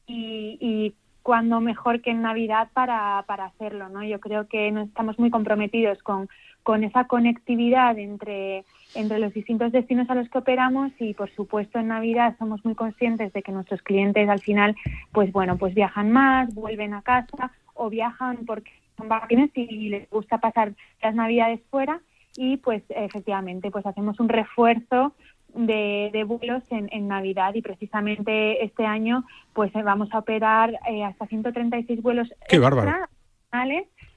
y, 0.06 0.58
y 0.60 0.96
cuando 1.26 1.60
mejor 1.60 2.02
que 2.02 2.12
en 2.12 2.22
Navidad 2.22 2.70
para, 2.74 3.24
para 3.26 3.46
hacerlo, 3.46 3.90
¿no? 3.90 4.04
Yo 4.04 4.20
creo 4.20 4.48
que 4.48 4.72
no 4.72 4.84
estamos 4.84 5.18
muy 5.18 5.32
comprometidos 5.32 6.04
con, 6.04 6.30
con 6.62 6.84
esa 6.84 7.06
conectividad 7.06 7.98
entre, 7.98 8.64
entre 8.94 9.20
los 9.20 9.34
distintos 9.34 9.72
destinos 9.72 10.10
a 10.10 10.16
los 10.16 10.30
que 10.30 10.38
operamos 10.38 10.92
y 11.00 11.14
por 11.14 11.32
supuesto 11.32 11.80
en 11.80 11.88
Navidad 11.88 12.36
somos 12.38 12.64
muy 12.66 12.76
conscientes 12.76 13.34
de 13.34 13.42
que 13.42 13.52
nuestros 13.52 13.82
clientes 13.82 14.30
al 14.30 14.40
final 14.40 14.76
pues 15.12 15.32
bueno 15.32 15.58
pues 15.58 15.74
viajan 15.74 16.12
más, 16.12 16.54
vuelven 16.54 16.94
a 16.94 17.02
casa 17.02 17.52
o 17.74 17.90
viajan 17.90 18.46
porque 18.46 18.72
son 18.98 19.08
vacaciones 19.08 19.50
y 19.56 19.90
les 19.90 20.10
gusta 20.10 20.40
pasar 20.40 20.74
las 21.02 21.16
Navidades 21.16 21.60
fuera 21.72 22.02
y 22.36 22.58
pues 22.58 22.84
efectivamente 22.90 23.72
pues 23.72 23.86
hacemos 23.86 24.20
un 24.20 24.30
refuerzo 24.30 25.16
de, 25.54 26.10
de 26.12 26.24
vuelos 26.24 26.64
en, 26.70 26.90
en, 26.92 27.08
Navidad 27.08 27.54
y 27.54 27.62
precisamente 27.62 28.64
este 28.64 28.86
año 28.86 29.26
pues 29.54 29.72
vamos 29.74 30.10
a 30.12 30.20
operar 30.20 30.78
eh, 30.90 31.04
hasta 31.04 31.28
136 31.28 32.02
vuelos 32.02 32.28
Qué 32.48 32.60
bárbaro. 32.60 32.92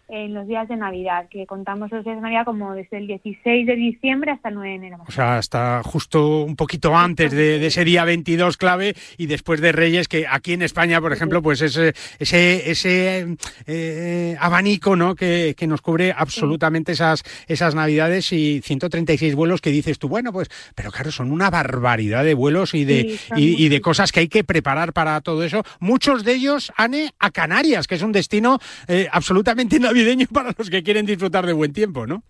En 0.08 0.32
los 0.32 0.46
días 0.46 0.66
de 0.68 0.76
Navidad, 0.76 1.26
que 1.30 1.46
contamos 1.46 1.90
los 1.90 2.02
días 2.02 2.16
de 2.16 2.22
Navidad 2.22 2.46
como 2.46 2.72
desde 2.72 2.96
el 2.96 3.06
16 3.06 3.66
de 3.66 3.76
diciembre 3.76 4.30
hasta 4.30 4.48
el 4.48 4.54
9 4.54 4.70
de 4.70 4.74
enero. 4.74 4.98
O 5.06 5.12
sea, 5.12 5.36
hasta 5.36 5.82
justo 5.82 6.44
un 6.44 6.56
poquito 6.56 6.96
antes 6.96 7.30
de, 7.30 7.58
de 7.58 7.66
ese 7.66 7.84
día 7.84 8.04
22 8.04 8.56
clave 8.56 8.94
y 9.18 9.26
después 9.26 9.60
de 9.60 9.72
Reyes, 9.72 10.08
que 10.08 10.26
aquí 10.26 10.54
en 10.54 10.62
España, 10.62 11.00
por 11.00 11.12
ejemplo, 11.12 11.42
pues 11.42 11.60
ese, 11.60 11.92
ese, 12.18 12.70
ese 12.70 13.36
eh, 13.66 14.36
abanico 14.40 14.96
¿no? 14.96 15.14
que, 15.14 15.54
que, 15.56 15.66
nos 15.66 15.82
cubre 15.82 16.14
absolutamente 16.16 16.92
esas, 16.92 17.22
esas 17.46 17.74
Navidades 17.74 18.32
y 18.32 18.62
136 18.62 19.34
vuelos 19.34 19.60
que 19.60 19.70
dices 19.70 19.98
tú, 19.98 20.08
bueno, 20.08 20.32
pues, 20.32 20.48
pero 20.74 20.90
claro, 20.90 21.12
son 21.12 21.30
una 21.32 21.50
barbaridad 21.50 22.24
de 22.24 22.32
vuelos 22.32 22.72
y 22.72 22.86
de, 22.86 23.18
sí, 23.18 23.34
y, 23.36 23.66
y 23.66 23.68
de 23.68 23.82
cosas 23.82 24.10
que 24.10 24.20
hay 24.20 24.28
que 24.28 24.42
preparar 24.42 24.94
para 24.94 25.20
todo 25.20 25.44
eso. 25.44 25.62
Muchos 25.80 26.24
de 26.24 26.32
ellos, 26.32 26.72
Ane, 26.76 27.12
a 27.18 27.30
Canarias, 27.30 27.86
que 27.86 27.96
es 27.96 28.02
un 28.02 28.12
destino 28.12 28.58
eh, 28.86 29.06
absolutamente 29.12 29.78
navideño 29.80 29.97
para 30.32 30.52
los 30.56 30.70
que 30.70 30.82
quieren 30.82 31.06
disfrutar 31.06 31.46
de 31.46 31.52
buen 31.52 31.72
tiempo, 31.72 32.06
¿no? 32.06 32.22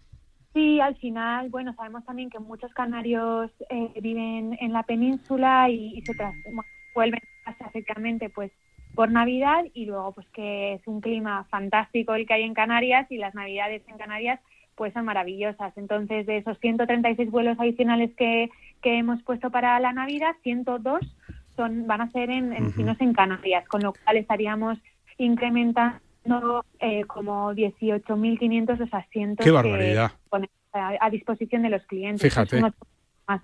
Sí, 0.54 0.80
al 0.80 0.96
final, 0.96 1.50
bueno, 1.50 1.74
sabemos 1.74 2.04
también 2.04 2.30
que 2.30 2.38
muchos 2.38 2.72
canarios 2.72 3.50
eh, 3.70 3.92
viven 4.00 4.56
en 4.60 4.72
la 4.72 4.82
península 4.82 5.68
y, 5.70 5.98
y 5.98 6.02
se 6.02 6.14
vuelven 6.94 7.20
básicamente 7.60 8.28
pues 8.28 8.50
por 8.94 9.10
Navidad 9.10 9.64
y 9.74 9.86
luego 9.86 10.12
pues 10.12 10.26
que 10.30 10.74
es 10.74 10.86
un 10.86 11.00
clima 11.00 11.44
fantástico 11.50 12.14
el 12.14 12.26
que 12.26 12.34
hay 12.34 12.42
en 12.42 12.54
Canarias 12.54 13.06
y 13.10 13.18
las 13.18 13.34
Navidades 13.34 13.82
en 13.86 13.98
Canarias 13.98 14.40
pues 14.74 14.92
son 14.92 15.04
maravillosas. 15.04 15.76
Entonces, 15.76 16.24
de 16.26 16.38
esos 16.38 16.58
136 16.60 17.30
vuelos 17.30 17.58
adicionales 17.60 18.10
que, 18.16 18.48
que 18.80 18.98
hemos 18.98 19.22
puesto 19.24 19.50
para 19.50 19.78
la 19.80 19.92
Navidad, 19.92 20.34
102 20.42 21.00
son, 21.56 21.86
van 21.86 22.00
a 22.00 22.10
ser 22.10 22.30
en, 22.30 22.52
en, 22.52 22.66
uh 22.66 22.70
-huh. 22.70 22.96
en 23.00 23.12
Canarias, 23.12 23.66
con 23.68 23.82
lo 23.82 23.92
cual 23.92 24.16
estaríamos 24.16 24.78
incrementando 25.18 25.98
eh, 26.80 27.04
como 27.04 27.52
18.500 27.52 28.78
los 28.78 28.94
asientos 28.94 29.44
Qué 29.44 29.50
barbaridad. 29.50 30.10
que 30.10 30.16
ponen 30.28 30.50
a, 30.72 30.94
a, 31.00 31.10
disposición 31.10 31.62
de 31.62 31.70
los 31.70 31.84
clientes. 31.86 32.22
Fíjate. 32.22 32.60
Más, 32.60 32.74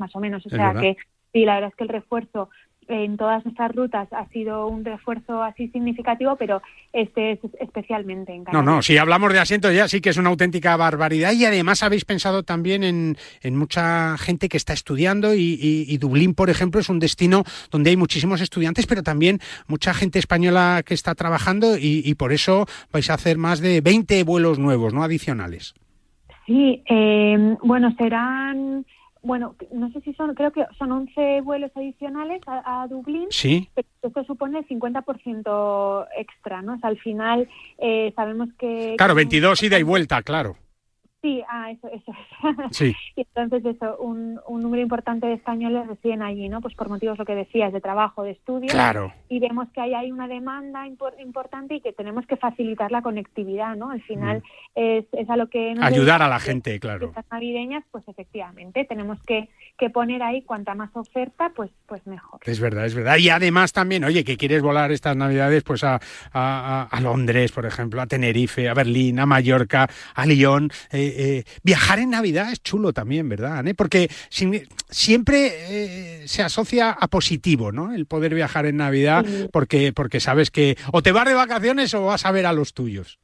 más 0.00 0.16
o 0.16 0.20
menos. 0.20 0.44
O 0.46 0.50
sea 0.50 0.74
que 0.74 0.96
Sí, 1.34 1.44
la 1.44 1.54
verdad 1.54 1.70
es 1.70 1.76
que 1.76 1.82
el 1.82 1.88
refuerzo 1.88 2.48
en 2.88 3.16
todas 3.16 3.44
nuestras 3.44 3.74
rutas 3.74 4.08
ha 4.12 4.26
sido 4.28 4.66
un 4.66 4.84
refuerzo 4.84 5.42
así 5.42 5.68
significativo, 5.68 6.36
pero 6.36 6.62
este 6.92 7.32
es 7.32 7.38
especialmente 7.60 8.32
en 8.34 8.44
No, 8.52 8.62
no, 8.62 8.82
si 8.82 8.96
hablamos 8.98 9.32
de 9.32 9.40
asientos 9.40 9.74
ya 9.74 9.88
sí 9.88 10.00
que 10.00 10.10
es 10.10 10.16
una 10.16 10.30
auténtica 10.30 10.76
barbaridad 10.76 11.32
y 11.32 11.44
además 11.44 11.82
habéis 11.82 12.04
pensado 12.04 12.42
también 12.42 12.84
en, 12.84 13.16
en 13.42 13.56
mucha 13.56 14.16
gente 14.18 14.48
que 14.48 14.56
está 14.56 14.72
estudiando 14.72 15.34
y, 15.34 15.58
y, 15.60 15.98
Dublín, 15.98 16.34
por 16.34 16.50
ejemplo, 16.50 16.80
es 16.80 16.88
un 16.88 16.98
destino 16.98 17.44
donde 17.70 17.90
hay 17.90 17.96
muchísimos 17.96 18.40
estudiantes, 18.40 18.86
pero 18.86 19.02
también 19.02 19.40
mucha 19.66 19.94
gente 19.94 20.18
española 20.18 20.82
que 20.84 20.94
está 20.94 21.14
trabajando 21.14 21.76
y, 21.78 22.02
y 22.04 22.14
por 22.14 22.32
eso 22.32 22.66
vais 22.92 23.08
a 23.10 23.14
hacer 23.14 23.38
más 23.38 23.60
de 23.60 23.80
20 23.80 24.22
vuelos 24.24 24.58
nuevos, 24.58 24.92
¿no? 24.92 25.02
Adicionales. 25.02 25.74
Sí, 26.46 26.82
eh, 26.88 27.56
bueno, 27.62 27.94
serán 27.96 28.84
bueno, 29.24 29.56
no 29.72 29.90
sé 29.90 30.00
si 30.02 30.12
son, 30.14 30.34
creo 30.34 30.52
que 30.52 30.64
son 30.78 30.92
11 30.92 31.40
vuelos 31.40 31.70
adicionales 31.74 32.40
a, 32.46 32.86
Dublín. 32.88 33.26
Sí. 33.30 33.68
Pero 33.74 33.88
esto 34.02 34.24
supone 34.24 34.66
50% 34.66 36.06
extra, 36.16 36.62
¿no? 36.62 36.74
O 36.74 36.78
sea, 36.78 36.90
al 36.90 36.98
final 36.98 37.48
eh, 37.78 38.12
sabemos 38.14 38.50
que... 38.58 38.94
Claro, 38.96 39.14
22 39.14 39.62
ida 39.62 39.78
y 39.78 39.82
vuelta, 39.82 40.22
claro. 40.22 40.56
Sí, 41.24 41.42
ah, 41.48 41.70
eso, 41.70 41.88
eso. 41.88 42.12
Sí. 42.70 42.94
y 43.16 43.22
entonces 43.22 43.64
eso, 43.64 43.96
un, 43.96 44.38
un, 44.46 44.62
número 44.62 44.82
importante 44.82 45.26
de 45.26 45.32
españoles 45.32 45.86
residen 45.86 46.20
allí, 46.20 46.50
¿no? 46.50 46.60
Pues 46.60 46.74
por 46.74 46.90
motivos, 46.90 47.18
lo 47.18 47.24
que 47.24 47.34
decías, 47.34 47.72
de 47.72 47.80
trabajo, 47.80 48.24
de 48.24 48.32
estudio. 48.32 48.68
Claro. 48.68 49.10
Y 49.30 49.38
vemos 49.38 49.68
que 49.72 49.80
hay, 49.80 49.94
hay 49.94 50.12
una 50.12 50.28
demanda 50.28 50.86
importante 50.86 51.76
y 51.76 51.80
que 51.80 51.94
tenemos 51.94 52.26
que 52.26 52.36
facilitar 52.36 52.92
la 52.92 53.00
conectividad, 53.00 53.74
¿no? 53.74 53.88
Al 53.88 54.02
final 54.02 54.38
mm. 54.38 54.42
es, 54.74 55.06
es, 55.12 55.30
a 55.30 55.36
lo 55.36 55.48
que... 55.48 55.74
Ayudar 55.80 56.20
a 56.20 56.28
la 56.28 56.38
gente, 56.38 56.78
claro. 56.78 57.06
Estas 57.06 57.24
navideñas, 57.30 57.84
pues 57.90 58.06
efectivamente, 58.06 58.84
tenemos 58.84 59.18
que, 59.22 59.48
que 59.78 59.88
poner 59.88 60.22
ahí 60.22 60.42
cuanta 60.42 60.74
más 60.74 60.90
oferta, 60.94 61.52
pues, 61.56 61.70
pues 61.86 62.06
mejor. 62.06 62.40
Es 62.44 62.60
verdad, 62.60 62.84
es 62.84 62.94
verdad. 62.94 63.16
Y 63.16 63.30
además 63.30 63.72
también, 63.72 64.04
oye, 64.04 64.24
que 64.24 64.36
quieres 64.36 64.60
volar 64.60 64.92
estas 64.92 65.16
navidades, 65.16 65.62
pues 65.62 65.84
a, 65.84 65.98
a, 66.34 66.82
a 66.82 67.00
Londres, 67.00 67.50
por 67.50 67.64
ejemplo, 67.64 68.02
a 68.02 68.06
Tenerife, 68.06 68.68
a 68.68 68.74
Berlín, 68.74 69.20
a 69.20 69.24
Mallorca, 69.24 69.88
a 70.14 70.26
Lyon... 70.26 70.70
Eh, 70.92 71.12
eh, 71.16 71.44
viajar 71.62 71.98
en 71.98 72.10
Navidad 72.10 72.52
es 72.52 72.62
chulo 72.62 72.92
también, 72.92 73.28
¿verdad? 73.28 73.64
Porque 73.76 74.08
siempre 74.28 75.50
eh, 75.52 76.28
se 76.28 76.42
asocia 76.42 76.90
a 76.90 77.08
positivo, 77.08 77.72
¿no? 77.72 77.92
El 77.92 78.06
poder 78.06 78.34
viajar 78.34 78.66
en 78.66 78.76
Navidad, 78.76 79.24
porque, 79.52 79.92
porque 79.92 80.20
sabes 80.20 80.50
que 80.50 80.76
o 80.92 81.02
te 81.02 81.12
vas 81.12 81.26
de 81.26 81.34
vacaciones 81.34 81.94
o 81.94 82.06
vas 82.06 82.26
a 82.26 82.32
ver 82.32 82.46
a 82.46 82.52
los 82.52 82.74
tuyos. 82.74 83.18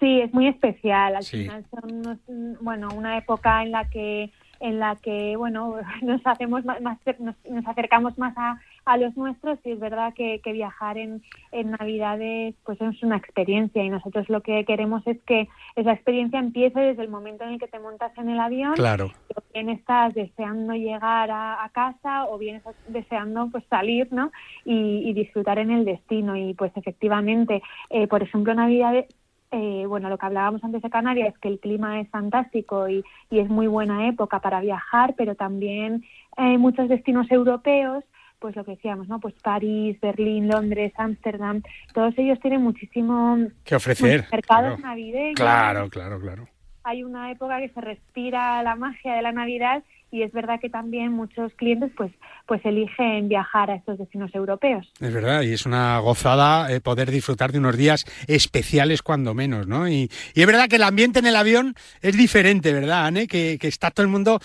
Sí, 0.00 0.20
es 0.20 0.32
muy 0.32 0.46
especial. 0.46 1.16
Al 1.16 1.24
final 1.24 1.64
son 1.70 2.56
bueno, 2.60 2.88
una 2.94 3.18
época 3.18 3.62
en 3.62 3.72
la 3.72 3.88
que 3.90 4.30
en 4.60 4.78
la 4.78 4.96
que 4.96 5.36
bueno 5.36 5.76
nos 6.02 6.20
hacemos 6.24 6.64
más, 6.64 6.80
nos, 6.80 7.66
acercamos 7.66 8.18
más 8.18 8.36
a, 8.36 8.60
a, 8.84 8.96
los 8.96 9.16
nuestros 9.16 9.58
y 9.64 9.72
es 9.72 9.80
verdad 9.80 10.14
que, 10.14 10.40
que, 10.40 10.52
viajar 10.52 10.98
en, 10.98 11.22
en 11.52 11.70
navidades 11.72 12.54
pues 12.64 12.80
es 12.80 13.02
una 13.02 13.16
experiencia 13.16 13.82
y 13.82 13.90
nosotros 13.90 14.28
lo 14.28 14.40
que 14.40 14.64
queremos 14.64 15.06
es 15.06 15.20
que 15.22 15.48
esa 15.76 15.92
experiencia 15.92 16.38
empiece 16.38 16.80
desde 16.80 17.02
el 17.02 17.08
momento 17.08 17.44
en 17.44 17.50
el 17.50 17.58
que 17.58 17.68
te 17.68 17.78
montas 17.78 18.16
en 18.18 18.28
el 18.30 18.40
avión 18.40 18.74
claro. 18.74 19.10
o 19.34 19.42
bien 19.52 19.68
estás 19.70 20.14
deseando 20.14 20.74
llegar 20.74 21.30
a, 21.30 21.68
casa 21.72 22.24
o 22.26 22.38
bien 22.38 22.56
estás 22.56 22.74
deseando 22.88 23.48
pues 23.50 23.62
salir 23.68 24.08
no 24.10 24.32
y, 24.64 25.08
y, 25.08 25.12
disfrutar 25.12 25.58
en 25.58 25.70
el 25.70 25.84
destino 25.84 26.34
y 26.34 26.54
pues 26.54 26.72
efectivamente 26.76 27.62
eh, 27.90 28.06
por 28.08 28.22
ejemplo 28.22 28.54
navidades 28.54 29.06
eh, 29.50 29.84
bueno, 29.86 30.08
lo 30.08 30.18
que 30.18 30.26
hablábamos 30.26 30.62
antes 30.62 30.82
de 30.82 30.90
Canarias 30.90 31.28
es 31.34 31.38
que 31.38 31.48
el 31.48 31.58
clima 31.58 32.00
es 32.00 32.08
fantástico 32.10 32.88
y, 32.88 33.04
es 33.30 33.48
muy 33.48 33.66
buena 33.66 34.08
época 34.08 34.40
para 34.40 34.60
viajar, 34.60 35.14
pero 35.16 35.34
también 35.34 36.04
hay 36.36 36.58
muchos 36.58 36.88
destinos 36.88 37.30
europeos 37.30 38.04
pues 38.40 38.54
lo 38.54 38.64
que 38.64 38.72
decíamos, 38.72 39.08
¿no? 39.08 39.18
Pues 39.18 39.34
París, 39.42 39.98
Berlín, 40.00 40.46
Londres, 40.46 40.92
Ámsterdam, 40.96 41.60
todos 41.92 42.16
ellos 42.18 42.38
tienen 42.38 42.62
muchísimo 42.62 43.36
que 43.64 43.74
ofrecer. 43.74 44.26
Mercados 44.30 44.76
claro. 44.76 44.78
navideños. 44.78 45.34
Claro, 45.34 45.88
claro, 45.88 46.20
claro. 46.20 46.48
Hay 46.84 47.02
una 47.02 47.32
época 47.32 47.58
que 47.58 47.68
se 47.70 47.80
respira 47.80 48.62
la 48.62 48.76
magia 48.76 49.14
de 49.14 49.22
la 49.22 49.32
Navidad 49.32 49.82
y 50.10 50.22
es 50.22 50.32
verdad 50.32 50.58
que 50.60 50.70
también 50.70 51.12
muchos 51.12 51.52
clientes 51.54 51.90
pues 51.96 52.12
pues 52.46 52.64
eligen 52.64 53.28
viajar 53.28 53.70
a 53.70 53.74
estos 53.74 53.98
destinos 53.98 54.34
europeos. 54.34 54.90
Es 55.00 55.12
verdad, 55.12 55.42
y 55.42 55.52
es 55.52 55.66
una 55.66 55.98
gozada 55.98 56.72
eh, 56.72 56.80
poder 56.80 57.10
disfrutar 57.10 57.52
de 57.52 57.58
unos 57.58 57.76
días 57.76 58.06
especiales 58.26 59.02
cuando 59.02 59.34
menos, 59.34 59.66
¿no? 59.66 59.88
Y, 59.88 60.10
y, 60.34 60.40
es 60.40 60.46
verdad 60.46 60.68
que 60.68 60.76
el 60.76 60.82
ambiente 60.82 61.18
en 61.18 61.26
el 61.26 61.36
avión 61.36 61.74
es 62.00 62.16
diferente, 62.16 62.72
¿verdad, 62.72 63.06
Anne? 63.06 63.26
Que, 63.26 63.58
que 63.60 63.68
está 63.68 63.90
todo 63.90 64.04
el 64.04 64.10
mundo 64.10 64.40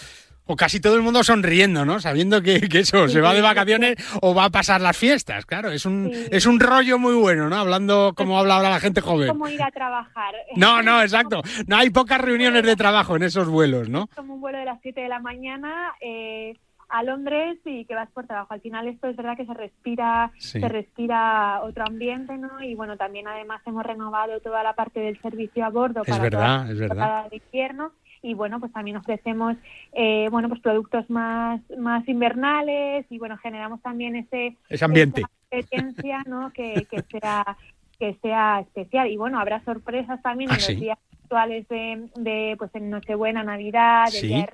o 0.45 0.55
casi 0.55 0.79
todo 0.79 0.95
el 0.95 1.01
mundo 1.01 1.23
sonriendo, 1.23 1.85
¿no? 1.85 1.99
Sabiendo 1.99 2.41
que, 2.41 2.67
eso, 2.73 3.07
se 3.07 3.21
va 3.21 3.33
de 3.33 3.41
vacaciones 3.41 3.95
o 4.21 4.33
va 4.33 4.45
a 4.45 4.49
pasar 4.49 4.81
las 4.81 4.97
fiestas, 4.97 5.45
claro. 5.45 5.71
Es 5.71 5.85
un, 5.85 6.11
es 6.31 6.45
un 6.45 6.59
rollo 6.59 6.99
muy 6.99 7.15
bueno, 7.15 7.49
¿no? 7.49 7.55
Hablando 7.57 8.13
como 8.15 8.37
habla 8.37 8.55
ahora 8.55 8.69
la 8.69 8.79
gente 8.79 9.01
joven. 9.01 9.29
como 9.29 9.47
ir 9.47 9.61
a 9.61 9.71
trabajar. 9.71 10.33
No, 10.55 10.81
no, 10.81 11.01
exacto. 11.01 11.41
No 11.67 11.77
hay 11.77 11.89
pocas 11.89 12.21
reuniones 12.21 12.63
de 12.63 12.75
trabajo 12.75 13.15
en 13.15 13.23
esos 13.23 13.49
vuelos, 13.49 13.89
¿no? 13.89 14.07
Como 14.15 14.35
un 14.35 14.41
vuelo 14.41 14.59
de 14.59 14.65
las 14.65 14.79
7 14.81 15.01
de 15.01 15.09
la 15.09 15.19
mañana. 15.19 15.93
Eh, 15.99 16.53
a 16.93 17.01
Londres 17.01 17.57
y 17.65 17.85
que 17.85 17.95
vas 17.95 18.09
por 18.11 18.27
trabajo. 18.27 18.53
Al 18.53 18.61
final 18.61 18.87
esto 18.87 19.07
es 19.07 19.15
verdad 19.15 19.35
que 19.35 19.47
se 19.47 19.53
respira, 19.55 20.31
se 20.37 20.67
respira 20.69 21.61
otro 21.63 21.85
ambiente, 21.87 22.37
¿no? 22.37 22.61
Y 22.61 22.75
bueno, 22.75 22.97
también 22.97 23.27
además 23.27 23.61
hemos 23.65 23.83
renovado 23.83 24.39
toda 24.41 24.61
la 24.61 24.73
parte 24.73 24.99
del 24.99 25.19
servicio 25.19 25.65
a 25.65 25.69
bordo 25.69 26.03
para 26.03 26.21
verdad, 26.21 26.69
es 26.69 26.77
verdad. 26.77 27.25
el 27.31 27.41
invierno 27.43 27.93
y 28.23 28.33
bueno 28.33 28.59
pues 28.59 28.71
también 28.71 28.97
ofrecemos 28.97 29.55
eh, 29.91 30.27
bueno 30.31 30.49
pues 30.49 30.61
productos 30.61 31.07
más 31.09 31.61
más 31.77 32.07
invernales 32.07 33.05
y 33.09 33.19
bueno 33.19 33.37
generamos 33.37 33.81
también 33.81 34.15
ese 34.15 34.57
ese 34.69 34.85
ambiente. 34.85 35.21
competencia 35.51 36.23
no 36.25 36.51
que, 36.51 36.87
que 36.89 37.03
sea 37.11 37.57
que 37.99 38.15
sea 38.21 38.61
especial. 38.61 39.09
Y 39.09 39.17
bueno 39.17 39.39
habrá 39.39 39.63
sorpresas 39.63 40.21
también 40.21 40.49
en 40.49 40.55
ah, 40.55 40.59
los 40.67 40.79
días 40.79 40.97
actuales 41.23 41.67
de, 41.67 42.09
de, 42.15 42.55
pues 42.57 42.71
en 42.73 42.89
Nochebuena 42.89 43.43
Navidad 43.43 44.05
de 44.11 44.47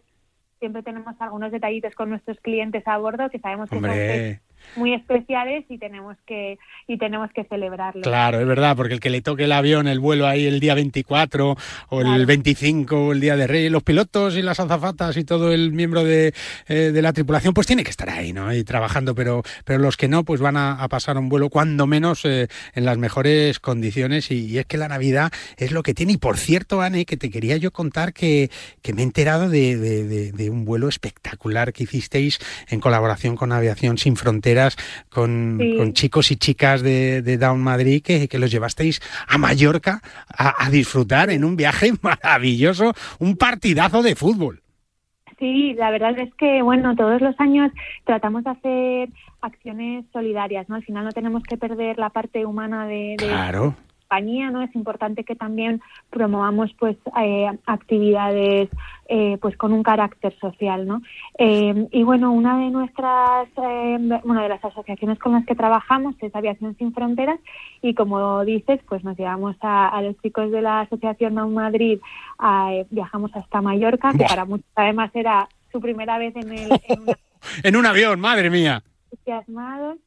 siempre 0.59 0.83
tenemos 0.83 1.15
algunos 1.19 1.51
detallitos 1.51 1.95
con 1.95 2.09
nuestros 2.09 2.37
clientes 2.41 2.85
a 2.85 2.97
bordo 2.97 3.29
que 3.29 3.39
sabemos 3.39 3.69
que 3.69 3.79
son 3.79 4.48
muy 4.75 4.93
especiales 4.93 5.65
y 5.69 5.77
tenemos 5.77 6.17
que 6.25 6.57
y 6.87 6.97
tenemos 6.97 7.29
que 7.31 7.43
celebrarlo. 7.43 8.01
Claro, 8.01 8.39
es 8.39 8.47
verdad, 8.47 8.75
porque 8.75 8.95
el 8.95 8.99
que 8.99 9.09
le 9.09 9.21
toque 9.21 9.43
el 9.43 9.51
avión, 9.51 9.87
el 9.87 9.99
vuelo 9.99 10.25
ahí 10.27 10.45
el 10.45 10.59
día 10.59 10.73
24 10.73 11.55
o 11.89 12.01
el 12.01 12.25
25 12.25 13.07
o 13.07 13.11
el 13.11 13.19
día 13.19 13.35
de 13.35 13.45
Reyes, 13.45 13.71
los 13.71 13.83
pilotos 13.83 14.35
y 14.35 14.41
las 14.41 14.59
azafatas 14.59 15.15
y 15.17 15.23
todo 15.23 15.51
el 15.53 15.71
miembro 15.71 16.03
de, 16.03 16.33
eh, 16.67 16.91
de, 16.91 17.01
la 17.01 17.13
tripulación, 17.13 17.53
pues 17.53 17.67
tiene 17.67 17.83
que 17.83 17.91
estar 17.91 18.09
ahí, 18.09 18.33
¿no? 18.33 18.47
Ahí 18.47 18.63
trabajando, 18.63 19.13
pero, 19.13 19.43
pero 19.65 19.79
los 19.79 19.97
que 19.97 20.07
no, 20.07 20.23
pues 20.23 20.41
van 20.41 20.57
a, 20.57 20.87
pasar 20.89 21.17
un 21.17 21.29
vuelo 21.29 21.49
cuando 21.49 21.85
menos 21.85 22.25
eh, 22.25 22.47
en 22.73 22.85
las 22.85 22.97
mejores 22.97 23.59
condiciones 23.59 24.31
y, 24.31 24.57
es 24.57 24.65
que 24.65 24.77
la 24.77 24.87
Navidad 24.87 25.31
es 25.57 25.71
lo 25.71 25.83
que 25.83 25.93
tiene. 25.93 26.13
Y 26.13 26.17
por 26.17 26.37
cierto, 26.37 26.81
Anne, 26.81 27.05
que 27.05 27.17
te 27.17 27.29
quería 27.29 27.57
yo 27.57 27.71
contar 27.71 28.13
que, 28.13 28.49
que 28.81 28.93
me 28.93 29.01
he 29.01 29.05
enterado 29.05 29.49
de, 29.49 29.77
de, 29.77 30.31
de 30.31 30.49
un 30.49 30.65
vuelo 30.65 30.87
espectacular 30.87 31.71
que 31.73 31.83
hicisteis 31.83 32.39
en 32.67 32.79
colaboración 32.79 33.35
con 33.35 33.51
Aviación 33.51 33.99
Sin 33.99 34.15
Fronteras 34.15 34.48
con, 35.09 35.93
chicos 35.93 36.31
y 36.31 36.35
chicas 36.35 36.81
de, 36.81 37.37
Down 37.37 37.61
Madrid 37.61 38.01
que, 38.03 38.39
los 38.39 38.51
llevasteis 38.51 39.01
a 39.27 39.37
Mallorca 39.37 40.01
a, 40.27 40.69
disfrutar 40.69 41.29
en 41.29 41.43
un 41.43 41.55
viaje 41.55 41.91
maravilloso, 42.01 42.93
un 43.19 43.35
partidazo 43.35 44.01
de 44.01 44.15
fútbol. 44.15 44.61
Sí, 45.37 45.73
la 45.75 45.89
verdad 45.89 46.19
es 46.19 46.33
que, 46.35 46.61
bueno, 46.61 46.95
todos 46.97 47.21
los 47.21 47.39
años 47.39 47.71
tratamos 48.03 48.43
de 48.43 48.49
hacer 48.49 49.09
acciones 49.41 50.03
solidarias, 50.11 50.67
¿no? 50.67 50.75
Al 50.75 50.83
final 50.83 51.05
no 51.05 51.11
tenemos 51.11 51.43
que 51.43 51.55
perder 51.55 51.97
la 51.97 52.09
parte 52.09 52.45
humana 52.45 52.85
de, 52.87 53.15
de 53.17 53.27
claro 53.27 53.75
compañía, 54.09 54.49
¿no? 54.49 54.63
Es 54.63 54.73
importante 54.75 55.23
que 55.23 55.35
también 55.35 55.81
promovamos 56.09 56.71
pues 56.79 56.97
eh, 57.21 57.47
actividades 57.67 58.69
eh, 59.07 59.37
pues 59.39 59.55
con 59.55 59.71
un 59.71 59.83
carácter 59.83 60.35
social, 60.39 60.87
¿no? 60.87 61.01
Eh, 61.37 61.87
y 61.91 62.03
bueno, 62.03 62.31
una 62.31 62.57
de 62.57 62.71
nuestras, 62.71 63.47
una 63.55 64.43
de 64.43 64.49
las 64.49 64.65
asociaciones 64.65 65.19
con 65.19 65.33
las 65.33 65.45
que 65.45 65.53
trabajamos 65.53 66.15
es 66.21 66.35
Aviación 66.35 66.75
Sin 66.77 66.91
Fronteras 66.91 67.39
y 67.83 67.93
como 67.93 68.43
dices, 68.45 68.79
pues 68.87 69.03
nos 69.03 69.15
llevamos 69.15 69.55
a, 69.61 70.01
los 70.01 70.19
chicos 70.21 70.51
de 70.51 70.61
la 70.61 70.81
Asociación 70.81 71.35
Down 71.35 71.53
Madrid, 71.53 71.99
viajamos 72.89 73.31
hasta 73.35 73.61
Mallorca, 73.61 74.11
que 74.11 74.25
para 74.25 74.45
muchos 74.45 74.65
además 74.75 75.11
era 75.13 75.47
su 75.71 75.79
primera 75.79 76.17
vez 76.17 76.35
en 76.35 76.51
el... 76.51 76.81
En, 77.63 77.75
un 77.75 77.85
avión, 77.85 78.19
madre 78.19 78.49
mía. 78.49 78.81
Entusiasmados 79.11 79.97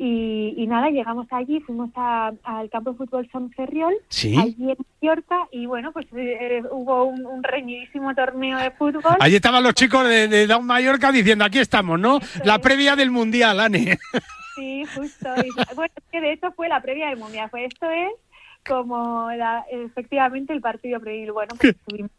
y, 0.00 0.66
nada, 0.68 0.90
llegamos 0.90 1.26
allí, 1.30 1.60
fuimos 1.60 1.90
al 1.96 2.70
campo 2.70 2.92
de 2.92 2.98
fútbol 2.98 3.28
San 3.32 3.50
Ferriol, 3.50 3.94
allí 4.38 4.70
en 4.70 4.76
Mallorca, 5.00 5.48
y 5.50 5.66
bueno, 5.66 5.90
pues 5.92 6.06
eh, 6.16 6.62
hubo 6.70 7.04
un, 7.04 7.42
reñidísimo 7.42 8.14
torneo 8.14 8.58
de 8.58 8.70
fútbol. 8.72 9.16
Allí 9.18 9.36
estaban 9.36 9.62
los 9.62 9.74
chicos 9.74 10.06
de, 10.08 10.28
de 10.28 10.46
Down 10.46 10.64
Mallorca 10.64 11.10
diciendo, 11.10 11.44
aquí 11.44 11.58
estamos, 11.58 11.98
¿no? 11.98 12.20
la 12.44 12.60
previa 12.60 12.94
del 12.94 13.10
Mundial, 13.10 13.58
Ane. 13.58 13.98
Sí, 14.54 14.84
justo. 14.94 15.28
bueno, 15.74 15.92
es 15.96 16.04
que 16.10 16.20
de 16.20 16.32
hecho 16.32 16.52
fue 16.52 16.68
la 16.68 16.80
previa 16.80 17.08
del 17.08 17.18
Mundial, 17.18 17.48
pues 17.50 17.72
esto 17.72 17.90
es 17.90 18.10
como 18.66 19.30
efectivamente 19.70 20.52
el 20.52 20.60
partido 20.60 21.00
previo. 21.00 21.32
Bueno, 21.32 21.54
pues 21.58 21.74
estuvimos, 21.76 22.10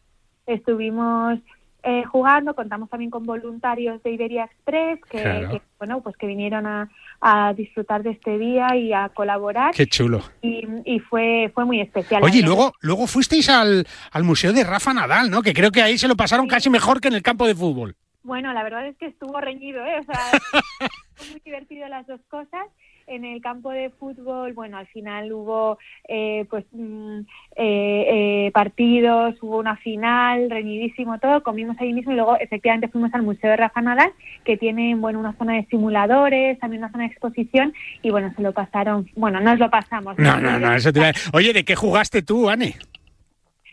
estuvimos 0.45 1.39
eh, 1.83 2.03
jugando. 2.05 2.53
Contamos 2.55 2.89
también 2.89 3.11
con 3.11 3.25
voluntarios 3.25 4.01
de 4.03 4.11
Iberia 4.11 4.45
Express 4.45 4.99
que, 5.09 5.21
Claro. 5.21 5.49
que, 5.51 5.61
bueno, 5.77 6.01
pues 6.01 6.15
que 6.17 6.27
vinieron 6.27 6.65
a, 6.67 6.89
a 7.21 7.53
disfrutar 7.53 8.03
de 8.03 8.11
este 8.11 8.37
día 8.37 8.75
y 8.75 8.93
a 8.93 9.09
colaborar. 9.09 9.73
Qué 9.73 9.87
chulo. 9.87 10.21
Y, 10.41 10.65
y 10.85 10.99
fue, 10.99 11.51
fue 11.53 11.65
muy 11.65 11.81
especial. 11.81 12.23
Oye, 12.23 12.39
y 12.39 12.43
luego, 12.43 12.73
luego 12.81 13.07
fuisteis 13.07 13.49
al, 13.49 13.85
al 14.11 14.23
museo 14.23 14.53
de 14.53 14.63
Rafa 14.63 14.93
Nadal, 14.93 15.29
¿no? 15.29 15.41
Que 15.41 15.53
creo 15.53 15.71
que 15.71 15.81
ahí 15.81 15.97
se 15.97 16.07
lo 16.07 16.15
pasaron 16.15 16.47
casi 16.47 16.69
mejor 16.69 16.99
que 17.01 17.07
en 17.07 17.15
el 17.15 17.21
campo 17.23 17.47
de 17.47 17.55
fútbol. 17.55 17.95
Bueno, 18.23 18.51
la 18.53 18.63
verdad 18.63 18.85
es 18.85 18.97
que 18.97 19.05
estuvo 19.07 19.39
reñido, 19.39 19.83
¿eh? 19.85 19.99
O 19.99 20.03
sea, 20.03 20.19
fue 21.15 21.27
muy 21.31 21.41
divertido 21.45 21.87
las 21.87 22.05
dos 22.05 22.19
cosas. 22.29 22.65
En 23.09 23.25
el 23.25 23.41
campo 23.41 23.71
de 23.71 23.89
fútbol, 23.89 24.53
bueno, 24.53 24.77
al 24.77 24.85
final 24.85 25.33
hubo 25.33 25.79
eh, 26.07 26.45
pues 26.47 26.63
mm, 26.71 27.21
eh, 27.55 28.45
eh, 28.45 28.51
partidos, 28.53 29.35
hubo 29.41 29.57
una 29.57 29.77
final, 29.77 30.47
reñidísimo 30.49 31.17
todo, 31.17 31.41
comimos 31.41 31.75
ahí 31.79 31.91
mismo 31.91 32.11
y 32.11 32.15
luego 32.15 32.37
efectivamente 32.39 32.87
fuimos 32.87 33.11
al 33.15 33.23
Museo 33.23 33.49
de 33.49 33.57
Rafa 33.57 33.81
Nadal, 33.81 34.11
que 34.45 34.57
tiene 34.57 34.93
bueno 34.95 35.19
una 35.19 35.33
zona 35.33 35.55
de 35.55 35.65
simuladores, 35.71 36.59
también 36.59 36.83
una 36.83 36.91
zona 36.91 37.05
de 37.05 37.09
exposición 37.09 37.73
y 38.03 38.11
bueno, 38.11 38.31
se 38.35 38.43
lo 38.43 38.53
pasaron, 38.53 39.09
bueno, 39.15 39.39
nos 39.39 39.57
lo 39.57 39.71
pasamos. 39.71 40.15
No, 40.19 40.39
no, 40.39 40.59
no, 40.59 40.73
eso 40.75 40.93
te 40.93 40.99
iba 40.99 41.09
a- 41.09 41.13
Oye, 41.33 41.51
¿de 41.51 41.65
qué 41.65 41.75
jugaste 41.75 42.21
tú, 42.21 42.47
Ane? 42.47 42.75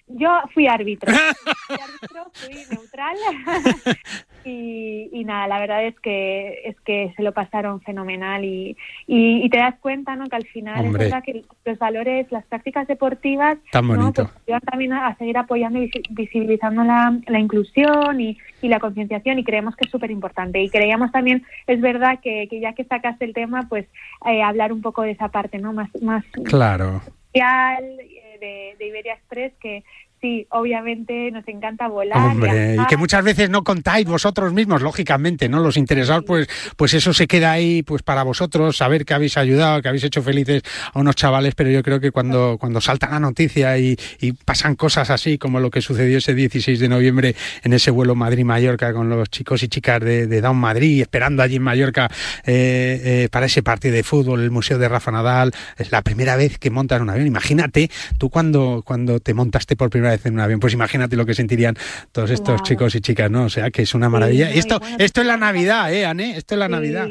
Yo 0.09 0.31
fui 0.55 0.67
árbitro. 0.67 1.13
fui 1.67 1.77
árbitro, 1.81 2.33
fui 2.41 2.65
neutral. 2.71 3.17
y, 4.45 5.09
y 5.13 5.25
nada, 5.25 5.49
la 5.49 5.59
verdad 5.59 5.85
es 5.85 5.99
que 5.99 6.61
es 6.65 6.81
que 6.83 7.13
se 7.17 7.23
lo 7.25 7.33
pasaron 7.33 7.81
fenomenal 7.81 8.45
y, 8.45 8.77
y, 9.09 9.45
y 9.45 9.51
te 9.51 9.59
das 9.59 9.75
cuenta, 9.81 10.15
¿no? 10.15 10.29
Que 10.29 10.37
al 10.37 10.47
final 10.47 10.85
Hombre. 10.87 11.07
es 11.07 11.11
verdad 11.11 11.25
que 11.25 11.43
los 11.65 11.79
valores, 11.81 12.31
las 12.31 12.45
prácticas 12.47 12.87
deportivas, 12.87 13.59
Tan 13.73 13.89
¿no? 13.89 14.13
Pues 14.13 14.29
ayudan 14.47 14.61
también 14.61 14.93
a, 14.93 15.09
a 15.09 15.17
seguir 15.17 15.37
apoyando 15.37 15.81
y 15.83 15.91
visi- 15.91 16.07
visibilizando 16.11 16.85
la, 16.85 17.19
la 17.27 17.41
inclusión 17.41 18.21
y, 18.21 18.39
y 18.63 18.69
la 18.69 18.79
concienciación 18.79 19.41
y 19.41 19.45
creemos 19.45 19.75
que 19.75 19.87
es 19.87 19.91
súper 19.91 20.13
importante. 20.13 20.63
Y 20.63 20.71
creíamos 20.71 21.11
también, 21.11 21.45
es 21.67 21.81
verdad 21.81 22.21
que, 22.23 22.47
que 22.49 22.61
ya 22.61 22.73
que 22.75 22.85
sacaste 22.85 23.25
el 23.25 23.35
tema, 23.35 23.67
pues 23.69 23.87
eh, 24.27 24.43
hablar 24.43 24.73
un 24.73 24.81
poco 24.83 25.03
de 25.03 25.11
esa 25.11 25.29
parte, 25.29 25.59
¿no? 25.59 25.73
Más, 25.73 25.91
más 26.01 26.25
Claro. 26.45 27.01
social, 27.33 27.85
de, 28.39 28.77
de 28.79 28.87
Iberia 28.87 29.15
Express 29.15 29.53
que 29.61 29.85
sí, 30.21 30.47
obviamente 30.51 31.31
nos 31.31 31.47
encanta 31.49 31.89
volar. 31.89 32.19
Hombre, 32.19 32.77
y 32.81 32.87
que 32.87 32.97
muchas 32.97 33.25
veces 33.25 33.51
no 33.51 33.65
contáis 33.65 34.07
vosotros 34.07 34.53
mismos, 34.53 34.83
lógicamente, 34.83 35.49
¿no? 35.49 35.61
Los 35.61 35.77
interesados, 35.77 36.25
pues, 36.27 36.49
pues 36.77 36.95
eso 36.95 37.13
se 37.13 37.27
queda 37.27 37.53
ahí, 37.53 37.83
pues 37.83 38.03
para 38.03 38.23
vosotros, 38.23 38.77
saber 38.77 39.05
que 39.05 39.15
habéis 39.15 39.37
ayudado, 39.37 39.83
que 39.83 39.89
habéis 39.89 40.05
hecho 40.05 40.23
felices 40.23 40.63
a 40.93 40.99
unos 40.99 41.17
chavales, 41.17 41.55
pero 41.55 41.71
yo 41.71 41.83
creo 41.83 42.01
que 42.01 42.11
cuando, 42.11 42.57
cuando 42.59 42.81
salta 42.81 43.09
la 43.09 43.21
noticia 43.21 43.79
y, 43.79 43.97
y 44.21 44.33
pasan 44.33 44.75
cosas 44.75 45.11
así, 45.11 45.39
como 45.39 45.61
lo 45.61 45.71
que 45.71 45.81
sucedió 45.81 46.19
ese 46.19 46.35
16 46.35 46.81
de 46.81 46.89
noviembre 46.89 47.35
en 47.63 47.73
ese 47.73 47.91
vuelo 47.91 48.15
Madrid-Mallorca 48.15 48.93
con 48.93 49.09
los 49.09 49.31
chicos 49.31 49.63
y 49.63 49.69
chicas 49.69 50.01
de, 50.01 50.27
de 50.27 50.41
Down 50.41 50.57
Madrid, 50.57 51.03
esperando 51.03 51.43
allí 51.43 51.57
en 51.57 51.63
Mallorca 51.63 52.09
eh, 52.45 53.01
eh, 53.05 53.29
para 53.31 53.47
ese 53.47 53.63
partido 53.63 53.95
de 53.95 54.03
fútbol, 54.03 54.41
el 54.41 54.51
Museo 54.51 54.79
de 54.79 54.89
Rafa 54.89 55.11
Nadal, 55.11 55.53
es 55.77 55.93
la 55.93 56.03
primera 56.03 56.37
vez 56.37 56.59
que 56.59 56.71
montan 56.71 57.03
un 57.03 57.11
avión. 57.11 57.27
Imagínate, 57.27 57.91
tú 58.19 58.31
cuando, 58.31 58.83
cuando 58.85 59.21
te 59.21 59.35
montaste 59.35 59.77
por 59.77 59.91
primera 59.91 60.06
vez 60.11 60.25
en 60.27 60.35
un 60.35 60.41
avión, 60.41 60.61
pues 60.61 60.73
imagínate 60.75 61.17
lo 61.17 61.27
que 61.27 61.35
sentirían 61.35 61.75
todos 62.13 62.31
estos 62.31 62.63
chicos 62.63 62.95
y 62.95 63.01
chicas, 63.01 63.31
¿no? 63.31 63.45
O 63.45 63.49
sea, 63.49 63.71
que 63.71 63.83
es 63.83 63.95
una 63.95 64.09
maravilla. 64.09 64.55
Y 64.55 64.59
esto, 64.59 64.79
bueno, 64.81 64.97
esto 64.99 65.21
es 65.21 65.27
la 65.27 65.37
Navidad, 65.37 65.93
¿eh, 65.93 66.07
Ané? 66.07 66.37
Esto 66.37 66.55
es 66.55 66.59
la 66.59 66.67
Sí, 66.67 66.73
Navidad. 66.73 67.09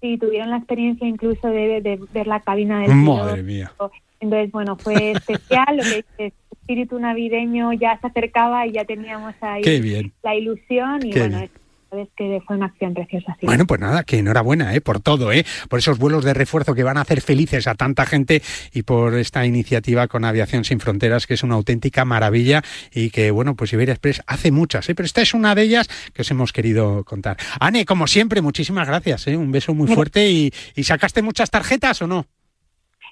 Sí, 0.00 0.18
tuvieron 0.18 0.50
la 0.50 0.58
experiencia 0.58 1.06
incluso 1.08 1.48
de, 1.48 1.80
de 1.80 1.98
ver 2.12 2.26
la 2.26 2.40
cabina 2.40 2.80
del 2.80 2.94
Madre 2.94 3.42
piloto. 3.42 3.42
mía. 3.44 3.72
Entonces, 4.20 4.50
bueno, 4.52 4.76
fue 4.76 5.12
especial, 5.12 5.76
lo 5.76 5.82
que 6.16 6.32
espíritu 6.52 6.98
navideño 6.98 7.72
ya 7.74 7.98
se 8.00 8.06
acercaba 8.08 8.66
y 8.66 8.72
ya 8.72 8.84
teníamos 8.84 9.34
ahí 9.40 9.62
Qué 9.62 9.80
bien. 9.80 10.12
la 10.22 10.34
ilusión 10.34 11.04
y 11.06 11.10
Qué 11.10 11.20
bueno, 11.20 11.38
bien. 11.38 11.50
Es 11.92 12.08
que 12.16 12.40
fue 12.46 12.56
una 12.56 12.66
acción 12.66 12.94
preciosa. 12.94 13.36
Sí. 13.40 13.46
Bueno, 13.46 13.66
pues 13.66 13.80
nada, 13.80 14.04
que 14.04 14.18
enhorabuena 14.18 14.74
¿eh? 14.74 14.80
por 14.80 15.00
todo, 15.00 15.32
¿eh? 15.32 15.44
por 15.68 15.78
esos 15.78 15.98
vuelos 15.98 16.24
de 16.24 16.34
refuerzo 16.34 16.74
que 16.74 16.82
van 16.82 16.96
a 16.96 17.02
hacer 17.02 17.20
felices 17.20 17.66
a 17.66 17.74
tanta 17.74 18.06
gente 18.06 18.42
y 18.72 18.82
por 18.82 19.14
esta 19.14 19.46
iniciativa 19.46 20.08
con 20.08 20.24
Aviación 20.24 20.64
Sin 20.64 20.80
Fronteras, 20.80 21.26
que 21.26 21.34
es 21.34 21.42
una 21.42 21.54
auténtica 21.54 22.04
maravilla 22.04 22.62
y 22.92 23.10
que, 23.10 23.30
bueno, 23.30 23.54
pues 23.54 23.72
Iberia 23.72 23.92
Express 23.92 24.22
hace 24.26 24.50
muchas, 24.50 24.88
¿eh? 24.88 24.94
pero 24.94 25.06
esta 25.06 25.22
es 25.22 25.34
una 25.34 25.54
de 25.54 25.62
ellas 25.62 25.88
que 26.12 26.22
os 26.22 26.30
hemos 26.30 26.52
querido 26.52 27.04
contar. 27.04 27.36
Ane, 27.60 27.84
como 27.84 28.06
siempre, 28.06 28.42
muchísimas 28.42 28.86
gracias, 28.86 29.26
¿eh? 29.28 29.36
un 29.36 29.52
beso 29.52 29.74
muy 29.74 29.88
fuerte 29.88 30.28
y, 30.28 30.52
y 30.74 30.84
¿sacaste 30.84 31.22
muchas 31.22 31.50
tarjetas 31.50 32.02
o 32.02 32.06
no? 32.06 32.26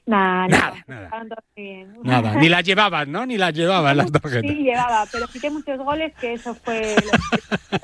Nada, 0.07 0.47
Nada, 0.49 0.85
nada. 0.87 1.37
bien. 1.57 1.95
Ni 2.39 2.49
las 2.51 2.63
llevabas, 2.63 3.09
¿no? 3.09 3.25
Ni 3.25 3.39
las 3.39 3.55
llevabas 3.55 3.97
las 3.97 4.13
tarjetas. 4.13 4.51
Sí, 4.51 4.59
llevaba, 4.63 5.07
pero 5.11 5.27
quité 5.29 5.49
muchos 5.51 5.79
goles 5.79 6.13
que 6.21 6.35
eso 6.35 6.55
fue... 6.55 6.95
lo- 7.05 7.81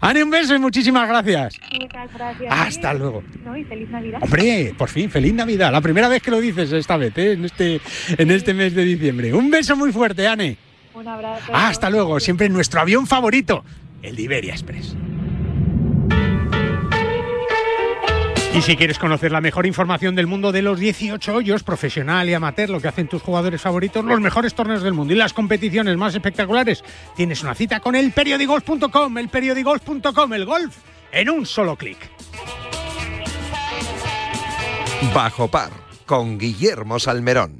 Ane, 0.00 0.22
un 0.22 0.30
beso 0.30 0.54
y 0.54 0.58
muchísimas 0.60 1.08
gracias. 1.08 1.58
Muchas 1.80 2.12
gracias. 2.14 2.52
Hasta 2.56 2.94
luego. 2.94 3.24
No, 3.44 3.56
y 3.56 3.64
feliz 3.64 3.88
Navidad. 3.90 4.20
Hombre, 4.22 4.74
por 4.78 4.88
fin, 4.88 5.10
feliz 5.10 5.34
Navidad. 5.34 5.72
La 5.72 5.80
primera 5.80 6.06
vez 6.08 6.22
que 6.22 6.30
lo 6.30 6.40
dices 6.40 6.70
esta 6.72 6.96
vez, 6.96 7.16
¿eh? 7.18 7.32
en, 7.32 7.44
este, 7.44 7.80
en 8.16 8.30
este 8.30 8.54
mes 8.54 8.72
de 8.74 8.84
diciembre. 8.84 9.34
Un 9.34 9.50
beso 9.50 9.74
muy 9.76 9.92
fuerte, 9.92 10.28
Ane. 10.28 10.56
Un 10.94 11.08
abrazo. 11.08 11.52
Hasta 11.52 11.90
luego, 11.90 12.20
siempre 12.20 12.48
nuestro 12.48 12.80
avión 12.80 13.06
favorito, 13.08 13.64
el 14.02 14.14
de 14.14 14.22
Iberia 14.22 14.52
Express. 14.52 14.94
Y 18.52 18.62
si 18.62 18.76
quieres 18.76 18.98
conocer 18.98 19.30
la 19.30 19.40
mejor 19.40 19.64
información 19.64 20.16
del 20.16 20.26
mundo 20.26 20.50
de 20.50 20.60
los 20.60 20.78
18 20.80 21.34
hoyos, 21.34 21.62
profesional 21.62 22.28
y 22.28 22.34
amateur, 22.34 22.68
lo 22.68 22.80
que 22.80 22.88
hacen 22.88 23.06
tus 23.06 23.22
jugadores 23.22 23.60
favoritos, 23.60 24.04
los 24.04 24.20
mejores 24.20 24.54
torneos 24.54 24.82
del 24.82 24.92
mundo 24.92 25.14
y 25.14 25.16
las 25.16 25.32
competiciones 25.32 25.96
más 25.96 26.14
espectaculares, 26.14 26.82
tienes 27.14 27.42
una 27.42 27.54
cita 27.54 27.78
con 27.78 27.94
el 27.94 28.10
periodigolf.com, 28.10 29.18
el 29.18 29.28
periodigolf.com, 29.28 30.32
el 30.32 30.44
golf 30.44 30.76
en 31.12 31.30
un 31.30 31.46
solo 31.46 31.76
clic. 31.76 31.98
Bajo 35.14 35.48
par 35.48 35.70
con 36.04 36.36
Guillermo 36.36 36.98
Salmerón. 36.98 37.59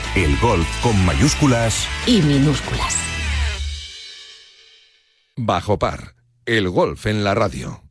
El 0.13 0.37
golf 0.39 0.67
con 0.83 1.05
mayúsculas 1.05 1.87
y 2.05 2.21
minúsculas. 2.21 2.97
Bajo 5.37 5.79
par, 5.79 6.15
el 6.45 6.67
golf 6.67 7.05
en 7.05 7.23
la 7.23 7.33
radio. 7.33 7.81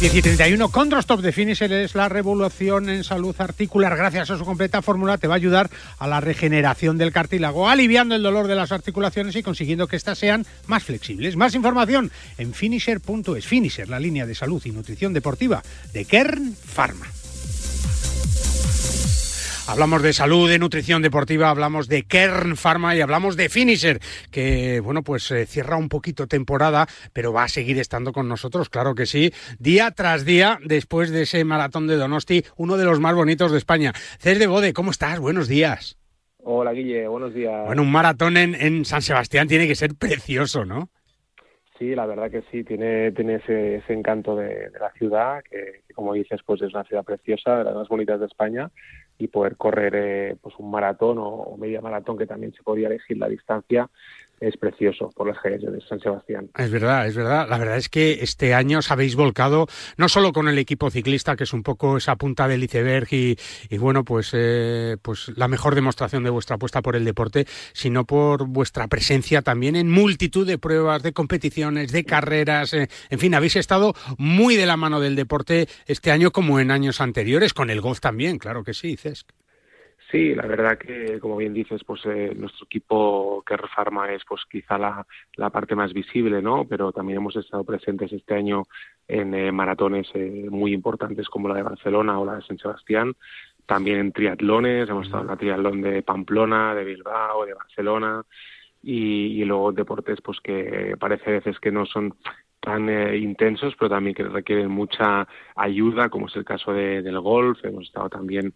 10 0.00 0.14
y 0.14 0.22
31, 0.22 0.70
Condrostop 0.70 1.20
de 1.20 1.30
Finisher 1.30 1.70
es 1.74 1.94
la 1.94 2.08
revolución 2.08 2.88
en 2.88 3.04
salud 3.04 3.36
articular. 3.38 3.94
Gracias 3.98 4.30
a 4.30 4.38
su 4.38 4.46
completa 4.46 4.80
fórmula 4.80 5.18
te 5.18 5.26
va 5.26 5.34
a 5.34 5.36
ayudar 5.36 5.68
a 5.98 6.06
la 6.06 6.22
regeneración 6.22 6.96
del 6.96 7.12
cartílago, 7.12 7.68
aliviando 7.68 8.14
el 8.14 8.22
dolor 8.22 8.46
de 8.46 8.54
las 8.54 8.72
articulaciones 8.72 9.36
y 9.36 9.42
consiguiendo 9.42 9.88
que 9.88 9.96
éstas 9.96 10.16
sean 10.16 10.46
más 10.66 10.84
flexibles. 10.84 11.36
Más 11.36 11.54
información 11.54 12.10
en 12.38 12.54
finisher.es. 12.54 13.46
Finisher, 13.46 13.90
la 13.90 14.00
línea 14.00 14.24
de 14.24 14.34
salud 14.34 14.62
y 14.64 14.70
nutrición 14.70 15.12
deportiva 15.12 15.62
de 15.92 16.06
Kern 16.06 16.54
Pharma. 16.54 17.06
Hablamos 19.68 20.00
de 20.00 20.12
salud, 20.12 20.48
de 20.48 20.60
nutrición 20.60 21.02
deportiva, 21.02 21.50
hablamos 21.50 21.88
de 21.88 22.04
Kern 22.04 22.56
Pharma 22.56 22.94
y 22.94 23.00
hablamos 23.00 23.36
de 23.36 23.48
Finisher, 23.48 23.98
que 24.30 24.78
bueno, 24.78 25.02
pues 25.02 25.28
eh, 25.32 25.44
cierra 25.44 25.76
un 25.76 25.88
poquito 25.88 26.28
temporada, 26.28 26.86
pero 27.12 27.32
va 27.32 27.44
a 27.44 27.48
seguir 27.48 27.78
estando 27.80 28.12
con 28.12 28.28
nosotros, 28.28 28.68
claro 28.68 28.94
que 28.94 29.06
sí, 29.06 29.32
día 29.58 29.90
tras 29.90 30.24
día 30.24 30.60
después 30.64 31.10
de 31.10 31.22
ese 31.22 31.44
maratón 31.44 31.88
de 31.88 31.96
Donosti, 31.96 32.44
uno 32.56 32.76
de 32.76 32.84
los 32.84 33.00
más 33.00 33.14
bonitos 33.14 33.50
de 33.50 33.58
España. 33.58 33.92
Cés 34.20 34.38
de 34.38 34.46
Bode, 34.46 34.72
¿cómo 34.72 34.92
estás? 34.92 35.18
Buenos 35.18 35.48
días. 35.48 35.98
Hola 36.38 36.72
Guille, 36.72 37.08
buenos 37.08 37.34
días. 37.34 37.66
Bueno, 37.66 37.82
un 37.82 37.90
maratón 37.90 38.36
en, 38.36 38.54
en 38.54 38.84
San 38.84 39.02
Sebastián 39.02 39.48
tiene 39.48 39.66
que 39.66 39.74
ser 39.74 39.96
precioso, 39.96 40.64
¿no? 40.64 40.90
Sí, 41.78 41.94
la 41.94 42.06
verdad 42.06 42.30
que 42.30 42.42
sí, 42.50 42.64
tiene, 42.64 43.12
tiene 43.12 43.34
ese, 43.34 43.76
ese 43.76 43.92
encanto 43.92 44.34
de, 44.34 44.70
de 44.70 44.78
la 44.78 44.90
ciudad, 44.92 45.42
que, 45.44 45.82
como 45.94 46.14
dices, 46.14 46.40
pues 46.46 46.62
es 46.62 46.72
una 46.72 46.84
ciudad 46.84 47.04
preciosa, 47.04 47.58
de 47.58 47.64
las 47.64 47.74
más 47.74 47.88
bonitas 47.88 48.18
de 48.18 48.26
España, 48.26 48.70
y 49.18 49.28
poder 49.28 49.56
correr 49.56 49.94
eh, 49.94 50.36
pues 50.40 50.54
un 50.58 50.70
maratón 50.70 51.18
o, 51.18 51.28
o, 51.28 51.56
media 51.58 51.80
maratón 51.80 52.16
que 52.16 52.26
también 52.26 52.52
se 52.54 52.62
podía 52.62 52.88
elegir 52.88 53.18
la 53.18 53.28
distancia 53.28 53.90
es 54.40 54.56
precioso 54.56 55.10
por 55.14 55.26
las 55.26 55.38
calles 55.40 55.60
de 55.60 55.80
San 55.80 56.00
Sebastián. 56.00 56.50
Es 56.56 56.70
verdad, 56.70 57.06
es 57.06 57.16
verdad. 57.16 57.48
La 57.48 57.58
verdad 57.58 57.76
es 57.76 57.88
que 57.88 58.18
este 58.22 58.54
año 58.54 58.78
os 58.78 58.90
habéis 58.90 59.16
volcado 59.16 59.66
no 59.96 60.08
solo 60.08 60.32
con 60.32 60.48
el 60.48 60.58
equipo 60.58 60.90
ciclista, 60.90 61.36
que 61.36 61.44
es 61.44 61.52
un 61.52 61.62
poco 61.62 61.96
esa 61.96 62.16
punta 62.16 62.48
del 62.48 62.62
iceberg 62.62 63.08
y, 63.12 63.38
y 63.70 63.78
bueno, 63.78 64.04
pues, 64.04 64.30
eh, 64.34 64.96
pues 65.00 65.32
la 65.36 65.48
mejor 65.48 65.74
demostración 65.74 66.24
de 66.24 66.30
vuestra 66.30 66.56
apuesta 66.56 66.82
por 66.82 66.96
el 66.96 67.04
deporte, 67.04 67.46
sino 67.72 68.04
por 68.04 68.46
vuestra 68.46 68.88
presencia 68.88 69.42
también 69.42 69.76
en 69.76 69.90
multitud 69.90 70.46
de 70.46 70.58
pruebas, 70.58 71.02
de 71.02 71.12
competiciones, 71.12 71.92
de 71.92 72.04
carreras. 72.04 72.74
Eh, 72.74 72.88
en 73.10 73.18
fin, 73.18 73.34
habéis 73.34 73.56
estado 73.56 73.94
muy 74.18 74.56
de 74.56 74.66
la 74.66 74.76
mano 74.76 75.00
del 75.00 75.16
deporte 75.16 75.68
este 75.86 76.10
año 76.10 76.30
como 76.30 76.60
en 76.60 76.70
años 76.70 77.00
anteriores, 77.00 77.54
con 77.54 77.70
el 77.70 77.80
golf 77.80 78.00
también, 78.00 78.38
claro 78.38 78.64
que 78.64 78.74
sí, 78.74 78.96
Cesc. 78.96 79.30
Sí, 80.10 80.36
la 80.36 80.46
verdad 80.46 80.78
que, 80.78 81.18
como 81.18 81.36
bien 81.36 81.52
dices, 81.52 81.82
pues 81.84 82.00
eh, 82.06 82.32
nuestro 82.36 82.66
equipo 82.66 83.42
que 83.44 83.56
Pharma 83.74 84.12
es 84.12 84.22
pues 84.28 84.42
quizá 84.48 84.78
la, 84.78 85.04
la, 85.34 85.50
parte 85.50 85.74
más 85.74 85.92
visible, 85.92 86.40
¿no? 86.40 86.64
Pero 86.68 86.92
también 86.92 87.16
hemos 87.16 87.34
estado 87.34 87.64
presentes 87.64 88.12
este 88.12 88.34
año 88.34 88.62
en 89.08 89.34
eh, 89.34 89.50
maratones 89.50 90.06
eh, 90.14 90.46
muy 90.48 90.72
importantes 90.72 91.28
como 91.28 91.48
la 91.48 91.56
de 91.56 91.64
Barcelona 91.64 92.20
o 92.20 92.24
la 92.24 92.36
de 92.36 92.42
San 92.42 92.58
Sebastián, 92.58 93.16
también 93.66 93.98
en 93.98 94.12
triatlones, 94.12 94.88
hemos 94.88 95.06
estado 95.06 95.24
en 95.24 95.28
la 95.28 95.36
triatlón 95.36 95.82
de 95.82 96.02
Pamplona, 96.02 96.72
de 96.76 96.84
Bilbao, 96.84 97.44
de 97.44 97.54
Barcelona, 97.54 98.22
y, 98.84 99.42
y 99.42 99.44
luego 99.44 99.72
deportes 99.72 100.20
pues 100.22 100.38
que 100.40 100.94
parece 101.00 101.30
a 101.30 101.34
veces 101.34 101.58
que 101.58 101.72
no 101.72 101.84
son 101.84 102.14
tan 102.66 102.88
eh, 102.88 103.16
intensos, 103.16 103.74
pero 103.78 103.90
también 103.90 104.14
que 104.14 104.24
requieren 104.24 104.68
mucha 104.72 105.28
ayuda, 105.54 106.08
como 106.08 106.26
es 106.26 106.34
el 106.34 106.44
caso 106.44 106.72
de, 106.72 107.00
del 107.00 107.20
golf. 107.20 107.64
Hemos 107.64 107.84
estado 107.84 108.08
también 108.08 108.54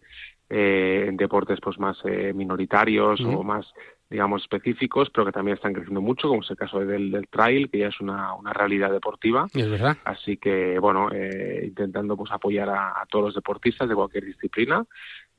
eh, 0.53 1.05
en 1.07 1.15
deportes 1.15 1.59
pues 1.61 1.79
más 1.79 1.97
eh, 2.03 2.33
minoritarios 2.33 3.21
uh 3.21 3.23
-huh. 3.23 3.39
o 3.39 3.43
más 3.43 3.65
digamos 4.09 4.41
específicos 4.41 5.09
pero 5.09 5.25
que 5.25 5.31
también 5.31 5.55
están 5.55 5.71
creciendo 5.71 6.01
mucho 6.01 6.27
como 6.27 6.41
es 6.41 6.51
el 6.51 6.57
caso 6.57 6.79
del, 6.81 7.09
del 7.09 7.29
trail 7.29 7.69
que 7.71 7.79
ya 7.79 7.87
es 7.87 8.01
una, 8.01 8.33
una 8.33 8.51
realidad 8.51 8.91
deportiva. 8.91 9.47
Es 9.53 9.69
verdad. 9.69 9.97
Así 10.03 10.35
que 10.35 10.77
bueno 10.79 11.09
eh, 11.13 11.63
intentando 11.67 12.17
pues 12.17 12.31
apoyar 12.31 12.69
a, 12.69 13.01
a, 13.01 13.05
todos 13.09 13.25
los 13.25 13.35
deportistas 13.35 13.87
de 13.87 13.95
cualquier 13.95 14.25
disciplina 14.25 14.85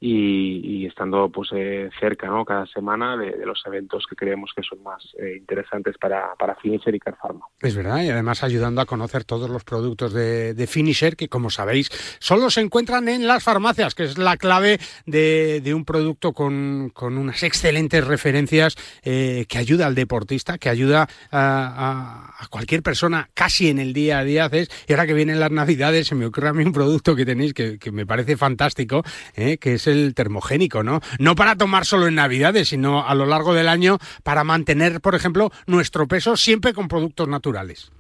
y, 0.05 0.85
estando 0.87 1.31
pues 1.31 1.51
eh, 1.55 1.89
cerca 2.01 2.27
no 2.27 2.45
cada 2.45 2.67
semana 2.67 3.17
de, 3.17 3.47
los 3.47 3.63
eventos 3.67 4.05
que 4.09 4.17
creemos 4.17 4.51
que 4.55 4.63
son 4.63 4.83
más 4.83 5.01
eh, 5.17 5.37
interesantes 5.39 5.97
para, 5.97 6.35
para 6.35 6.57
Finisher 6.57 6.93
y 6.93 6.99
Carpharma. 6.99 7.47
Es 7.61 7.77
verdad, 7.77 8.03
y 8.03 8.11
además 8.11 8.43
ayudando 8.43 8.81
a 8.81 8.87
conocer 8.87 9.23
todos 9.23 9.49
los 9.49 9.63
productos 9.63 10.13
de, 10.13 10.55
de, 10.55 10.67
Finisher 10.67 11.15
que 11.15 11.29
como 11.29 11.51
sabéis 11.51 11.89
solo 12.19 12.51
se 12.51 12.61
encuentran 12.61 13.09
en 13.09 13.29
las 13.29 13.45
farmacias, 13.45 13.95
que 13.95 14.03
es 14.03 14.19
la 14.19 14.37
clave 14.37 14.81
de, 15.07 15.61
de 15.63 15.73
un 15.73 15.85
producto 15.85 16.33
con, 16.33 16.91
con, 16.93 17.17
unas 17.17 17.45
excelentes 17.45 18.05
referencias 18.05 18.75
eh, 19.05 19.47
que 19.49 19.59
ayuda 19.59 19.87
al 19.87 19.95
deportista, 19.95 20.59
que 20.59 20.69
ayuda 20.69 21.09
a, 21.31 21.39
a, 21.41 22.45
a, 22.45 22.47
cualquier 22.49 22.83
persona 22.83 23.31
casi 23.35 23.69
en 23.69 23.79
el 23.79 23.93
día 23.93 24.19
a 24.19 24.25
día. 24.25 24.49
¿ves? 24.49 24.69
Y 24.89 24.95
ahora 24.95 25.07
que 25.07 25.15
vienen 25.15 25.39
las 25.39 25.53
navidades 25.53 26.09
se 26.09 26.17
me 26.17 26.27
ocurre 26.27 26.49
a 26.49 26.53
mí 26.53 26.65
un 26.65 26.73
producto 26.73 27.15
que 27.15 27.25
tenéis 27.25 27.55
que, 27.55 27.79
que 27.79 27.93
me 27.93 28.05
parece 28.05 28.37
fantástico, 28.37 29.05
eh, 29.37 29.59
que 29.59 29.75
es 29.75 29.92
el 29.93 30.15
termogénico, 30.15 30.83
¿no? 30.83 31.01
No 31.19 31.35
para 31.35 31.57
tomar 31.57 31.85
solo 31.85 32.07
en 32.07 32.17
Navidades, 32.17 32.69
sino 32.69 33.07
a 33.07 33.15
lo 33.15 33.27
largo 33.27 33.55
del 33.55 33.69
año 33.69 33.99
para 34.25 34.45
mantener, 34.45 35.01
por 35.01 35.15
ejemplo, 35.15 35.51
nuestro 35.67 36.09
peso 36.09 36.37
siempre 36.37 36.73
con 36.73 36.89
productos 36.89 37.29
naturales. 37.29 37.93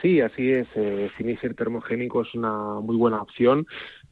Sí, 0.00 0.20
así 0.20 0.50
es. 0.50 0.66
Eh, 0.76 1.10
Finisher 1.16 1.54
termogénico 1.54 2.22
es 2.22 2.34
una 2.34 2.80
muy 2.80 2.96
buena 2.96 3.20
opción 3.20 3.66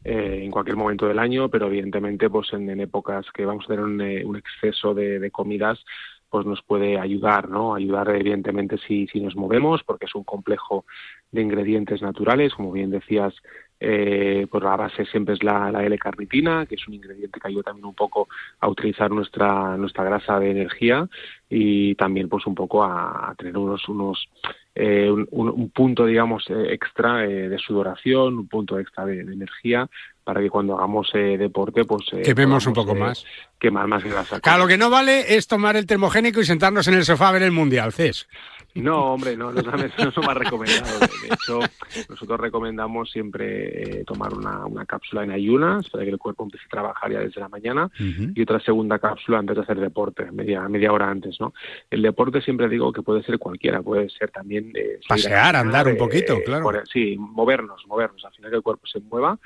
eh, 0.05 0.41
en 0.43 0.51
cualquier 0.51 0.77
momento 0.77 1.07
del 1.07 1.19
año, 1.19 1.49
pero 1.49 1.67
evidentemente, 1.67 2.29
pues 2.29 2.53
en, 2.53 2.69
épocas 2.81 3.25
que 3.33 3.47
vamos 3.47 3.65
a 3.65 3.69
tener 3.69 3.85
un, 3.85 4.01
eh, 4.01 4.25
un 4.25 4.37
exceso 4.37 4.93
de, 4.93 5.19
de 5.19 5.31
comidas, 5.31 5.83
pues 6.29 6.45
nos 6.45 6.63
puede 6.63 6.99
ayudar, 6.99 7.49
¿no? 7.49 7.75
Ayudar 7.75 8.15
evidentemente 8.15 8.77
si, 8.87 9.07
si 9.07 9.21
nos 9.21 9.35
movemos, 9.35 9.83
porque 9.85 10.05
es 10.05 10.15
un 10.15 10.25
complejo 10.25 10.85
de 11.33 11.43
ingredientes 11.43 12.03
naturales, 12.03 12.55
como 12.55 12.73
bien 12.73 12.91
decías, 12.91 13.35
eh, 13.81 14.47
pues 14.51 14.63
la 14.63 14.77
base 14.77 15.05
siempre 15.07 15.35
es 15.35 15.43
la, 15.43 15.71
la 15.71 15.85
L-carnitina, 15.85 16.67
que 16.67 16.75
es 16.75 16.89
un 16.89 16.95
ingrediente 16.95 17.41
que 17.41 17.49
ayuda 17.49 17.65
también 17.65 17.87
un 17.87 17.95
poco 17.95 18.29
a 18.61 18.69
utilizar 18.69 19.11
nuestra, 19.11 19.77
nuestra 19.77 20.05
grasa 20.05 20.39
de 20.39 20.51
energía 20.51 21.09
y 21.49 21.95
también 21.95 22.29
pues 22.29 22.47
un 22.47 22.55
poco 22.55 22.83
a, 22.83 23.31
a 23.31 23.35
tener 23.35 23.57
unos, 23.57 23.89
unos 23.89 24.29
eh, 24.75 25.11
un, 25.11 25.49
un, 25.49 25.71
punto, 25.71 26.07
digamos, 26.07 26.45
eh, 26.51 26.73
extra 26.73 27.25
eh, 27.25 27.49
de 27.49 27.59
sudoración, 27.59 28.39
un 28.39 28.49
punto 28.49 28.79
extra 28.79 29.05
de, 29.05 29.25
de, 29.25 29.33
energía 29.33 29.89
para 30.23 30.41
que 30.41 30.51
cuando 30.51 30.77
hagamos 30.77 31.11
eh, 31.15 31.37
deporte, 31.37 31.85
pues... 31.85 32.05
Eh, 32.13 32.23
Quememos 32.23 32.67
un 32.67 32.75
poco 32.75 32.95
más. 32.95 33.25
Quemar 33.59 33.89
más 33.89 34.05
grasa. 34.05 34.41
Claro, 34.41 34.65
lo 34.65 34.69
que 34.69 34.79
no 34.79 34.89
vale 34.89 35.35
es 35.35 35.49
tomar 35.49 35.75
el 35.77 35.87
termogénico 35.87 36.41
y 36.41 36.45
sentarnos 36.45 36.87
en 36.87 36.95
el 36.95 37.05
sofá 37.05 37.31
a 37.31 37.33
ver 37.33 37.43
el 37.43 37.51
Mundial, 37.51 37.93
Cés. 37.93 38.29
No, 38.75 39.15
hombre, 39.15 39.37
no, 39.37 39.51
no, 39.53 39.63
no 39.63 39.73
lo 39.73 40.23
más 40.23 40.37
recomendado. 40.37 41.01
De 41.01 41.35
hecho, 41.35 41.61
nosotros 42.09 42.39
recomendamos 42.39 43.11
siempre 43.11 44.01
eh, 44.01 44.05
tomar 44.05 44.35
una, 44.35 44.67
una, 44.67 44.87
cápsula 44.87 45.25
en 45.25 45.33
ayunas 45.33 45.89
para 45.91 46.05
que 46.05 46.11
el 46.11 46.19
cuerpo 46.19 46.45
empiece 46.45 46.67
a 46.67 46.71
trabajar 46.71 47.11
ya 47.11 47.21
desde 47.21 47.41
la 47.41 47.49
mañana 47.49 47.87
uh 47.87 48.03
-huh. 48.03 48.33
y 48.35 48.43
otra 48.43 48.61
segunda 48.61 48.99
cápsula 48.99 49.39
antes 49.39 49.57
de 49.57 49.63
hacer 49.63 49.81
deporte, 49.81 50.31
media, 50.31 50.69
media 50.69 50.93
hora 50.93 51.11
antes, 51.11 51.41
¿no? 51.41 51.53
El 51.91 52.03
deporte 52.03 52.41
siempre 52.41 52.69
digo 52.69 52.93
que 52.93 53.03
puede 53.03 53.23
ser 53.23 53.39
cualquiera, 53.39 53.83
puede 53.83 54.09
ser 54.11 54.31
también... 54.31 54.73
Eh, 54.75 55.01
Pasear, 55.09 55.57
andar 55.57 55.89
un 55.89 55.97
poquito, 55.97 56.35
eh, 56.35 56.45
claro. 56.45 56.63
Por, 56.63 56.87
sí, 56.89 57.17
movernos, 57.19 57.85
movernos, 57.87 58.25
al 58.25 58.33
final 58.33 58.51
que 58.51 58.57
el 58.59 58.63
cuerpo 58.63 58.87
se 58.87 59.01
mueva 59.01 59.39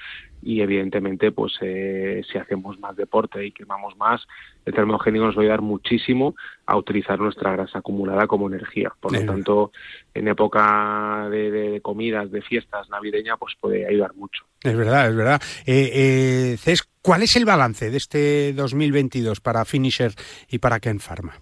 y 0.43 0.61
evidentemente 0.61 1.31
pues 1.33 1.55
eh, 1.61 2.23
si 2.31 2.39
hacemos 2.39 2.79
más 2.81 2.97
deporte 2.97 3.47
y 3.47 3.53
quemamos 3.53 3.97
más 3.97 4.27
el 4.65 4.75
termogénico 4.75 5.25
nos 5.25 5.37
va 5.37 5.41
a 5.41 5.43
ayudar 5.43 5.63
muchísimo 5.63 6.35
a 6.67 6.77
utilizar 6.77 7.19
nuestra 7.19 7.53
grasa 7.53 7.79
acumulada 7.79 8.27
como 8.27 8.49
energía. 8.49 8.93
Por 9.01 9.13
lo 9.13 9.25
tanto 9.25 9.73
en 10.15 10.29
época 10.29 11.29
de, 11.31 11.51
de, 11.51 11.71
de, 11.71 11.81
comidas 11.81 12.31
de 12.31 12.43
fiestas 12.43 12.89
navideña 12.91 13.37
pues 13.37 13.55
puede 13.61 13.87
ayudar 13.87 14.15
mucho. 14.15 14.45
Es 14.63 14.77
verdad 14.77 15.09
es 15.09 15.17
verdad. 15.17 15.43
Eh, 15.67 15.91
eh, 15.93 16.57
Cés, 16.59 16.89
¿cuál 17.01 17.23
es 17.23 17.37
el 17.37 17.45
balance 17.45 17.91
de 17.91 17.97
este 17.97 18.53
2022 18.53 19.41
para 19.41 19.65
Finisher 19.65 20.13
y 20.49 20.59
para 20.59 20.81
Ken 20.81 21.01
Pharma? 21.01 21.35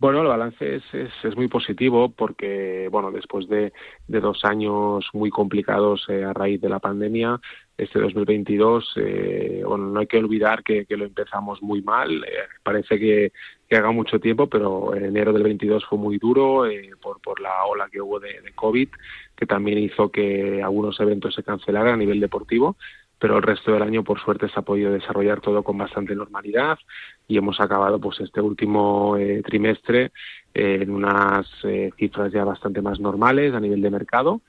Bueno, 0.00 0.22
el 0.22 0.28
balance 0.28 0.76
es, 0.76 0.82
es, 0.94 1.10
es, 1.22 1.36
muy 1.36 1.46
positivo 1.48 2.08
porque, 2.08 2.88
bueno, 2.90 3.10
después 3.10 3.46
de, 3.48 3.74
de 4.08 4.20
dos 4.20 4.46
años 4.46 5.06
muy 5.12 5.28
complicados 5.28 6.06
eh, 6.08 6.24
a 6.24 6.32
raíz 6.32 6.58
de 6.58 6.70
la 6.70 6.78
pandemia, 6.78 7.38
este 7.76 7.98
2022, 7.98 8.94
eh, 8.96 9.62
bueno, 9.66 9.88
no 9.88 10.00
hay 10.00 10.06
que 10.06 10.16
olvidar 10.16 10.62
que, 10.62 10.86
que 10.86 10.96
lo 10.96 11.04
empezamos 11.04 11.60
muy 11.60 11.82
mal. 11.82 12.24
Eh, 12.24 12.48
parece 12.62 12.98
que, 12.98 13.32
que, 13.68 13.76
haga 13.76 13.90
mucho 13.90 14.18
tiempo, 14.18 14.46
pero 14.48 14.94
en 14.94 15.04
enero 15.04 15.34
del 15.34 15.42
22 15.42 15.84
fue 15.84 15.98
muy 15.98 16.16
duro 16.16 16.64
eh, 16.64 16.92
por, 17.00 17.20
por 17.20 17.38
la 17.38 17.66
ola 17.66 17.90
que 17.92 18.00
hubo 18.00 18.18
de, 18.18 18.40
de 18.40 18.52
COVID, 18.54 18.88
que 19.36 19.44
también 19.44 19.76
hizo 19.76 20.10
que 20.10 20.62
algunos 20.62 20.98
eventos 21.00 21.34
se 21.34 21.42
cancelaran 21.42 21.92
a 21.92 21.98
nivel 21.98 22.20
deportivo 22.20 22.76
pero 23.20 23.36
el 23.36 23.42
resto 23.42 23.72
del 23.72 23.82
año 23.82 24.02
por 24.02 24.18
suerte 24.18 24.48
se 24.48 24.58
ha 24.58 24.62
podido 24.62 24.90
desarrollar 24.90 25.40
todo 25.40 25.62
con 25.62 25.78
bastante 25.78 26.16
normalidad 26.16 26.78
y 27.28 27.36
hemos 27.36 27.60
acabado 27.60 28.00
pues 28.00 28.18
este 28.20 28.40
último 28.40 29.16
eh, 29.16 29.42
trimestre 29.44 30.10
eh, 30.54 30.78
en 30.80 30.90
unas 30.90 31.46
eh, 31.64 31.90
cifras 31.96 32.32
ya 32.32 32.44
bastante 32.44 32.82
más 32.82 32.98
normales 32.98 33.54
a 33.54 33.60
nivel 33.60 33.82
de 33.82 33.90
mercado 33.90 34.40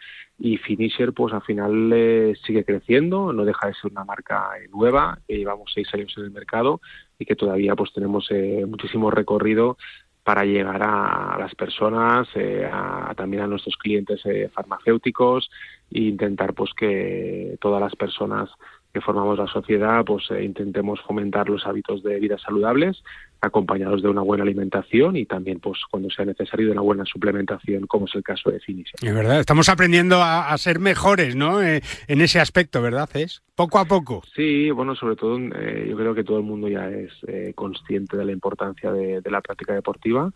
y 0.43 0.57
Finisher 0.57 1.13
pues 1.13 1.33
al 1.33 1.43
final 1.43 1.91
eh, 1.93 2.33
sigue 2.45 2.65
creciendo, 2.65 3.31
no 3.31 3.45
deja 3.45 3.67
de 3.67 3.75
ser 3.75 3.91
una 3.91 4.03
marca 4.03 4.49
nueva, 4.71 5.19
que 5.27 5.37
llevamos 5.37 5.71
seis 5.73 5.87
años 5.93 6.11
en 6.17 6.23
el 6.23 6.31
mercado 6.31 6.81
y 7.19 7.25
que 7.25 7.35
todavía 7.35 7.75
pues 7.75 7.93
tenemos 7.93 8.25
eh, 8.31 8.65
muchísimo 8.67 9.11
recorrido 9.11 9.77
para 10.23 10.45
llegar 10.45 10.81
a, 10.83 11.37
las 11.39 11.55
personas, 11.55 12.27
eh, 12.35 12.69
a, 12.71 13.13
también 13.15 13.43
a 13.43 13.47
nuestros 13.47 13.75
clientes 13.77 14.21
eh, 14.25 14.49
farmacéuticos 14.53 15.49
e 15.89 16.01
intentar 16.01 16.53
pues 16.53 16.71
que 16.73 17.57
todas 17.59 17.81
las 17.81 17.95
personas 17.95 18.49
que 18.93 19.01
formamos 19.01 19.39
la 19.39 19.47
sociedad 19.47 20.05
pues 20.05 20.29
eh, 20.31 20.43
intentemos 20.43 21.01
fomentar 21.01 21.49
los 21.49 21.65
hábitos 21.65 22.03
de 22.03 22.19
vida 22.19 22.37
saludables 22.37 23.03
acompañados 23.41 24.01
de 24.01 24.09
una 24.09 24.21
buena 24.21 24.43
alimentación 24.43 25.15
y 25.15 25.25
también 25.25 25.59
pues 25.59 25.79
cuando 25.89 26.09
sea 26.09 26.25
necesario 26.25 26.67
de 26.67 26.71
una 26.73 26.81
buena 26.81 27.05
suplementación 27.05 27.87
como 27.87 28.05
es 28.05 28.15
el 28.15 28.23
caso 28.23 28.51
de 28.51 28.59
Finisher. 28.59 28.95
Es 29.01 29.13
verdad, 29.13 29.39
estamos 29.39 29.67
aprendiendo 29.67 30.21
a, 30.21 30.51
a 30.51 30.57
ser 30.57 30.79
mejores 30.79 31.35
¿no? 31.35 31.61
Eh, 31.61 31.81
en 32.07 32.21
ese 32.21 32.39
aspecto, 32.39 32.81
¿verdad? 32.81 33.09
Es 33.15 33.41
poco 33.55 33.79
a 33.79 33.85
poco. 33.85 34.23
Sí, 34.35 34.71
bueno, 34.71 34.95
sobre 34.95 35.15
todo 35.15 35.37
eh, 35.37 35.87
yo 35.89 35.97
creo 35.97 36.15
que 36.15 36.23
todo 36.23 36.37
el 36.37 36.43
mundo 36.43 36.67
ya 36.67 36.89
es 36.89 37.11
eh, 37.27 37.53
consciente 37.55 38.17
de 38.17 38.25
la 38.25 38.31
importancia 38.31 38.91
de, 38.91 39.21
de 39.21 39.31
la 39.31 39.41
práctica 39.41 39.73
deportiva 39.73 40.31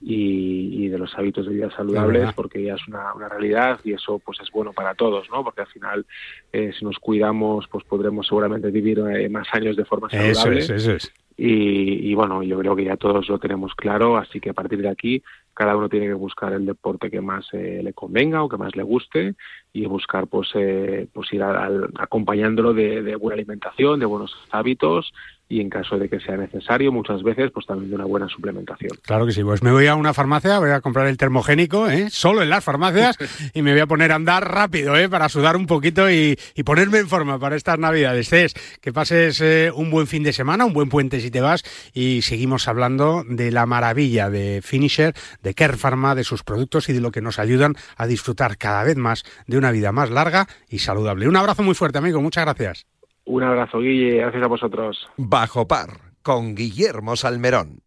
y, 0.00 0.84
y, 0.84 0.88
de 0.88 0.98
los 0.98 1.16
hábitos 1.16 1.46
de 1.46 1.54
vida 1.54 1.70
saludables 1.70 2.32
porque 2.34 2.62
ya 2.62 2.74
es 2.74 2.86
una, 2.86 3.12
una, 3.14 3.28
realidad 3.28 3.80
y 3.84 3.94
eso 3.94 4.20
pues 4.20 4.38
es 4.40 4.50
bueno 4.52 4.72
para 4.72 4.94
todos 4.94 5.28
no 5.30 5.42
porque 5.42 5.62
al 5.62 5.66
final 5.66 6.06
eh, 6.52 6.72
si 6.78 6.84
nos 6.84 6.98
cuidamos 6.98 7.66
pues 7.68 7.84
podremos 7.84 8.26
seguramente 8.26 8.70
vivir 8.70 9.00
eh, 9.00 9.28
más 9.28 9.48
años 9.52 9.76
de 9.76 9.84
forma 9.84 10.08
saludable 10.08 10.60
eso 10.60 10.74
es, 10.74 10.82
eso 10.82 10.92
es. 10.92 11.12
Y, 11.40 12.10
y, 12.10 12.14
bueno 12.14 12.42
yo 12.42 12.58
creo 12.58 12.74
que 12.74 12.82
ya 12.82 12.96
todos 12.96 13.28
lo 13.28 13.38
tenemos 13.38 13.72
claro 13.76 14.16
así 14.16 14.40
que 14.40 14.50
a 14.50 14.54
partir 14.54 14.82
de 14.82 14.88
aquí 14.88 15.22
cada 15.54 15.76
uno 15.76 15.88
tiene 15.88 16.06
que 16.06 16.14
buscar 16.14 16.52
el 16.52 16.66
deporte 16.66 17.12
que 17.12 17.20
más 17.20 17.46
eh, 17.52 17.80
le 17.80 17.92
convenga 17.92 18.42
o 18.42 18.48
que 18.48 18.56
más 18.56 18.74
le 18.74 18.82
guste 18.82 19.36
y 19.72 19.86
buscar 19.86 20.26
pues 20.26 20.48
eh, 20.56 21.06
pues 21.12 21.32
ir 21.32 21.44
a, 21.44 21.66
a, 21.66 21.70
acompañándolo 22.00 22.74
de, 22.74 23.02
de 23.02 23.14
buena 23.14 23.34
alimentación 23.34 24.00
de 24.00 24.06
buenos 24.06 24.36
hábitos 24.50 25.12
y 25.48 25.60
en 25.60 25.70
caso 25.70 25.98
de 25.98 26.08
que 26.08 26.20
sea 26.20 26.36
necesario 26.36 26.92
muchas 26.92 27.22
veces 27.22 27.50
pues 27.52 27.66
también 27.66 27.90
de 27.90 27.96
una 27.96 28.04
buena 28.04 28.28
suplementación. 28.28 28.92
Claro 29.02 29.26
que 29.26 29.32
sí, 29.32 29.42
pues 29.42 29.62
me 29.62 29.72
voy 29.72 29.86
a 29.86 29.94
una 29.94 30.12
farmacia, 30.12 30.58
voy 30.58 30.70
a 30.70 30.80
comprar 30.80 31.06
el 31.06 31.16
termogénico, 31.16 31.88
¿eh? 31.88 32.10
solo 32.10 32.42
en 32.42 32.50
las 32.50 32.62
farmacias 32.62 33.16
y 33.54 33.62
me 33.62 33.72
voy 33.72 33.80
a 33.80 33.86
poner 33.86 34.12
a 34.12 34.16
andar 34.16 34.52
rápido 34.52 34.96
¿eh? 34.96 35.08
para 35.08 35.28
sudar 35.28 35.56
un 35.56 35.66
poquito 35.66 36.10
y, 36.10 36.38
y 36.54 36.62
ponerme 36.64 36.98
en 36.98 37.08
forma 37.08 37.38
para 37.38 37.56
estas 37.56 37.78
navidades. 37.78 38.28
Cés, 38.28 38.54
que 38.80 38.92
pases 38.92 39.40
eh, 39.40 39.72
un 39.74 39.90
buen 39.90 40.06
fin 40.06 40.22
de 40.22 40.32
semana, 40.32 40.66
un 40.66 40.74
buen 40.74 40.88
puente 40.88 41.20
si 41.20 41.30
te 41.30 41.40
vas 41.40 41.64
y 41.94 42.22
seguimos 42.22 42.68
hablando 42.68 43.24
de 43.26 43.50
la 43.50 43.64
maravilla 43.64 44.28
de 44.28 44.60
Finisher, 44.62 45.14
de 45.42 45.54
Care 45.54 45.76
Pharma, 45.76 46.14
de 46.14 46.24
sus 46.24 46.42
productos 46.42 46.88
y 46.88 46.92
de 46.92 47.00
lo 47.00 47.10
que 47.10 47.22
nos 47.22 47.38
ayudan 47.38 47.74
a 47.96 48.06
disfrutar 48.06 48.58
cada 48.58 48.84
vez 48.84 48.96
más 48.96 49.24
de 49.46 49.56
una 49.56 49.70
vida 49.70 49.92
más 49.92 50.10
larga 50.10 50.46
y 50.68 50.80
saludable. 50.80 51.28
Un 51.28 51.36
abrazo 51.36 51.62
muy 51.62 51.74
fuerte 51.74 51.98
amigo, 51.98 52.20
muchas 52.20 52.44
gracias. 52.44 52.97
Un 53.28 53.42
abrazo, 53.42 53.80
Guille. 53.80 54.16
Gracias 54.16 54.42
a 54.42 54.46
vosotros. 54.46 55.06
Bajo 55.18 55.68
par, 55.68 55.90
con 56.22 56.54
Guillermo 56.54 57.14
Salmerón. 57.14 57.80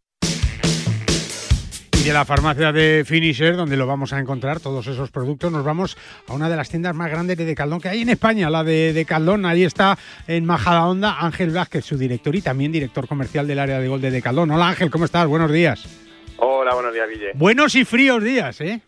Y 2.00 2.04
de 2.04 2.14
la 2.14 2.26
farmacia 2.26 2.72
de 2.72 3.04
Finisher, 3.06 3.56
donde 3.56 3.76
lo 3.76 3.88
vamos 3.88 4.14
a 4.14 4.20
encontrar, 4.20 4.60
todos 4.60 4.86
esos 4.86 5.10
productos, 5.10 5.52
nos 5.52 5.66
vamos 5.66 5.98
a 6.28 6.34
una 6.34 6.48
de 6.48 6.56
las 6.56 6.70
tiendas 6.70 6.96
más 6.96 7.10
grandes 7.10 7.38
de 7.38 7.46
Decaldón 7.46 7.82
que 7.82 7.90
hay 7.90 8.02
en 8.02 8.10
España, 8.10 8.52
la 8.52 8.64
de 8.64 8.94
Decaldón. 8.94 9.48
Ahí 9.48 9.64
está 9.64 9.98
en 10.28 10.46
Majadahonda 10.46 11.18
Ángel 11.20 11.50
Vázquez, 11.50 11.86
su 11.86 11.98
director 11.98 12.36
y 12.36 12.42
también 12.42 12.72
director 12.72 13.08
comercial 13.08 13.48
del 13.48 13.60
área 13.60 13.80
de 13.80 13.88
gol 13.88 14.02
de 14.02 14.12
Decaldón. 14.12 14.52
Hola 14.52 14.70
Ángel, 14.70 14.92
¿cómo 14.92 15.06
estás? 15.06 15.26
Buenos 15.26 15.52
días. 15.52 15.88
Hola, 16.38 16.76
buenos 16.76 16.94
días, 16.94 17.10
Guille. 17.10 17.32
Buenos 17.34 17.74
y 17.74 17.84
fríos 17.84 18.24
días, 18.24 18.62
¿eh? 18.62 18.82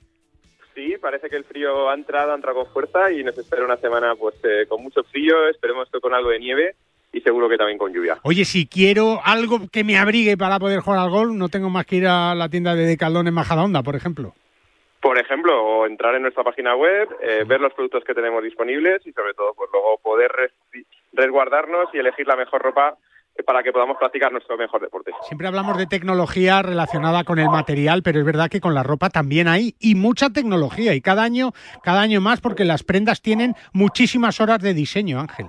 Sí, 0.75 0.95
parece 0.99 1.29
que 1.29 1.35
el 1.35 1.43
frío 1.43 1.89
ha 1.89 1.93
entrado, 1.93 2.31
ha 2.31 2.35
entrado 2.35 2.63
con 2.63 2.73
fuerza 2.73 3.11
y 3.11 3.23
nos 3.23 3.37
espera 3.37 3.65
una 3.65 3.77
semana 3.77 4.15
pues 4.15 4.35
eh, 4.43 4.65
con 4.67 4.81
mucho 4.81 5.03
frío, 5.03 5.47
esperemos 5.49 5.89
que 5.91 5.99
con 5.99 6.13
algo 6.13 6.29
de 6.29 6.39
nieve 6.39 6.75
y 7.11 7.21
seguro 7.21 7.47
que 7.47 7.57
también 7.57 7.77
con 7.77 7.93
lluvia. 7.93 8.17
Oye, 8.23 8.43
si 8.43 8.67
quiero 8.67 9.19
algo 9.23 9.59
que 9.71 9.83
me 9.83 9.97
abrigue 9.97 10.35
para 10.35 10.57
poder 10.57 10.79
jugar 10.79 10.99
al 10.99 11.11
golf, 11.11 11.31
no 11.31 11.47
tengo 11.49 11.69
más 11.69 11.85
que 11.85 11.97
ir 11.97 12.07
a 12.07 12.33
la 12.33 12.49
tienda 12.49 12.73
de 12.73 12.87
Decaldón 12.87 13.27
en 13.27 13.35
Majadahonda, 13.35 13.83
por 13.83 13.95
ejemplo. 13.95 14.33
Por 14.99 15.19
ejemplo, 15.19 15.61
o 15.61 15.85
entrar 15.85 16.15
en 16.15 16.23
nuestra 16.23 16.43
página 16.43 16.75
web, 16.75 17.07
eh, 17.21 17.43
ver 17.45 17.61
los 17.61 17.73
productos 17.73 18.03
que 18.03 18.15
tenemos 18.15 18.43
disponibles 18.43 19.05
y 19.05 19.11
sobre 19.11 19.33
todo 19.33 19.53
pues 19.53 19.69
luego 19.71 19.99
poder 20.01 20.31
res 20.31 20.51
resguardarnos 21.11 21.89
y 21.93 21.99
elegir 21.99 22.25
la 22.25 22.35
mejor 22.35 22.63
ropa 22.63 22.97
para 23.45 23.63
que 23.63 23.71
podamos 23.71 23.97
practicar 23.97 24.31
nuestro 24.31 24.57
mejor 24.57 24.81
deporte. 24.81 25.11
Siempre 25.21 25.47
hablamos 25.47 25.77
de 25.77 25.87
tecnología 25.87 26.61
relacionada 26.61 27.23
con 27.23 27.39
el 27.39 27.49
material, 27.49 28.01
pero 28.03 28.19
es 28.19 28.25
verdad 28.25 28.49
que 28.49 28.61
con 28.61 28.75
la 28.75 28.83
ropa 28.83 29.09
también 29.09 29.47
hay 29.47 29.73
y 29.79 29.95
mucha 29.95 30.29
tecnología 30.29 30.93
y 30.93 31.01
cada 31.01 31.23
año, 31.23 31.51
cada 31.83 32.01
año 32.01 32.21
más 32.21 32.41
porque 32.41 32.63
las 32.63 32.83
prendas 32.83 33.21
tienen 33.21 33.53
muchísimas 33.73 34.39
horas 34.39 34.59
de 34.59 34.73
diseño, 34.73 35.19
Ángel. 35.19 35.47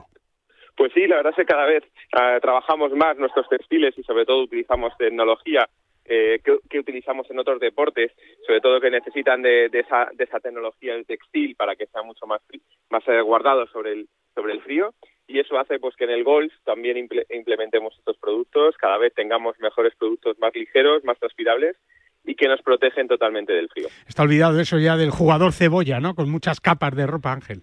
Pues 0.76 0.92
sí, 0.92 1.06
la 1.06 1.16
verdad 1.16 1.32
es 1.32 1.36
que 1.36 1.44
cada 1.44 1.66
vez 1.66 1.84
uh, 1.84 2.40
trabajamos 2.40 2.92
más 2.92 3.16
nuestros 3.16 3.48
textiles 3.48 3.94
y 3.96 4.02
sobre 4.02 4.24
todo 4.24 4.42
utilizamos 4.42 4.96
tecnología 4.96 5.68
eh, 6.06 6.40
que, 6.44 6.58
que, 6.68 6.80
utilizamos 6.80 7.30
en 7.30 7.38
otros 7.38 7.60
deportes, 7.60 8.12
sobre 8.46 8.60
todo 8.60 8.80
que 8.80 8.90
necesitan 8.90 9.40
de, 9.40 9.68
de, 9.70 9.80
esa, 9.80 10.10
de 10.12 10.24
esa 10.24 10.38
tecnología 10.40 10.94
del 10.94 11.06
textil 11.06 11.54
para 11.56 11.76
que 11.76 11.86
sea 11.86 12.02
mucho 12.02 12.26
más, 12.26 12.42
más 12.90 13.02
eh, 13.08 13.20
guardado 13.22 13.66
sobre 13.68 13.92
el, 13.92 14.08
sobre 14.34 14.52
el 14.52 14.60
frío 14.60 14.92
y 15.26 15.38
eso 15.38 15.58
hace 15.58 15.78
pues 15.78 15.96
que 15.96 16.04
en 16.04 16.10
el 16.10 16.24
golf 16.24 16.52
también 16.64 16.96
imple 16.96 17.26
implementemos 17.30 17.96
estos 17.98 18.16
productos, 18.18 18.76
cada 18.76 18.98
vez 18.98 19.14
tengamos 19.14 19.58
mejores 19.60 19.94
productos 19.96 20.38
más 20.38 20.54
ligeros, 20.54 21.04
más 21.04 21.18
transpirables 21.18 21.76
y 22.24 22.34
que 22.34 22.48
nos 22.48 22.62
protegen 22.62 23.08
totalmente 23.08 23.52
del 23.52 23.68
frío. 23.68 23.88
Está 24.08 24.22
olvidado 24.22 24.58
eso 24.60 24.78
ya 24.78 24.96
del 24.96 25.10
jugador 25.10 25.52
cebolla, 25.52 26.00
¿no? 26.00 26.14
Con 26.14 26.30
muchas 26.30 26.60
capas 26.60 26.96
de 26.96 27.06
ropa, 27.06 27.32
Ángel. 27.32 27.62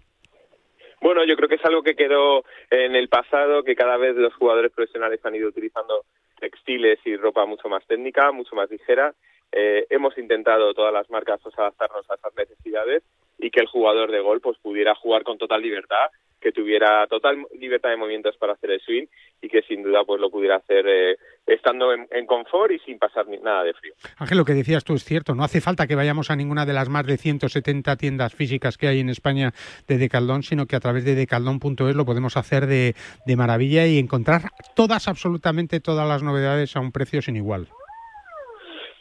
Bueno, 1.01 1.25
yo 1.25 1.35
creo 1.35 1.49
que 1.49 1.55
es 1.55 1.65
algo 1.65 1.81
que 1.81 1.95
quedó 1.95 2.43
en 2.69 2.95
el 2.95 3.09
pasado, 3.09 3.63
que 3.63 3.75
cada 3.75 3.97
vez 3.97 4.15
los 4.15 4.33
jugadores 4.35 4.71
profesionales 4.71 5.19
han 5.23 5.33
ido 5.33 5.49
utilizando 5.49 6.05
textiles 6.39 6.99
y 7.05 7.15
ropa 7.15 7.45
mucho 7.45 7.69
más 7.69 7.85
técnica, 7.87 8.31
mucho 8.31 8.55
más 8.55 8.69
ligera. 8.69 9.13
Eh, 9.51 9.87
hemos 9.89 10.15
intentado 10.17 10.73
todas 10.73 10.93
las 10.93 11.09
marcas 11.09 11.39
pues, 11.41 11.57
adaptarnos 11.57 12.09
a 12.09 12.15
esas 12.15 12.35
necesidades 12.35 13.03
y 13.39 13.49
que 13.49 13.61
el 13.61 13.67
jugador 13.67 14.11
de 14.11 14.19
gol 14.19 14.41
pues 14.41 14.57
pudiera 14.59 14.93
jugar 14.93 15.23
con 15.23 15.39
total 15.39 15.61
libertad 15.61 16.09
que 16.41 16.51
tuviera 16.51 17.05
total 17.07 17.45
libertad 17.57 17.89
de 17.89 17.97
movimientos 17.97 18.35
para 18.37 18.53
hacer 18.53 18.71
el 18.71 18.81
swing 18.81 19.05
y 19.41 19.47
que 19.47 19.61
sin 19.61 19.83
duda 19.83 20.03
pues 20.03 20.19
lo 20.19 20.29
pudiera 20.29 20.57
hacer 20.57 20.85
eh, 20.87 21.17
estando 21.45 21.93
en, 21.93 22.07
en, 22.11 22.25
confort 22.25 22.71
y 22.71 22.79
sin 22.79 22.97
pasar 22.97 23.27
ni, 23.27 23.37
nada 23.37 23.63
de 23.63 23.73
frío. 23.73 23.93
Ángel, 24.17 24.37
lo 24.37 24.45
que 24.45 24.53
decías 24.53 24.83
tú 24.83 24.93
es 24.93 25.03
cierto, 25.03 25.35
no 25.35 25.43
hace 25.43 25.61
falta 25.61 25.87
que 25.87 25.95
vayamos 25.95 26.31
a 26.31 26.35
ninguna 26.35 26.65
de 26.65 26.73
las 26.73 26.89
más 26.89 27.05
de 27.05 27.17
170 27.17 27.95
tiendas 27.95 28.33
físicas 28.33 28.77
que 28.77 28.87
hay 28.87 28.99
en 28.99 29.09
España 29.09 29.51
de 29.87 29.97
Decaldón, 29.97 30.43
sino 30.43 30.65
que 30.65 30.75
a 30.75 30.79
través 30.79 31.05
de 31.05 31.15
decaldón.es 31.15 31.95
lo 31.95 32.05
podemos 32.05 32.35
hacer 32.37 32.65
de, 32.65 32.95
de 33.25 33.35
maravilla 33.35 33.85
y 33.85 33.99
encontrar 33.99 34.41
todas, 34.75 35.07
absolutamente 35.07 35.79
todas 35.79 36.07
las 36.07 36.23
novedades 36.23 36.75
a 36.75 36.79
un 36.79 36.91
precio 36.91 37.21
sin 37.21 37.35
igual. 37.35 37.67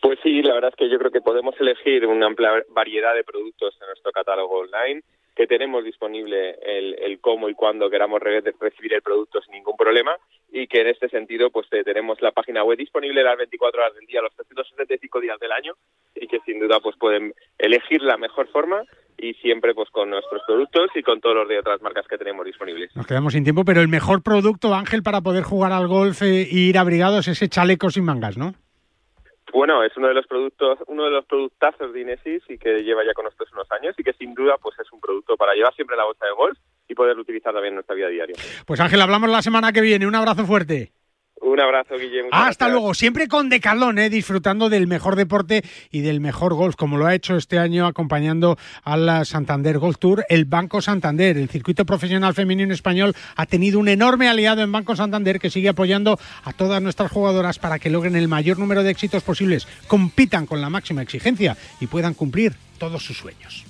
Pues 0.02 0.18
sí, 0.22 0.42
la 0.42 0.54
verdad 0.54 0.70
es 0.70 0.76
que 0.76 0.90
yo 0.90 0.98
creo 0.98 1.10
que 1.10 1.20
podemos 1.20 1.54
elegir 1.60 2.06
una 2.06 2.26
amplia 2.26 2.64
variedad 2.70 3.14
de 3.14 3.24
productos 3.24 3.76
en 3.80 3.86
nuestro 3.86 4.12
catálogo 4.12 4.60
online, 4.60 5.02
que 5.40 5.46
tenemos 5.46 5.82
disponible 5.82 6.58
el, 6.60 6.96
el 7.00 7.18
cómo 7.18 7.48
y 7.48 7.54
cuándo 7.54 7.88
queramos 7.88 8.20
re 8.20 8.42
recibir 8.60 8.92
el 8.92 9.00
producto 9.00 9.40
sin 9.40 9.54
ningún 9.54 9.74
problema 9.74 10.14
y 10.52 10.66
que 10.66 10.82
en 10.82 10.88
este 10.88 11.08
sentido 11.08 11.48
pues 11.50 11.66
eh, 11.70 11.82
tenemos 11.82 12.20
la 12.20 12.30
página 12.30 12.62
web 12.62 12.76
disponible 12.76 13.22
las 13.22 13.38
24 13.38 13.80
horas 13.80 13.94
del 13.94 14.04
día, 14.04 14.20
los 14.20 14.34
365 14.34 15.18
días 15.18 15.40
del 15.40 15.50
año 15.52 15.72
y 16.14 16.26
que 16.26 16.40
sin 16.40 16.60
duda 16.60 16.80
pues 16.80 16.94
pueden 16.98 17.32
elegir 17.56 18.02
la 18.02 18.18
mejor 18.18 18.48
forma 18.48 18.84
y 19.16 19.32
siempre 19.32 19.72
pues 19.72 19.88
con 19.88 20.10
nuestros 20.10 20.42
productos 20.46 20.90
y 20.94 21.02
con 21.02 21.22
todos 21.22 21.36
los 21.36 21.48
de 21.48 21.58
otras 21.58 21.80
marcas 21.80 22.06
que 22.06 22.18
tenemos 22.18 22.44
disponibles. 22.44 22.94
Nos 22.94 23.06
quedamos 23.06 23.32
sin 23.32 23.42
tiempo, 23.42 23.64
pero 23.64 23.80
el 23.80 23.88
mejor 23.88 24.22
producto, 24.22 24.74
Ángel, 24.74 25.02
para 25.02 25.22
poder 25.22 25.42
jugar 25.42 25.72
al 25.72 25.88
golf 25.88 26.20
e 26.20 26.46
ir 26.50 26.76
abrigados 26.76 27.28
es 27.28 27.38
ese 27.38 27.48
chaleco 27.48 27.88
sin 27.88 28.04
mangas, 28.04 28.36
¿no? 28.36 28.52
Bueno, 29.52 29.82
es 29.82 29.96
uno 29.96 30.08
de 30.08 30.14
los 30.14 30.26
productos, 30.26 30.78
uno 30.86 31.04
de 31.04 31.10
los 31.10 31.24
productazos 31.26 31.92
de 31.92 32.00
Inesis 32.00 32.42
y 32.48 32.58
que 32.58 32.82
lleva 32.82 33.04
ya 33.04 33.12
con 33.14 33.24
nosotros 33.24 33.50
unos 33.52 33.70
años 33.72 33.94
y 33.98 34.04
que 34.04 34.12
sin 34.12 34.34
duda 34.34 34.56
pues 34.60 34.78
es 34.78 34.90
un 34.92 35.00
producto 35.00 35.36
para 35.36 35.54
llevar 35.54 35.74
siempre 35.74 35.96
la 35.96 36.04
bolsa 36.04 36.26
de 36.26 36.32
golf 36.32 36.58
y 36.88 36.94
poderlo 36.94 37.22
utilizar 37.22 37.52
también 37.52 37.72
en 37.72 37.76
nuestra 37.76 37.94
vida 37.94 38.08
diaria. 38.08 38.36
Pues 38.66 38.80
Ángel, 38.80 39.00
hablamos 39.00 39.30
la 39.30 39.42
semana 39.42 39.72
que 39.72 39.80
viene. 39.80 40.06
Un 40.06 40.14
abrazo 40.14 40.44
fuerte. 40.44 40.92
Un 41.40 41.58
abrazo, 41.58 41.96
Guillermo. 41.96 42.28
Hasta 42.32 42.68
luego. 42.68 42.92
Siempre 42.92 43.26
con 43.26 43.48
Decalón, 43.48 43.98
¿eh? 43.98 44.10
disfrutando 44.10 44.68
del 44.68 44.86
mejor 44.86 45.16
deporte 45.16 45.64
y 45.90 46.00
del 46.00 46.20
mejor 46.20 46.54
golf, 46.54 46.76
como 46.76 46.98
lo 46.98 47.06
ha 47.06 47.14
hecho 47.14 47.36
este 47.36 47.58
año 47.58 47.86
acompañando 47.86 48.58
al 48.84 49.24
Santander 49.24 49.78
Golf 49.78 49.98
Tour, 49.98 50.24
el 50.28 50.44
Banco 50.44 50.82
Santander. 50.82 51.38
El 51.38 51.48
circuito 51.48 51.86
profesional 51.86 52.34
femenino 52.34 52.74
español 52.74 53.14
ha 53.36 53.46
tenido 53.46 53.78
un 53.78 53.88
enorme 53.88 54.28
aliado 54.28 54.62
en 54.62 54.70
Banco 54.70 54.94
Santander 54.94 55.40
que 55.40 55.50
sigue 55.50 55.70
apoyando 55.70 56.18
a 56.44 56.52
todas 56.52 56.82
nuestras 56.82 57.10
jugadoras 57.10 57.58
para 57.58 57.78
que 57.78 57.88
logren 57.88 58.16
el 58.16 58.28
mayor 58.28 58.58
número 58.58 58.82
de 58.82 58.90
éxitos 58.90 59.22
posibles, 59.22 59.66
compitan 59.86 60.46
con 60.46 60.60
la 60.60 60.68
máxima 60.68 61.02
exigencia 61.02 61.56
y 61.80 61.86
puedan 61.86 62.12
cumplir 62.12 62.54
todos 62.78 63.02
sus 63.02 63.16
sueños. 63.16 63.69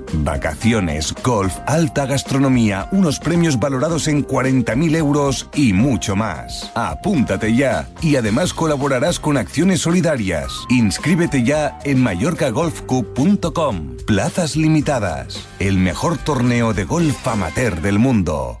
Vacaciones, 0.13 1.13
golf, 1.23 1.53
alta 1.65 2.05
gastronomía, 2.05 2.87
unos 2.91 3.19
premios 3.19 3.59
valorados 3.59 4.07
en 4.07 4.25
40.000 4.25 4.95
euros 4.95 5.49
y 5.53 5.73
mucho 5.73 6.15
más. 6.15 6.71
Apúntate 6.75 7.55
ya 7.55 7.87
y 8.01 8.15
además 8.15 8.53
colaborarás 8.53 9.19
con 9.19 9.37
acciones 9.37 9.81
solidarias. 9.81 10.51
Inscríbete 10.69 11.43
ya 11.43 11.79
en 11.83 12.01
mallorcagolfcup.com. 12.01 13.97
Plazas 14.05 14.55
limitadas. 14.55 15.47
El 15.59 15.77
mejor 15.77 16.17
torneo 16.17 16.73
de 16.73 16.85
golf 16.85 17.27
amateur 17.27 17.81
del 17.81 17.99
mundo. 17.99 18.60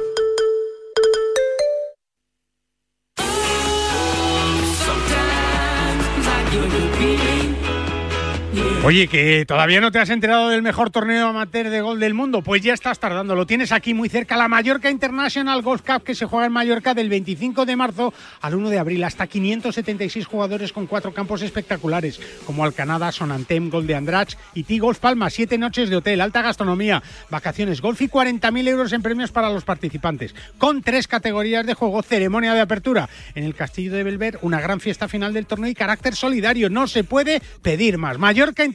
Oye, 8.83 9.07
que 9.07 9.45
todavía 9.45 9.79
no 9.79 9.91
te 9.91 9.99
has 9.99 10.09
enterado 10.09 10.49
del 10.49 10.63
mejor 10.63 10.89
torneo 10.89 11.27
amateur 11.27 11.69
de 11.69 11.81
gol 11.81 11.99
del 11.99 12.15
mundo, 12.15 12.41
pues 12.41 12.63
ya 12.63 12.73
estás 12.73 12.97
tardando. 12.97 13.35
Lo 13.35 13.45
tienes 13.45 13.71
aquí 13.71 13.93
muy 13.93 14.09
cerca, 14.09 14.35
la 14.35 14.47
Mallorca 14.47 14.89
International 14.89 15.61
Golf 15.61 15.83
Cup 15.83 16.01
que 16.03 16.15
se 16.15 16.25
juega 16.25 16.47
en 16.47 16.51
Mallorca 16.51 16.95
del 16.95 17.07
25 17.07 17.67
de 17.67 17.75
marzo 17.75 18.11
al 18.41 18.55
1 18.55 18.71
de 18.71 18.79
abril. 18.79 19.03
Hasta 19.03 19.27
576 19.27 20.25
jugadores 20.25 20.73
con 20.73 20.87
cuatro 20.87 21.13
campos 21.13 21.43
espectaculares, 21.43 22.19
como 22.47 22.63
Alcanada, 22.63 23.11
Sonantem, 23.11 23.69
Gol 23.69 23.85
de 23.85 23.93
Andrach 23.93 24.35
y 24.55 24.63
T-Golf 24.63 24.97
Palma. 24.97 25.29
Siete 25.29 25.59
noches 25.59 25.91
de 25.91 25.97
hotel, 25.97 26.19
alta 26.19 26.41
gastronomía, 26.41 27.03
vacaciones, 27.29 27.81
golf 27.81 28.01
y 28.01 28.09
40.000 28.09 28.67
euros 28.67 28.93
en 28.93 29.03
premios 29.03 29.31
para 29.31 29.51
los 29.51 29.63
participantes. 29.63 30.33
Con 30.57 30.81
tres 30.81 31.07
categorías 31.07 31.67
de 31.67 31.75
juego, 31.75 32.01
ceremonia 32.01 32.55
de 32.55 32.61
apertura 32.61 33.07
en 33.35 33.43
el 33.43 33.53
Castillo 33.53 33.93
de 33.93 34.03
Belver, 34.03 34.39
una 34.41 34.59
gran 34.59 34.79
fiesta 34.79 35.07
final 35.07 35.35
del 35.35 35.45
torneo 35.45 35.69
y 35.69 35.75
carácter 35.75 36.15
solidario. 36.15 36.71
No 36.71 36.87
se 36.87 37.03
puede 37.03 37.43
pedir 37.61 37.99
más. 37.99 38.17
Mallorca 38.17 38.70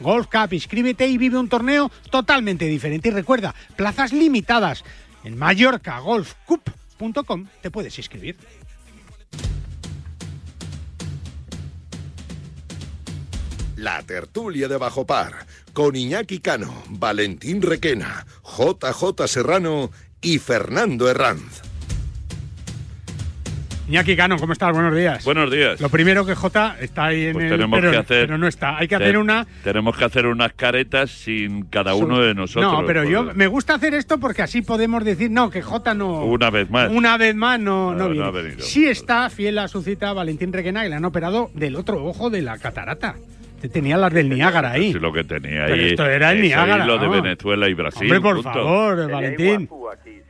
Golf 0.00 0.28
Cup. 0.28 0.52
Inscríbete 0.52 1.06
y 1.06 1.18
vive 1.18 1.38
un 1.38 1.48
torneo 1.48 1.92
totalmente 2.10 2.64
diferente. 2.66 3.08
Y 3.08 3.12
recuerda, 3.12 3.54
plazas 3.76 4.12
limitadas. 4.12 4.84
En 5.24 5.38
mallorcagolfcup.com 5.38 7.46
te 7.62 7.70
puedes 7.70 7.96
inscribir. 7.98 8.36
La 13.76 14.02
tertulia 14.02 14.68
de 14.68 14.76
Bajo 14.76 15.04
Par, 15.04 15.46
con 15.72 15.96
Iñaki 15.96 16.38
Cano, 16.38 16.72
Valentín 16.88 17.60
Requena, 17.60 18.24
JJ 18.44 19.26
Serrano 19.26 19.90
y 20.22 20.38
Fernando 20.38 21.10
Herranz. 21.10 21.73
Iñaki 23.86 24.16
Cano, 24.16 24.38
¿cómo 24.38 24.54
estás? 24.54 24.72
Buenos 24.72 24.96
días. 24.96 25.22
Buenos 25.26 25.50
días. 25.50 25.78
Lo 25.78 25.90
primero 25.90 26.24
que 26.24 26.34
J 26.34 26.76
está 26.80 27.04
ahí 27.06 27.26
en 27.26 27.32
Pues 27.34 27.44
el 27.44 27.50
tenemos 27.50 27.78
pero, 27.78 27.90
que 27.90 27.96
hacer- 27.98 28.26
pero 28.26 28.38
no 28.38 28.46
está. 28.48 28.78
Hay 28.78 28.88
que 28.88 28.96
Te- 28.96 29.04
hacer 29.04 29.18
una 29.18 29.46
Tenemos 29.62 29.94
que 29.94 30.04
hacer 30.06 30.26
unas 30.26 30.54
caretas 30.54 31.10
sin 31.10 31.64
cada 31.66 31.94
uno 31.94 32.18
de 32.20 32.34
nosotros. 32.34 32.72
No, 32.72 32.86
pero 32.86 33.04
yo 33.04 33.24
me 33.34 33.46
gusta 33.46 33.74
hacer 33.74 33.92
esto 33.92 34.18
porque 34.18 34.40
así 34.40 34.62
podemos 34.62 35.04
decir, 35.04 35.30
no, 35.30 35.50
que 35.50 35.60
J 35.60 35.92
no. 35.92 36.24
Una 36.24 36.48
vez 36.48 36.70
más. 36.70 36.90
Una 36.90 37.18
vez 37.18 37.34
más 37.34 37.60
no, 37.60 37.92
No, 37.92 37.98
no, 37.98 38.04
no 38.04 38.10
viene. 38.10 38.26
ha 38.26 38.30
venido. 38.30 38.60
Sí 38.62 38.86
está 38.88 39.28
fiel 39.28 39.58
a 39.58 39.68
su 39.68 39.82
cita 39.82 40.14
Valentín 40.14 40.50
Requena, 40.54 40.82
que 40.82 40.88
le 40.88 40.94
han 40.94 41.04
operado 41.04 41.50
del 41.52 41.76
otro 41.76 42.02
ojo 42.06 42.30
de 42.30 42.40
la 42.40 42.56
catarata. 42.56 43.16
Te 43.64 43.70
tenía 43.70 43.96
las 43.96 44.12
del 44.12 44.28
Niágara 44.28 44.72
ahí. 44.72 44.92
Sí, 44.92 44.98
lo 44.98 45.10
que 45.10 45.24
tenía 45.24 45.64
Pero 45.64 45.74
ahí. 45.74 45.88
esto 45.88 46.04
era 46.04 46.32
el 46.32 46.42
Niágara, 46.42 46.84
lo 46.84 46.98
de. 46.98 47.08
Venezuela 47.08 47.66
y 47.66 47.72
Brasil. 47.72 48.02
Hombre, 48.02 48.20
por 48.20 48.34
punto. 48.42 48.52
favor, 48.52 49.10
Valentín. 49.10 49.70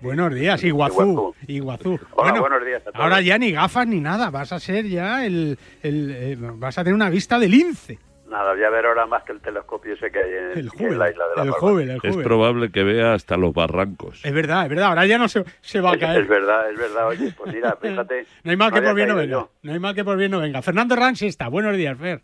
Buenos 0.00 0.32
días, 0.32 0.62
Iguazú. 0.62 1.34
Iguazú. 1.48 1.98
Hola, 2.12 2.30
Bueno, 2.30 2.40
buenos 2.42 2.64
días 2.64 2.82
a 2.82 2.92
todos. 2.92 2.94
Ahora 3.04 3.20
ya 3.22 3.36
ni 3.36 3.50
gafas 3.50 3.88
ni 3.88 3.98
nada, 3.98 4.30
vas 4.30 4.52
a 4.52 4.60
ser 4.60 4.86
ya 4.86 5.26
el. 5.26 5.58
el, 5.82 6.10
eh, 6.16 6.36
vas 6.38 6.78
a 6.78 6.84
tener 6.84 6.94
una 6.94 7.10
vista 7.10 7.40
de 7.40 7.48
lince. 7.48 7.98
Nada, 8.28 8.52
voy 8.54 8.62
a 8.62 8.70
ver 8.70 8.86
ahora 8.86 9.04
más 9.06 9.24
que 9.24 9.32
el 9.32 9.40
telescopio 9.40 9.94
ese 9.94 10.12
que 10.12 10.18
hay 10.20 10.30
en, 10.30 10.58
El 10.58 10.70
en 10.78 10.98
la 10.98 11.10
isla 11.10 11.24
de 11.28 11.44
la 11.44 11.92
el 11.92 12.00
Es 12.04 12.16
probable 12.16 12.70
que 12.70 12.84
vea 12.84 13.14
hasta 13.14 13.36
los 13.36 13.52
barrancos. 13.52 14.24
Es 14.24 14.32
verdad, 14.32 14.62
es 14.62 14.68
verdad, 14.68 14.90
ahora 14.90 15.06
ya 15.06 15.18
no 15.18 15.26
se, 15.26 15.44
se 15.60 15.80
va 15.80 15.94
a 15.94 15.98
caer. 15.98 16.22
es 16.22 16.28
verdad, 16.28 16.70
es 16.70 16.78
verdad. 16.78 17.08
Oye, 17.08 17.34
pues 17.36 17.52
mira, 17.52 17.76
fíjate. 17.82 18.26
No 18.44 18.52
hay 18.52 18.56
mal 18.56 18.72
que 18.72 18.80
por 18.80 18.94
bien 18.94 19.08
no 19.08 19.16
venga. 19.16 19.48
No 19.62 19.72
hay 19.72 19.80
mal 19.80 19.92
que 19.96 20.04
por 20.04 20.16
bien 20.16 20.30
no 20.30 20.38
venga. 20.38 20.62
Fernando 20.62 20.94
Ransi 20.94 21.26
está. 21.26 21.48
Buenos 21.48 21.76
días, 21.76 21.98
Fer. 21.98 22.22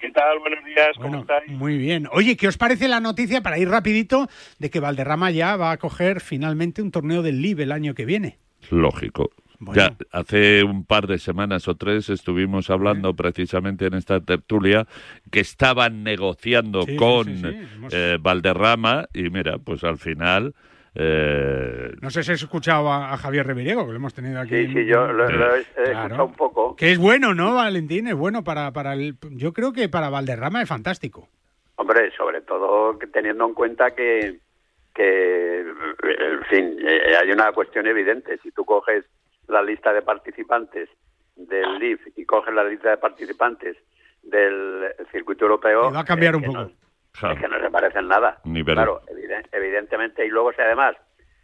¿Qué 0.00 0.10
tal? 0.12 0.38
Buenos 0.38 0.64
días, 0.64 0.90
¿cómo 0.96 1.20
estáis? 1.20 1.50
Muy 1.50 1.76
bien. 1.76 2.08
Oye, 2.12 2.36
¿qué 2.36 2.48
os 2.48 2.56
parece 2.56 2.88
la 2.88 3.00
noticia, 3.00 3.42
para 3.42 3.58
ir 3.58 3.68
rapidito, 3.68 4.28
de 4.58 4.70
que 4.70 4.80
Valderrama 4.80 5.30
ya 5.30 5.56
va 5.56 5.72
a 5.72 5.76
coger 5.76 6.20
finalmente 6.20 6.80
un 6.80 6.90
torneo 6.90 7.22
del 7.22 7.42
LIB 7.42 7.60
el 7.60 7.72
año 7.72 7.94
que 7.94 8.04
viene? 8.06 8.38
Lógico. 8.70 9.30
Ya 9.74 9.94
hace 10.10 10.64
un 10.64 10.86
par 10.86 11.06
de 11.06 11.18
semanas 11.18 11.68
o 11.68 11.74
tres 11.76 12.08
estuvimos 12.08 12.70
hablando 12.70 13.14
precisamente 13.14 13.84
en 13.86 13.92
esta 13.92 14.18
tertulia 14.20 14.86
que 15.30 15.40
estaban 15.40 16.02
negociando 16.02 16.82
Sí, 16.84 16.96
con 16.96 17.26
sí, 17.26 17.36
sí. 17.36 17.46
Hemos- 17.76 17.92
eh, 17.94 18.16
Valderrama 18.18 19.06
y 19.12 19.24
mira, 19.28 19.58
pues 19.58 19.84
al 19.84 19.98
final 19.98 20.54
eh, 20.94 21.92
No 22.00 22.10
sé 22.10 22.22
si 22.22 22.32
has 22.32 22.42
escuchado 22.42 22.90
a, 22.90 23.12
a 23.12 23.16
Javier 23.16 23.46
Reviriego, 23.46 23.84
que 23.86 23.92
lo 23.92 23.96
hemos 23.96 24.14
tenido 24.14 24.40
aquí. 24.40 24.56
Sí, 24.66 24.72
sí, 24.72 24.86
yo 24.86 25.06
lo, 25.06 25.28
lo 25.30 25.54
he, 25.54 25.60
he 25.60 25.64
Claro. 25.84 25.98
escuchado 26.02 26.24
un 26.26 26.34
poco. 26.34 26.76
Que 26.76 26.92
es 26.92 26.98
bueno, 26.98 27.34
¿no, 27.34 27.54
Valentín? 27.54 28.06
Es 28.08 28.14
bueno 28.14 28.42
para, 28.44 28.70
para 28.72 28.94
el... 28.94 29.16
Yo 29.30 29.52
creo 29.52 29.72
que 29.72 29.88
para 29.88 30.10
Valderrama 30.10 30.62
es 30.62 30.68
fantástico. 30.68 31.28
Hombre, 31.76 32.10
sobre 32.16 32.42
todo 32.42 32.98
teniendo 33.12 33.46
en 33.46 33.54
cuenta 33.54 33.92
que, 33.94 34.38
que 34.94 35.60
en 35.60 36.44
fin, 36.50 36.76
eh, 36.86 37.16
hay 37.20 37.30
una 37.30 37.52
cuestión 37.52 37.86
evidente. 37.86 38.38
Si 38.42 38.50
tú 38.50 38.64
coges 38.64 39.04
la 39.48 39.62
lista 39.62 39.92
de 39.92 40.02
participantes 40.02 40.88
del 41.36 41.78
LIF 41.78 42.00
y 42.16 42.24
coges 42.26 42.52
la 42.54 42.64
lista 42.64 42.90
de 42.90 42.96
participantes 42.98 43.76
del 44.22 44.92
circuito 45.10 45.44
europeo, 45.46 45.88
Y 45.88 45.94
va 45.94 46.00
a 46.00 46.04
cambiar 46.04 46.34
eh, 46.34 46.36
un 46.36 46.42
poco. 46.44 46.58
no- 46.58 46.70
es 47.14 47.38
que 47.40 47.48
no 47.48 47.60
se 47.60 47.70
parecen 47.70 48.08
nada. 48.08 48.38
Ni 48.44 48.64
Claro, 48.64 49.00
eviden- 49.08 49.46
evidentemente. 49.52 50.24
Y 50.24 50.28
luego 50.28 50.52
si 50.52 50.60
además 50.62 50.96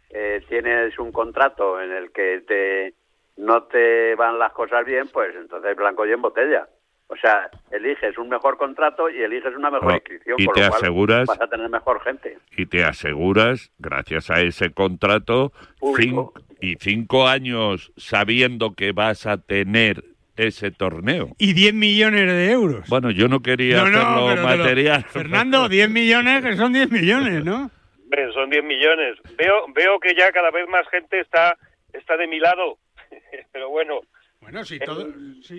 eh, 0.09 0.41
tienes 0.47 0.97
un 0.99 1.11
contrato 1.11 1.81
en 1.81 1.91
el 1.91 2.11
que 2.11 2.41
te 2.47 2.93
no 3.37 3.63
te 3.63 4.15
van 4.15 4.39
las 4.39 4.51
cosas 4.53 4.83
bien, 4.85 5.09
pues 5.13 5.35
entonces 5.35 5.75
blanco 5.75 6.05
y 6.07 6.11
en 6.11 6.21
botella. 6.21 6.67
O 7.09 7.15
sea, 7.15 7.49
eliges 7.71 8.17
un 8.17 8.27
mejor 8.29 8.57
contrato 8.57 9.09
y 9.09 9.21
eliges 9.21 9.55
una 9.55 9.69
mejor 9.69 9.93
inscripción, 9.93 10.35
y 10.39 10.45
te 10.47 10.61
lo 10.61 10.67
cual 10.69 10.81
aseguras- 10.81 11.27
vas 11.27 11.39
a 11.41 11.47
tener 11.47 11.69
mejor 11.69 12.01
gente. 12.01 12.37
y 12.57 12.65
te 12.65 12.83
aseguras, 12.83 13.71
gracias 13.77 14.29
a 14.29 14.41
ese 14.41 14.73
contrato, 14.73 15.51
Público. 15.79 16.33
cin- 16.35 16.43
y 16.59 16.75
cinco 16.79 17.27
años 17.27 17.93
sabiendo 17.95 18.73
que 18.75 18.91
vas 18.91 19.25
a 19.27 19.37
tener 19.37 20.03
ese 20.37 20.71
torneo. 20.71 21.29
Y 21.37 21.53
10 21.53 21.73
millones 21.73 22.27
de 22.27 22.51
euros. 22.51 22.87
Bueno, 22.89 23.11
yo 23.11 23.27
no 23.27 23.41
quería 23.41 23.77
No, 23.83 23.89
no, 23.89 23.99
hacerlo 24.29 24.35
lo- 24.35 24.57
material. 24.57 25.03
Fernando, 25.05 25.67
10 25.69 25.89
millones, 25.89 26.43
que 26.43 26.55
son 26.55 26.73
10 26.73 26.89
millones, 26.91 27.43
¿no? 27.43 27.69
Hombre, 28.03 28.31
son 28.33 28.49
10 28.49 28.63
millones. 28.63 29.17
Veo 29.37 29.65
veo 29.75 29.99
que 29.99 30.15
ya 30.15 30.31
cada 30.31 30.51
vez 30.51 30.67
más 30.69 30.87
gente 30.89 31.19
está 31.19 31.57
está 31.93 32.15
de 32.17 32.27
mi 32.27 32.39
lado. 32.39 32.77
Pero 33.51 33.69
bueno, 33.69 34.01
Bueno, 34.39 34.63
si 34.63 34.75
eh, 34.75 34.79
todo... 34.85 35.07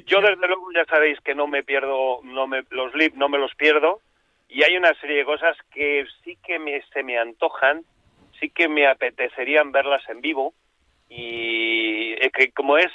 yo 0.06 0.20
desde 0.20 0.46
luego 0.46 0.68
ya 0.74 0.84
sabéis 0.86 1.18
que 1.24 1.34
no 1.34 1.46
me 1.46 1.62
pierdo 1.62 2.20
no 2.24 2.46
me 2.46 2.62
los 2.70 2.94
LIB 2.94 3.14
no 3.16 3.28
me 3.28 3.38
los 3.38 3.54
pierdo 3.54 4.00
y 4.48 4.62
hay 4.62 4.76
una 4.76 4.94
serie 5.00 5.18
de 5.18 5.24
cosas 5.24 5.56
que 5.74 6.06
sí 6.24 6.38
que 6.46 6.58
me, 6.58 6.80
se 6.94 7.02
me 7.02 7.18
antojan, 7.18 7.82
sí 8.40 8.48
que 8.48 8.66
me 8.68 8.86
apetecerían 8.86 9.72
verlas 9.72 10.02
en 10.08 10.20
vivo 10.22 10.54
y 11.10 12.12
eh, 12.14 12.30
que 12.32 12.50
como 12.52 12.78
es 12.78 12.90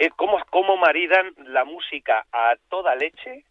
es 0.00 0.12
como 0.14 0.38
cómo 0.50 0.76
maridan 0.78 1.34
la 1.46 1.64
música 1.64 2.24
a 2.32 2.54
toda 2.68 2.94
leche 2.96 3.44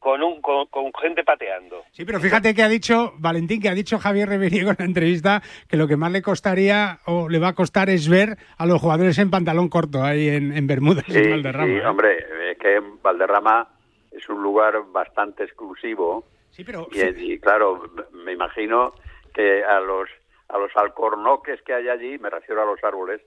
con 0.00 0.20
un 0.20 0.40
con, 0.42 0.66
con 0.66 0.92
gente 1.00 1.22
pateando. 1.22 1.84
Sí, 1.92 2.04
pero 2.04 2.18
fíjate 2.18 2.52
que 2.54 2.62
ha 2.64 2.68
dicho 2.68 3.12
Valentín, 3.18 3.62
que 3.62 3.68
ha 3.68 3.74
dicho 3.74 4.00
Javier 4.00 4.28
Reveriego 4.28 4.70
en 4.70 4.76
la 4.80 4.84
entrevista 4.84 5.40
que 5.68 5.76
lo 5.76 5.86
que 5.86 5.96
más 5.96 6.10
le 6.10 6.20
costaría 6.20 6.98
o 7.06 7.28
le 7.28 7.38
va 7.38 7.48
a 7.48 7.54
costar 7.54 7.88
es 7.88 8.08
ver 8.08 8.36
a 8.58 8.66
los 8.66 8.80
jugadores 8.80 9.16
en 9.18 9.30
pantalón 9.30 9.68
corto 9.68 10.02
ahí 10.02 10.28
en, 10.28 10.52
en 10.56 10.66
Bermudas 10.66 11.04
Sí, 11.06 11.16
en 11.16 11.30
Valderrama. 11.30 11.66
sí, 11.66 11.72
¿eh? 11.74 11.86
hombre, 11.86 12.18
es 12.50 12.58
que 12.58 12.80
Valderrama 13.00 13.68
es 14.10 14.28
un 14.28 14.42
lugar 14.42 14.74
bastante 14.90 15.44
exclusivo. 15.44 16.24
Sí, 16.50 16.64
pero 16.64 16.88
y, 16.90 17.32
y, 17.34 17.38
claro, 17.38 17.84
me 18.12 18.32
imagino 18.32 18.92
que 19.32 19.64
a 19.64 19.78
los 19.78 20.08
a 20.48 20.58
los 20.58 20.70
alcornoques 20.76 21.62
que 21.62 21.72
hay 21.72 21.88
allí, 21.88 22.18
me 22.18 22.28
refiero 22.28 22.60
a 22.62 22.66
los 22.66 22.82
árboles, 22.84 23.22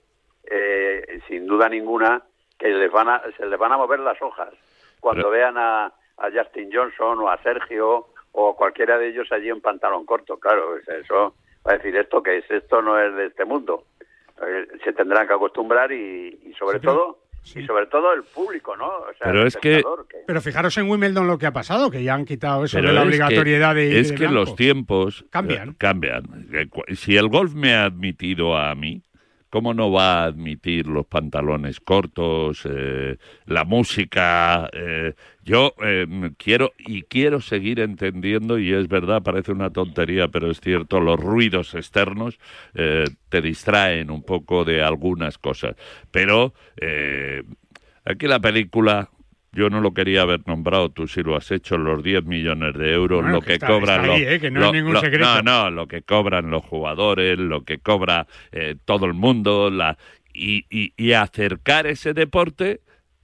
eh, 0.50 1.20
sin 1.28 1.46
duda 1.46 1.68
ninguna 1.68 2.22
que 2.58 2.68
les 2.68 2.90
van 2.90 3.08
a, 3.08 3.22
se 3.36 3.46
les 3.46 3.58
van 3.58 3.72
a 3.72 3.76
mover 3.76 4.00
las 4.00 4.20
hojas 4.22 4.50
cuando 5.00 5.28
vean 5.30 5.56
a, 5.58 5.86
a 5.86 6.30
Justin 6.34 6.70
Johnson 6.72 7.18
o 7.20 7.30
a 7.30 7.40
Sergio 7.42 8.06
o 8.32 8.56
cualquiera 8.56 8.98
de 8.98 9.08
ellos 9.08 9.30
allí 9.32 9.48
en 9.50 9.60
pantalón 9.60 10.04
corto. 10.06 10.38
Claro, 10.38 10.76
es 10.76 10.88
eso 10.88 11.34
va 11.66 11.72
a 11.72 11.76
decir 11.76 11.94
esto 11.96 12.22
que 12.22 12.38
es 12.38 12.50
esto 12.50 12.80
no 12.82 12.98
es 12.98 13.14
de 13.14 13.26
este 13.26 13.44
mundo. 13.44 13.84
Eh, 14.46 14.66
se 14.84 14.92
tendrán 14.92 15.26
que 15.26 15.34
acostumbrar 15.34 15.90
y, 15.92 16.38
y 16.44 16.52
sobre 16.58 16.78
todo 16.80 17.18
y 17.54 17.64
sobre 17.64 17.86
todo 17.86 18.12
el 18.12 18.24
público, 18.24 18.76
¿no? 18.76 18.86
O 18.88 19.06
sea, 19.16 19.26
Pero 19.30 19.42
el 19.42 19.46
es 19.46 19.56
que- 19.56 19.82
Pero 20.26 20.40
fijaros 20.40 20.76
en 20.78 20.90
Wimbledon 20.90 21.28
lo 21.28 21.38
que 21.38 21.46
ha 21.46 21.52
pasado, 21.52 21.92
que 21.92 22.02
ya 22.02 22.12
han 22.14 22.24
quitado 22.24 22.64
eso 22.64 22.76
Pero 22.76 22.88
de 22.88 22.94
la 22.94 23.02
es 23.02 23.06
obligatoriedad 23.06 23.74
que, 23.74 23.80
de 23.82 24.00
Es 24.00 24.08
de 24.10 24.14
que 24.16 24.22
blanco. 24.26 24.34
los 24.40 24.56
tiempos 24.56 25.24
Cambian. 25.30 25.68
eh, 25.70 25.74
cambian. 25.78 26.24
Eh, 26.52 26.66
cu- 26.68 26.82
Si 26.96 27.16
el 27.16 27.28
golf 27.28 27.54
me 27.54 27.74
ha 27.74 27.84
admitido 27.84 28.56
a 28.56 28.74
mí, 28.74 29.00
¿cómo 29.56 29.72
no 29.72 29.90
va 29.90 30.24
a 30.24 30.24
admitir 30.26 30.86
los 30.86 31.06
pantalones 31.06 31.80
cortos, 31.80 32.68
eh, 32.70 33.16
la 33.46 33.64
música? 33.64 34.68
eh, 34.70 35.14
yo 35.44 35.72
eh, 35.82 36.06
quiero 36.36 36.74
y 36.76 37.04
quiero 37.04 37.40
seguir 37.40 37.80
entendiendo, 37.80 38.58
y 38.58 38.74
es 38.74 38.86
verdad, 38.86 39.22
parece 39.22 39.52
una 39.52 39.70
tontería, 39.70 40.28
pero 40.28 40.50
es 40.50 40.60
cierto, 40.60 41.00
los 41.00 41.18
ruidos 41.18 41.74
externos 41.74 42.38
te 42.74 43.40
distraen 43.40 44.10
un 44.10 44.22
poco 44.22 44.66
de 44.66 44.82
algunas 44.82 45.38
cosas. 45.38 45.74
Pero 46.10 46.52
aquí 48.04 48.26
la 48.26 48.40
película 48.40 49.08
yo 49.56 49.70
no 49.70 49.80
lo 49.80 49.92
quería 49.94 50.22
haber 50.22 50.46
nombrado, 50.46 50.90
tú 50.90 51.08
sí 51.08 51.22
lo 51.22 51.34
has 51.36 51.50
hecho, 51.50 51.78
los 51.78 52.02
10 52.02 52.24
millones 52.24 52.74
de 52.74 52.92
euros, 52.92 53.22
Bueno, 53.22 53.36
lo 53.36 53.40
que 53.40 53.46
que, 53.48 53.52
está- 53.54 53.66
cobran 53.66 54.00
está 54.04 54.06
los... 54.06 54.20
¿eh? 54.20 54.38
que 54.40 54.50
no 54.50 54.66
es 54.66 54.72
ningún 54.72 54.96
secreto. 55.00 55.24
No, 55.24 55.42
no, 55.42 55.70
lo 55.70 55.88
que 55.88 56.02
cobran 56.02 56.50
los 56.50 56.64
jugadores, 56.64 57.38
lo 57.38 57.64
que 57.64 57.78
cobra 57.78 58.26
eh, 58.52 58.76
todo 58.84 59.06
el 59.06 59.14
mundo, 59.14 59.70
la 59.70 59.96
y, 60.32 60.66
y, 60.70 60.92
y 60.96 61.12
acercar 61.12 61.86
ese 61.86 62.12
deporte 62.12 62.80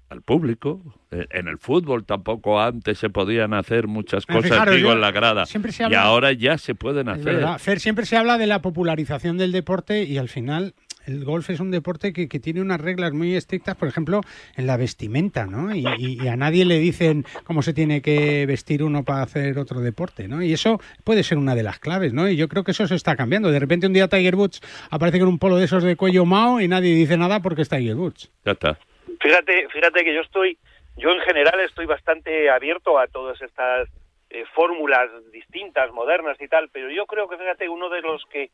al 0.09 0.22
público. 0.22 0.83
Eh, 1.11 1.26
En 1.30 1.47
el 1.49 1.59
fútbol 1.59 2.05
tampoco 2.05 2.61
antes 2.61 2.99
se 2.99 3.11
podían 3.11 3.53
hacer 3.55 3.87
muchas 3.87 4.24
cosas, 4.26 4.45
fijaros, 4.45 4.76
digo, 4.76 4.89
yo- 4.89 4.95
en 4.95 5.01
la 5.03 5.11
grada. 5.11 5.45
Y 5.91 5.95
ahora 5.95 6.33
ya 6.33 6.57
se 6.59 6.74
pueden 6.74 7.09
hacer. 7.11 7.24
verdad. 7.24 7.59
Fer, 7.59 7.80
siempre 7.80 8.07
se 8.07 8.16
habla 8.16 8.39
de 8.39 8.47
la 8.47 8.62
popularización 8.62 9.37
del 9.39 9.53
deporte 9.53 10.05
y 10.05 10.16
al 10.18 10.28
final 10.28 10.74
el 11.07 11.24
golf 11.24 11.50
es 11.50 11.61
un 11.61 11.70
deporte 11.70 12.12
que, 12.12 12.28
que 12.28 12.38
tiene 12.40 12.61
unas 12.61 12.80
reglas 12.80 13.12
muy 13.12 13.34
estrictas, 13.34 13.76
por 13.76 13.88
ejemplo, 13.88 14.20
en 14.57 14.66
la 14.66 14.76
vestimenta, 14.76 15.46
¿no? 15.46 15.74
Y, 15.74 15.84
y- 15.98 16.22
y 16.22 16.28
a 16.28 16.36
nadie 16.36 16.64
le 16.64 16.78
dicen 16.78 17.24
cómo 17.44 17.62
se 17.62 17.72
tiene 17.74 18.03
que 18.03 18.46
vestir 18.46 18.82
uno 18.82 19.05
para 19.05 19.22
hacer 19.22 19.59
otro 19.59 19.80
deporte, 19.80 20.28
¿no? 20.28 20.42
Y 20.42 20.53
eso 20.53 20.80
puede 21.05 21.22
ser 21.22 21.38
una 21.38 21.55
de 21.55 21.62
las 21.62 21.78
claves, 21.78 22.12
¿no? 22.12 22.28
Y 22.28 22.36
yo 22.36 22.48
creo 22.48 22.64
que 22.64 22.70
eso 22.72 22.86
se 22.86 22.94
está 22.94 23.16
cambiando. 23.16 23.50
De 23.50 23.59
repente 23.61 23.86
un 23.86 23.92
día 23.92 24.09
Tiger 24.09 24.36
Woods 24.36 24.61
aparece 24.90 25.18
con 25.18 25.28
un 25.28 25.38
polo 25.38 25.57
de 25.57 25.64
esos 25.64 25.82
de 25.82 25.96
cuello 25.96 26.24
mao 26.24 26.61
y 26.61 26.68
nadie 26.68 26.94
dice 26.94 27.16
nada 27.16 27.40
porque 27.40 27.62
es 27.62 27.68
Tiger 27.68 27.96
Woods. 27.96 28.30
Ya 28.44 28.53
está. 28.53 28.78
Fíjate, 29.20 29.68
fíjate 29.72 30.05
que 30.05 30.14
yo 30.14 30.20
estoy, 30.20 30.59
yo 30.96 31.11
en 31.11 31.20
general 31.20 31.61
estoy 31.61 31.86
bastante 31.86 32.50
abierto 32.50 32.98
a 32.98 33.07
todas 33.07 33.40
estas 33.40 33.88
eh, 34.30 34.44
fórmulas 34.55 35.09
distintas, 35.32 35.92
modernas 35.92 36.36
y 36.40 36.48
tal, 36.48 36.68
pero 36.72 36.90
yo 36.90 37.07
creo 37.07 37.28
que 37.28 37.36
fíjate 37.36 37.68
uno 37.68 37.88
de 37.90 38.00
los 38.00 38.22
que 38.32 38.50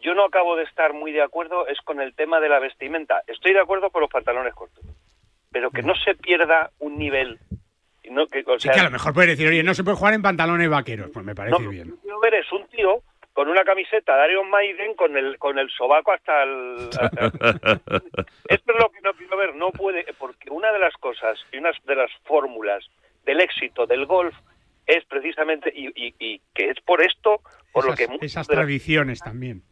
yo 0.00 0.14
no 0.14 0.24
acabo 0.24 0.56
de 0.56 0.64
estar 0.64 0.92
muy 0.92 1.12
de 1.12 1.22
acuerdo 1.22 1.66
es 1.66 1.78
con 1.82 2.00
el 2.00 2.14
tema 2.14 2.40
de 2.40 2.48
la 2.48 2.58
vestimenta. 2.58 3.22
Estoy 3.26 3.52
de 3.52 3.60
acuerdo 3.60 3.90
con 3.90 4.00
los 4.02 4.10
pantalones 4.10 4.54
cortos, 4.54 4.84
pero 5.50 5.70
que 5.70 5.82
no 5.82 5.94
se 5.96 6.14
pierda 6.14 6.70
un 6.78 6.98
nivel. 6.98 7.38
No, 8.10 8.26
que, 8.26 8.42
o 8.46 8.58
Sí 8.58 8.68
sea, 8.68 8.72
que 8.72 8.80
a 8.80 8.84
lo 8.84 8.90
mejor 8.90 9.12
puede 9.12 9.28
decir, 9.28 9.46
oye, 9.48 9.62
no 9.62 9.74
se 9.74 9.84
puede 9.84 9.96
jugar 9.98 10.14
en 10.14 10.22
pantalones 10.22 10.70
vaqueros. 10.70 11.10
Pues 11.12 11.26
me 11.26 11.34
parece 11.34 11.62
no, 11.62 11.68
bien. 11.68 11.88
Lo 11.90 11.94
que 11.96 12.00
quiero 12.02 12.20
ver 12.20 12.34
es 12.34 12.50
un 12.52 12.66
tío 12.68 13.02
con 13.34 13.48
una 13.48 13.62
camiseta 13.64 14.16
de 14.16 14.32
Iron 14.32 14.48
Maiden 14.50 14.94
con 14.94 15.16
el 15.16 15.38
con 15.38 15.58
el 15.58 15.68
sobaco 15.70 16.12
hasta 16.12 16.42
el 16.42 16.88
es 18.48 18.60
lo 18.66 18.88
que 18.90 19.00
no 19.02 19.12
quiero 19.12 19.36
ver, 19.36 19.54
no 19.54 19.70
puede, 19.70 20.04
porque 20.18 20.50
una 20.50 20.72
de 20.72 20.78
las 20.78 20.94
cosas 20.94 21.38
y 21.52 21.58
una 21.58 21.70
de 21.86 21.94
las 21.94 22.10
fórmulas 22.24 22.84
del 23.24 23.40
éxito 23.40 23.86
del 23.86 24.06
golf 24.06 24.34
es 24.86 25.04
precisamente, 25.04 25.70
y, 25.74 25.88
y- 25.88 26.14
y 26.18 26.40
que 26.54 26.70
es 26.70 26.80
por 26.80 27.02
esto, 27.02 27.42
por 27.72 27.84
lo 27.86 27.94
que 27.94 28.08
muchas 28.08 28.24
esas 28.24 28.48
las- 28.48 28.54
tradiciones 28.56 29.20
también. 29.20 29.62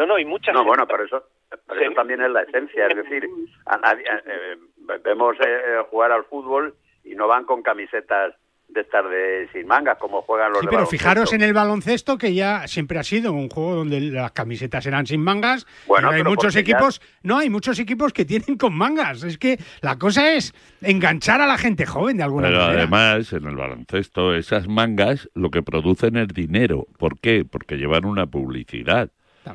No, 0.00 0.06
no, 0.14 0.18
y 0.18 0.24
muchas 0.24 0.54
No, 0.54 0.64
bueno, 0.64 0.86
pero 0.86 1.04
eso, 1.04 1.22
pero 1.66 1.80
eso 1.80 1.92
también 1.94 2.20
es 2.22 2.30
la 2.30 2.42
esencia. 2.42 2.86
Es 2.86 2.96
decir, 2.96 3.24
a 3.66 3.76
nadie- 3.78 4.04
eh, 4.26 4.56
vemos 5.04 5.36
eh, 5.40 5.82
jugar 5.90 6.12
al 6.12 6.24
fútbol 6.24 6.74
y 7.04 7.14
no 7.14 7.28
van 7.28 7.44
con 7.44 7.62
camisetas 7.62 8.34
de 8.68 8.82
estar 8.82 9.08
de 9.08 9.48
sin 9.52 9.66
mangas 9.66 9.98
como 9.98 10.22
juegan 10.22 10.50
los 10.52 10.60
Sí, 10.60 10.66
de 10.66 10.70
pero 10.70 10.76
baloncesto. 10.82 11.02
fijaros 11.02 11.32
en 11.32 11.42
el 11.42 11.52
baloncesto 11.52 12.16
que 12.16 12.34
ya 12.34 12.68
siempre 12.68 13.00
ha 13.00 13.02
sido 13.02 13.32
un 13.32 13.48
juego 13.48 13.74
donde 13.74 14.00
las 14.00 14.30
camisetas 14.30 14.86
eran 14.86 15.06
sin 15.08 15.20
mangas. 15.24 15.66
Bueno, 15.88 16.06
pero 16.06 16.10
hay 16.10 16.20
pero 16.20 16.30
muchos 16.30 16.54
ya- 16.54 16.60
equipos, 16.60 17.02
no, 17.24 17.38
hay 17.38 17.50
muchos 17.50 17.80
equipos 17.80 18.12
que 18.12 18.24
tienen 18.24 18.56
con 18.56 18.72
mangas. 18.78 19.24
Es 19.24 19.38
que 19.38 19.58
la 19.82 19.98
cosa 19.98 20.34
es 20.34 20.54
enganchar 20.82 21.40
a 21.40 21.48
la 21.48 21.58
gente 21.58 21.84
joven 21.84 22.18
de 22.18 22.22
alguna 22.22 22.46
Pero 22.46 22.60
manera. 22.60 22.78
además, 22.82 23.32
en 23.32 23.44
el 23.44 23.56
baloncesto, 23.56 24.36
esas 24.36 24.68
mangas 24.68 25.28
lo 25.34 25.50
que 25.50 25.62
producen 25.64 26.16
es 26.16 26.28
dinero. 26.28 26.86
¿Por 26.96 27.18
qué? 27.18 27.44
Porque 27.44 27.76
llevan 27.76 28.04
una 28.04 28.26
publicidad. 28.28 29.10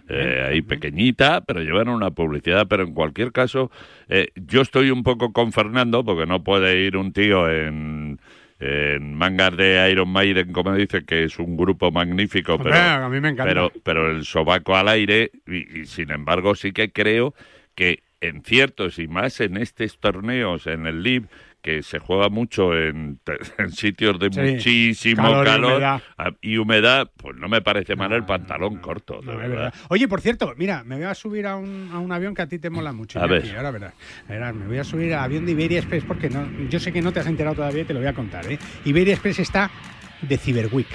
Eh, 0.10 0.48
ahí 0.50 0.62
pequeñita, 0.62 1.42
pero 1.42 1.62
llevan 1.62 1.90
una 1.90 2.12
publicidad. 2.12 2.68
Pero 2.68 2.84
en 2.84 2.94
cualquier 2.94 3.32
caso, 3.32 3.72
eh, 4.10 4.30
yo 4.36 4.62
estoy 4.62 4.92
un 4.92 5.04
poco 5.04 5.32
con 5.32 5.52
Fernando, 5.52 6.04
porque 6.04 6.26
no 6.26 6.44
puede 6.44 6.82
ir 6.82 6.98
un 6.98 7.14
tío 7.14 7.50
en, 7.50 8.20
en 8.60 9.14
mangas 9.14 9.56
de 9.58 9.90
Iron 9.92 10.10
Maiden, 10.10 10.52
como 10.52 10.74
dice, 10.74 11.06
que 11.06 11.26
es 11.26 11.40
un 11.40 11.56
grupo 11.58 11.92
magnífico, 11.92 12.58
pero, 12.58 12.76
a 12.76 13.10
mí 13.10 13.20
me 13.20 13.30
encanta. 13.30 13.46
pero, 13.46 13.72
pero 13.84 14.12
el 14.12 14.26
sobaco 14.26 14.76
al 14.76 14.88
aire, 14.90 15.32
y, 15.48 15.82
y 15.82 15.86
sin 15.86 16.12
embargo 16.12 16.56
sí 16.56 16.72
que 16.72 16.92
creo 16.92 17.34
que 17.76 18.04
en 18.22 18.44
ciertos 18.44 19.00
y 19.00 19.08
más 19.08 19.40
en 19.40 19.58
estos 19.58 20.00
torneos, 20.00 20.68
en 20.68 20.88
el 20.88 21.04
LIB, 21.04 21.28
que 21.66 21.82
se 21.82 21.98
juega 21.98 22.30
mucho 22.30 22.78
en, 22.78 23.20
en 23.58 23.72
sitios 23.72 24.20
de 24.20 24.30
Sí, 24.32 24.40
muchísimo 24.40 25.24
calor 25.24 25.42
y 25.42 25.50
calor, 25.50 25.72
humedad. 25.74 26.02
ah, 26.20 26.30
y 26.40 26.58
humedad, 26.58 27.12
pues 27.18 27.36
no 27.38 27.48
me 27.50 27.60
parece 27.64 27.96
mal 27.96 28.12
el 28.14 28.24
pantalón 28.24 28.76
corto, 28.76 29.20
verdad. 29.24 29.50
verdad. 29.50 29.74
Oye, 29.90 30.08
por 30.08 30.22
cierto, 30.22 30.54
mira, 30.58 30.84
me 30.84 30.96
voy 30.96 31.06
a 31.06 31.16
subir 31.16 31.48
a 31.48 31.56
un, 31.56 31.90
a 31.92 31.98
un 31.98 32.12
avión 32.12 32.36
que 32.36 32.44
a 32.44 32.48
ti 32.48 32.60
te 32.60 32.70
mola 32.70 32.94
mucho. 32.94 33.20
A 33.20 33.26
ver. 33.26 33.44
Ahora 33.58 33.72
verás, 33.72 33.94
verás, 34.30 34.54
me 34.54 34.68
voy 34.68 34.78
a 34.78 34.84
subir 34.84 35.12
al 35.16 35.24
avión 35.24 35.44
de 35.44 35.54
Iberia 35.54 35.80
Express 35.80 36.04
porque 36.04 36.30
no, 36.30 36.48
yo 36.70 36.80
sé 36.80 36.94
que 36.94 37.02
no 37.02 37.12
te 37.12 37.22
has 37.22 37.26
enterado 37.28 37.56
todavía 37.56 37.82
y 37.82 37.86
te 37.86 37.94
lo 37.96 38.00
voy 38.00 38.10
a 38.10 38.14
contar. 38.14 38.46
¿eh? 38.52 38.60
Iberia 38.86 39.14
Express 39.16 39.40
está 39.40 39.72
de 40.22 40.38
Cyber 40.38 40.70
Week. 40.72 40.88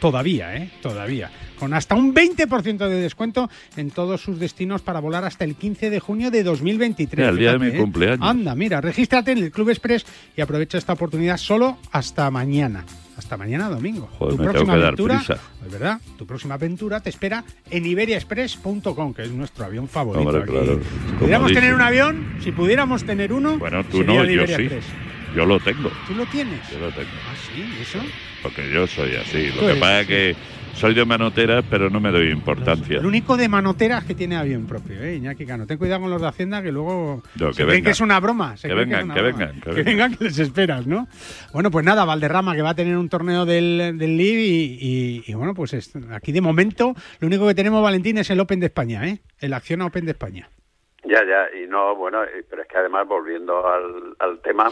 Todavía, 0.00 0.56
¿eh? 0.56 0.70
Todavía. 0.80 1.30
Con 1.58 1.74
hasta 1.74 1.94
un 1.96 2.14
20% 2.14 2.76
de 2.88 3.00
descuento 3.00 3.50
en 3.76 3.90
todos 3.90 4.20
sus 4.20 4.38
destinos 4.38 4.80
para 4.82 5.00
volar 5.00 5.24
hasta 5.24 5.44
el 5.44 5.56
15 5.56 5.90
de 5.90 5.98
junio 6.00 6.30
de 6.30 6.44
2023. 6.44 7.18
Mira, 7.18 7.30
el 7.30 7.36
día 7.36 7.52
de 7.52 7.58
mi 7.58 7.76
¿eh? 7.76 7.80
cumpleaños. 7.80 8.20
Anda, 8.28 8.54
mira, 8.54 8.80
regístrate 8.80 9.32
en 9.32 9.38
el 9.38 9.50
Club 9.50 9.70
Express 9.70 10.06
y 10.36 10.40
aprovecha 10.40 10.78
esta 10.78 10.92
oportunidad 10.92 11.36
solo 11.36 11.78
hasta 11.90 12.30
mañana. 12.30 12.84
Hasta 13.16 13.36
mañana 13.36 13.68
domingo. 13.68 14.08
Joder, 14.16 14.36
tu 14.36 14.42
me 14.42 14.44
tengo 14.44 14.52
próxima 14.52 14.72
que 14.74 14.78
dar 14.78 14.86
aventura, 14.88 15.16
prisa. 15.16 15.40
es 15.66 15.72
verdad, 15.72 16.00
tu 16.16 16.24
próxima 16.24 16.54
aventura 16.54 17.00
te 17.00 17.10
espera 17.10 17.42
en 17.68 17.84
iberiaexpress.com, 17.84 19.12
que 19.12 19.22
es 19.22 19.30
nuestro 19.32 19.64
avión 19.64 19.88
favorito. 19.88 20.28
Hombre, 20.28 20.42
aquí. 20.44 20.52
claro, 20.52 20.80
Si 21.08 21.14
pudiéramos 21.18 21.52
tener 21.52 21.74
un 21.74 21.80
avión, 21.80 22.26
si 22.44 22.52
pudiéramos 22.52 23.04
tener 23.04 23.32
uno, 23.32 23.58
Bueno, 23.58 23.82
tú 23.82 23.98
sería 23.98 24.14
no, 24.14 24.22
el 24.22 24.30
yo 24.30 24.46
sí. 24.46 24.68
Yo 25.34 25.44
lo 25.46 25.60
tengo, 25.60 25.90
¿Tú 26.06 26.14
lo 26.14 26.24
tienes? 26.26 26.68
yo 26.70 26.78
lo 26.80 26.90
tengo. 26.90 27.08
Ah, 27.28 27.34
sí, 27.36 27.64
¿eso? 27.80 28.00
Porque 28.42 28.70
yo 28.72 28.86
soy 28.86 29.14
así. 29.16 29.48
Lo 29.52 29.66
que 29.66 29.74
pasa 29.74 30.00
es 30.00 30.06
que 30.06 30.36
soy 30.74 30.94
de 30.94 31.04
manoteras, 31.04 31.64
pero 31.68 31.90
no 31.90 32.00
me 32.00 32.10
doy 32.10 32.30
importancia. 32.30 32.98
El 32.98 33.06
único 33.06 33.36
de 33.36 33.48
manoteras 33.48 34.04
que 34.04 34.14
tiene 34.14 34.36
avión 34.36 34.66
propio, 34.66 35.02
¿eh, 35.02 35.16
Iñaki 35.16 35.44
Cano? 35.44 35.66
Ten 35.66 35.76
cuidado 35.76 36.02
con 36.02 36.10
los 36.10 36.20
de 36.22 36.28
Hacienda 36.28 36.62
que 36.62 36.70
luego 36.72 37.22
No, 37.34 37.52
se 37.52 37.58
que 37.58 37.64
creen 37.64 37.68
vengan. 37.68 37.82
que 37.84 37.90
es 37.90 38.00
una 38.00 38.20
broma. 38.20 38.56
se 38.56 38.68
Que 38.68 38.74
vengan, 38.74 39.12
que 39.12 39.20
broma. 39.20 39.38
vengan, 39.38 39.60
que 39.60 39.70
Que 39.70 39.82
vengan 39.82 40.14
que 40.16 40.24
les 40.24 40.38
esperas, 40.38 40.86
¿no? 40.86 41.08
Bueno, 41.52 41.70
pues 41.70 41.84
nada, 41.84 42.04
Valderrama 42.04 42.54
que 42.54 42.62
va 42.62 42.70
a 42.70 42.74
tener 42.74 42.96
un 42.96 43.08
torneo 43.08 43.44
del, 43.44 43.96
del 43.98 44.16
LIV 44.16 44.38
y, 44.38 44.78
y- 44.80 45.24
y 45.26 45.34
bueno, 45.34 45.52
pues 45.54 45.74
es- 45.74 45.92
aquí 46.12 46.30
de 46.32 46.40
momento 46.40 46.94
lo 47.20 47.26
único 47.26 47.46
que 47.46 47.54
tenemos, 47.54 47.82
Valentín, 47.82 48.18
es 48.18 48.30
el 48.30 48.40
Open 48.40 48.60
de 48.60 48.66
España, 48.66 49.06
¿eh? 49.08 49.18
El 49.40 49.52
Acción 49.52 49.82
Open 49.82 50.04
de 50.04 50.12
España. 50.12 50.48
Ya, 51.04 51.20
ya, 51.24 51.58
y 51.58 51.66
no, 51.66 51.96
bueno, 51.96 52.18
pero 52.50 52.62
es 52.62 52.68
que 52.68 52.76
además 52.78 53.06
volviendo 53.08 53.66
al, 53.66 54.14
al 54.18 54.40
tema, 54.42 54.70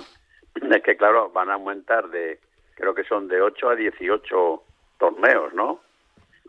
es 0.71 0.83
que 0.83 0.97
claro, 0.97 1.31
van 1.31 1.51
a 1.51 1.55
aumentar 1.55 2.09
de, 2.09 2.41
creo 2.75 2.95
que 2.95 3.05
son 3.05 3.29
de 3.29 3.41
8 3.41 3.71
a 3.71 3.75
18 3.77 4.63
torneos, 4.99 5.53
¿no? 5.55 5.81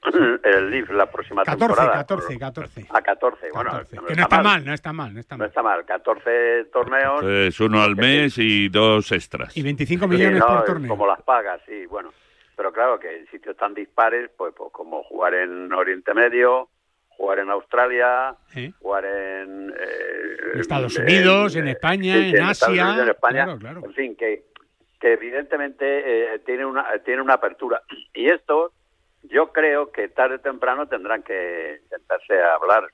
El 0.43 0.70
LIV 0.70 0.91
la 0.91 1.08
próxima 1.08 1.43
14, 1.43 1.66
temporada. 1.66 1.93
14, 1.97 2.38
14. 2.39 2.86
A 2.91 3.01
14, 3.01 3.51
bueno, 3.51 3.72
Que 3.89 4.16
no 4.16 4.22
está 4.24 4.41
mal, 4.43 4.64
no 4.66 4.74
está 4.74 4.93
mal, 4.93 5.14
no 5.14 5.20
está 5.20 5.36
No 5.36 5.39
mal. 5.39 5.47
está 5.49 5.64
mal, 5.64 5.86
14 5.86 6.66
torneos. 6.72 7.24
Es 7.24 7.60
uno 7.60 7.82
al 7.82 7.95
mes 7.95 8.38
y 8.38 8.70
dos 8.70 9.12
extras. 9.12 9.58
Y 9.58 9.64
25 9.64 10.05
Sí, 10.05 10.10
millones 10.12 10.39
no, 10.39 10.47
por 10.47 10.66
torneo. 10.66 10.89
Como 10.89 11.08
las 11.08 11.22
pagas, 11.24 11.62
sí, 11.66 11.86
bueno. 11.88 12.14
Pero 12.55 12.72
claro 12.72 12.99
que 12.99 13.20
en 13.20 13.28
sitios 13.28 13.55
tan 13.58 13.74
dispares, 13.74 14.30
pues, 14.38 14.53
pues 14.55 14.72
como 14.72 15.03
jugar 15.03 15.34
en 15.34 15.72
Oriente 15.74 16.14
Medio, 16.14 16.70
jugar 17.18 17.39
en 17.39 17.49
Australia, 17.49 18.36
jugar 18.80 19.05
en... 19.05 19.70
eh, 19.72 20.53
En 20.53 20.59
Estados 20.61 20.97
Unidos, 20.97 21.55
en 21.55 21.68
España, 21.68 22.13
sí, 22.15 22.30
en 22.36 22.41
Asia. 22.43 22.68
Unidos, 22.70 22.99
en 23.03 23.09
España. 23.09 23.43
Claro, 23.45 23.59
claro. 23.59 23.82
En 23.86 23.93
fin, 23.93 24.15
que, 24.15 24.43
que 24.99 25.13
evidentemente 25.13 26.36
eh, 26.36 26.39
tiene, 26.45 26.65
una, 26.65 26.86
tiene 27.03 27.22
una 27.22 27.34
apertura. 27.34 27.82
Y 28.13 28.28
esto, 28.30 28.72
yo 29.24 29.51
creo 29.51 29.91
que 29.91 30.07
tarde 30.09 30.36
o 30.36 30.39
temprano 30.39 30.88
tendrán 30.88 31.24
que 31.24 31.82
sentarse 31.89 32.39
a 32.41 32.53
hablar. 32.55 32.88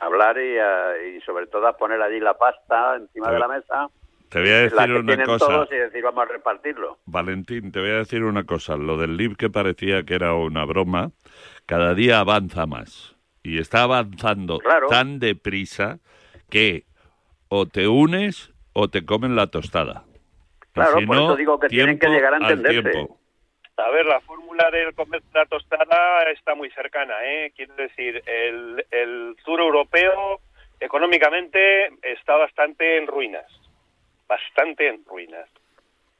Hablar 0.00 0.38
y, 0.38 0.56
a- 0.58 0.94
y 1.16 1.20
sobre 1.22 1.46
todo 1.48 1.66
a 1.66 1.76
poner 1.76 2.00
allí 2.00 2.20
la 2.20 2.34
pasta 2.38 2.96
encima 2.96 3.30
de 3.32 3.38
la 3.38 3.48
mesa. 3.48 3.88
Te 4.28 4.40
voy 4.40 4.48
a 4.50 4.52
la 4.52 4.86
decir 4.86 5.06
que 5.06 5.12
una 5.14 5.24
cosa. 5.24 5.46
todos 5.46 5.72
y 5.72 5.76
decir 5.76 6.02
vamos 6.02 6.22
a 6.22 6.32
repartirlo. 6.32 6.98
Valentín, 7.06 7.72
te 7.72 7.80
voy 7.80 7.90
a 7.90 7.94
decir 7.96 8.22
una 8.24 8.44
cosa. 8.44 8.76
Lo 8.76 8.96
del 8.98 9.16
LIB 9.16 9.36
que 9.36 9.50
parecía 9.50 10.02
que 10.04 10.14
era 10.14 10.34
una 10.34 10.64
broma, 10.66 11.10
cada 11.66 11.94
día 11.94 12.20
avanza 12.20 12.66
más. 12.66 13.16
Y 13.48 13.58
está 13.58 13.82
avanzando 13.82 14.58
Claro. 14.58 14.88
tan 14.88 15.18
deprisa 15.18 15.98
que 16.50 16.84
o 17.48 17.66
te 17.66 17.88
unes 17.88 18.52
o 18.72 18.88
te 18.88 19.04
comen 19.04 19.36
la 19.36 19.46
tostada. 19.46 20.04
Claro, 20.72 20.98
si 20.98 21.06
por 21.06 21.16
no, 21.16 21.24
eso 21.24 21.36
digo 21.36 21.58
que 21.58 21.68
tienen 21.68 21.98
que 21.98 22.08
llegar 22.08 22.34
a 22.34 22.36
entenderse. 22.36 23.08
A 23.76 23.90
ver, 23.90 24.06
la 24.06 24.20
fórmula 24.20 24.70
del 24.70 24.94
comer 24.94 25.22
la 25.32 25.46
tostada 25.46 26.22
está 26.32 26.54
muy 26.54 26.70
cercana, 26.70 27.14
¿eh? 27.24 27.52
Quiero 27.56 27.74
decir, 27.74 28.22
el, 28.26 28.84
el 28.90 29.36
sur 29.44 29.60
europeo 29.60 30.40
económicamente 30.80 31.86
está 32.02 32.36
bastante 32.36 32.98
en 32.98 33.06
ruinas, 33.06 33.46
bastante 34.28 34.88
en 34.88 35.04
ruinas. 35.04 35.48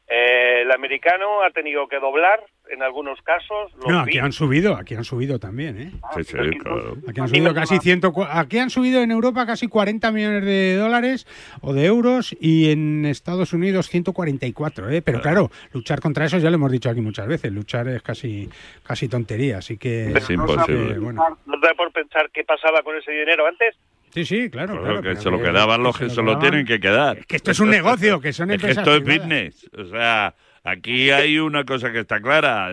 Eh, 0.08 0.62
el 0.62 0.72
americano 0.72 1.42
ha 1.42 1.50
tenido 1.50 1.86
que 1.88 1.98
doblar 1.98 2.42
en 2.70 2.82
algunos 2.82 3.20
casos. 3.22 3.72
Los 3.78 3.86
No, 3.88 4.00
aquí 4.00 4.12
bits. 4.12 4.22
han 4.24 4.32
subido, 4.32 4.76
aquí 4.76 4.94
han 4.94 5.04
subido 5.04 5.38
también, 5.38 5.78
¿eh? 5.80 5.90
Sí, 6.16 6.24
sí, 6.24 6.32
claro. 6.58 6.96
Aquí 7.08 7.20
han 7.20 7.28
subido 7.28 7.54
casi 7.54 7.78
100, 7.78 8.00
aquí 8.30 8.58
han 8.58 8.70
subido 8.70 9.02
en 9.02 9.10
Europa 9.10 9.46
casi 9.46 9.68
40 9.68 10.10
millones 10.12 10.44
de 10.44 10.76
dólares 10.76 11.26
o 11.60 11.72
de 11.72 11.84
euros 11.86 12.36
y 12.40 12.70
en 12.70 13.04
Estados 13.06 13.52
Unidos 13.52 13.88
144, 13.88 14.90
¿eh? 14.90 15.02
Pero 15.02 15.20
claro, 15.20 15.50
luchar 15.72 16.00
contra 16.00 16.24
eso 16.26 16.38
ya 16.38 16.50
lo 16.50 16.56
hemos 16.56 16.72
dicho 16.72 16.90
aquí 16.90 17.00
muchas 17.00 17.26
veces, 17.26 17.52
luchar 17.52 17.88
es 17.88 18.02
casi 18.02 18.48
casi 18.82 19.08
tontería, 19.08 19.58
así 19.58 19.76
que 19.76 20.12
Es 20.12 20.30
imposible. 20.30 20.92
eh, 20.94 20.98
bueno, 20.98 21.38
No 21.46 21.58
da 21.60 21.74
por 21.76 21.92
pensar 21.92 22.30
qué 22.32 22.44
pasaba 22.44 22.82
con 22.82 22.96
ese 22.96 23.10
dinero 23.12 23.46
antes. 23.46 23.74
Sí, 24.10 24.24
sí, 24.24 24.48
claro. 24.48 24.80
Claro, 24.80 25.00
claro, 25.00 25.02
que 25.16 25.20
se 25.20 25.30
lo 25.30 25.38
quedaban 25.40 25.82
los 25.82 25.98
que 25.98 26.08
se 26.08 26.16
lo 26.16 26.22
quedaban. 26.38 26.40
tienen 26.40 26.66
que 26.66 26.80
quedar. 26.80 27.26
que 27.26 27.36
esto 27.36 27.50
es 27.50 27.60
un 27.60 27.68
negocio, 27.70 28.20
que 28.20 28.32
son 28.32 28.50
Es 28.50 28.58
que 28.60 28.66
empresas 28.70 28.86
esto 28.88 28.96
es 28.96 29.04
business. 29.18 29.70
O 29.76 29.84
sea, 29.84 30.34
aquí 30.70 31.10
hay 31.10 31.38
una 31.38 31.64
cosa 31.64 31.92
que 31.92 32.00
está 32.00 32.20
clara. 32.20 32.70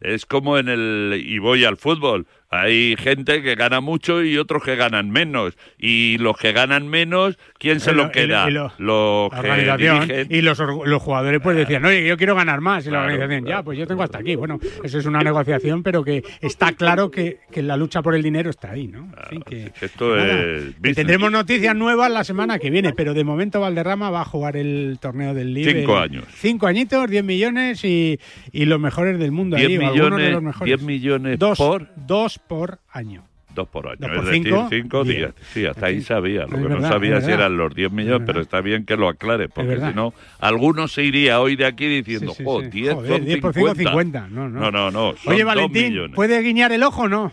Es, 0.00 0.26
como 0.26 0.58
en 0.58 0.68
el... 0.68 1.22
Y 1.24 1.38
voy 1.38 1.64
al 1.64 1.76
fútbol. 1.76 2.26
Hay 2.50 2.96
gente 2.96 3.42
que 3.42 3.54
gana 3.56 3.80
mucho 3.82 4.22
y 4.24 4.38
otros 4.38 4.62
que 4.62 4.74
ganan 4.74 5.10
menos. 5.10 5.54
Y 5.78 6.16
los 6.18 6.36
que 6.38 6.52
ganan 6.52 6.88
menos, 6.88 7.38
¿quién 7.58 7.78
se 7.78 7.90
Y 7.90 7.94
lo 7.94 8.04
lo- 8.04 8.08
y 8.08 8.12
queda? 8.12 8.48
y 8.48 8.52
lo- 8.52 8.72
los 8.78 9.32
La 9.32 9.76
que 9.76 9.76
dirigen. 9.76 10.26
y 10.30 10.40
los, 10.40 10.58
los 10.58 11.02
jugadores 11.02 11.40
pues 11.42 11.56
decían, 11.56 11.84
oye, 11.84 12.06
yo 12.06 12.16
quiero 12.16 12.34
ganar 12.34 12.60
más. 12.62 12.86
Y 12.86 12.90
la 12.90 13.00
Claro, 13.00 13.12
organización, 13.14 13.46
ya, 13.46 13.62
pues 13.62 13.78
yo 13.78 13.86
tengo 13.86 14.02
hasta 14.02 14.18
aquí. 14.18 14.34
Bueno, 14.34 14.58
eso 14.82 14.98
es 14.98 15.04
una 15.04 15.20
negociación, 15.20 15.82
pero 15.82 16.02
que 16.02 16.22
está 16.40 16.72
claro 16.72 17.10
que, 17.10 17.40
que 17.52 17.62
la 17.62 17.76
lucha 17.76 18.00
por 18.00 18.14
el 18.14 18.22
dinero 18.22 18.48
está 18.48 18.70
ahí, 18.70 18.88
¿no? 18.88 19.12
Fin, 19.28 19.42
que, 19.42 19.70
Esto 19.82 20.16
nada, 20.16 20.32
es 20.32 20.74
que 20.82 20.94
tendremos 20.94 21.30
noticias 21.30 21.76
nuevas 21.76 22.10
la 22.10 22.24
semana 22.24 22.58
que 22.58 22.70
viene, 22.70 22.94
pero 22.94 23.12
de 23.12 23.24
momento 23.24 23.60
Valderrama 23.60 24.10
va 24.10 24.22
a 24.22 24.24
jugar 24.24 24.56
el 24.56 24.96
torneo 25.02 25.34
del 25.34 25.52
Libre. 25.52 25.80
Cinco 25.80 25.98
años. 25.98 26.24
Cinco 26.34 26.66
añitos, 26.66 27.10
10 27.10 27.24
millones 27.24 27.84
y, 27.84 28.18
y 28.52 28.64
los 28.64 28.80
mejores 28.80 29.18
del 29.18 29.32
mundo. 29.32 29.56
10 29.58 29.68
ahí, 29.68 29.76
o 29.76 29.80
algunos 29.80 30.02
de 30.02 30.08
millones, 30.16 30.32
los 30.32 30.42
mejores. 30.42 30.66
10 30.78 30.82
millones 30.82 31.38
dos, 31.38 31.58
por... 31.58 31.88
Dos 31.94 32.37
por 32.40 32.78
año. 32.92 33.24
Dos 33.54 33.66
por 33.68 33.88
año, 33.88 33.96
Dos 33.98 34.10
es 34.10 34.16
por 34.16 34.24
decir, 34.26 34.42
cinco, 34.44 34.66
cinco 34.70 35.04
diez. 35.04 35.16
días. 35.16 35.34
Sí, 35.52 35.66
hasta 35.66 35.86
ahí 35.86 36.00
sabía. 36.02 36.42
Lo 36.42 36.46
Es 36.46 36.52
que 36.54 36.58
verdad, 36.60 36.78
no 36.80 36.88
sabía 36.88 37.16
es 37.18 37.24
si 37.24 37.30
eran 37.32 37.56
los 37.56 37.74
10 37.74 37.90
millones, 37.90 38.22
pero 38.26 38.40
está 38.40 38.60
bien 38.60 38.84
que 38.84 38.96
lo 38.96 39.08
aclare, 39.08 39.48
porque 39.48 39.78
si 39.80 39.94
no, 39.94 40.12
alguno 40.38 40.86
se 40.86 41.02
iría 41.02 41.40
hoy 41.40 41.56
de 41.56 41.66
aquí 41.66 41.86
diciendo, 41.88 42.32
Sí, 42.32 42.38
sí, 42.38 42.44
jo, 42.44 42.60
sí. 42.62 42.68
10 42.68 42.94
Joder, 42.94 43.10
son 43.10 43.24
10 43.24 43.40
por 43.40 43.54
5, 43.54 43.74
50. 43.74 43.90
50. 43.90 44.28
No, 44.28 44.48
no. 44.48 44.60
no, 44.60 44.70
no, 44.70 44.90
no, 44.90 45.16
son 45.16 45.32
Oye, 45.32 45.42
Valentín. 45.44 46.12
¿puede 46.14 46.40
guiñar 46.42 46.70
el 46.72 46.82
ojo 46.84 47.02
o 47.02 47.08
no? 47.08 47.32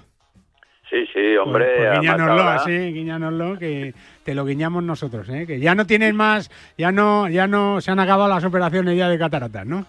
Sí, 0.89 0.97
sí, 1.13 1.35
hombre. 1.37 1.65
Pues, 1.77 1.99
pues 1.99 2.09
ahora- 2.09 2.55
así, 2.55 2.71
guiñánoslo, 2.71 3.57
que 3.59 3.93
te 4.23 4.33
lo 4.33 4.45
guiñamos 4.45 4.83
nosotros, 4.83 5.27
¿eh? 5.29 5.45
Que 5.45 5.59
ya 5.59 5.75
no 5.75 5.85
tienes 5.85 6.13
más, 6.13 6.49
ya 6.77 6.91
no, 6.91 7.27
ya 7.27 7.47
no 7.47 7.81
se 7.81 7.91
han 7.91 7.99
acabado 7.99 8.29
las 8.33 8.43
operaciones 8.45 8.95
ya 8.97 9.09
de 9.09 9.17
cataratas, 9.19 9.65
¿no? 9.65 9.85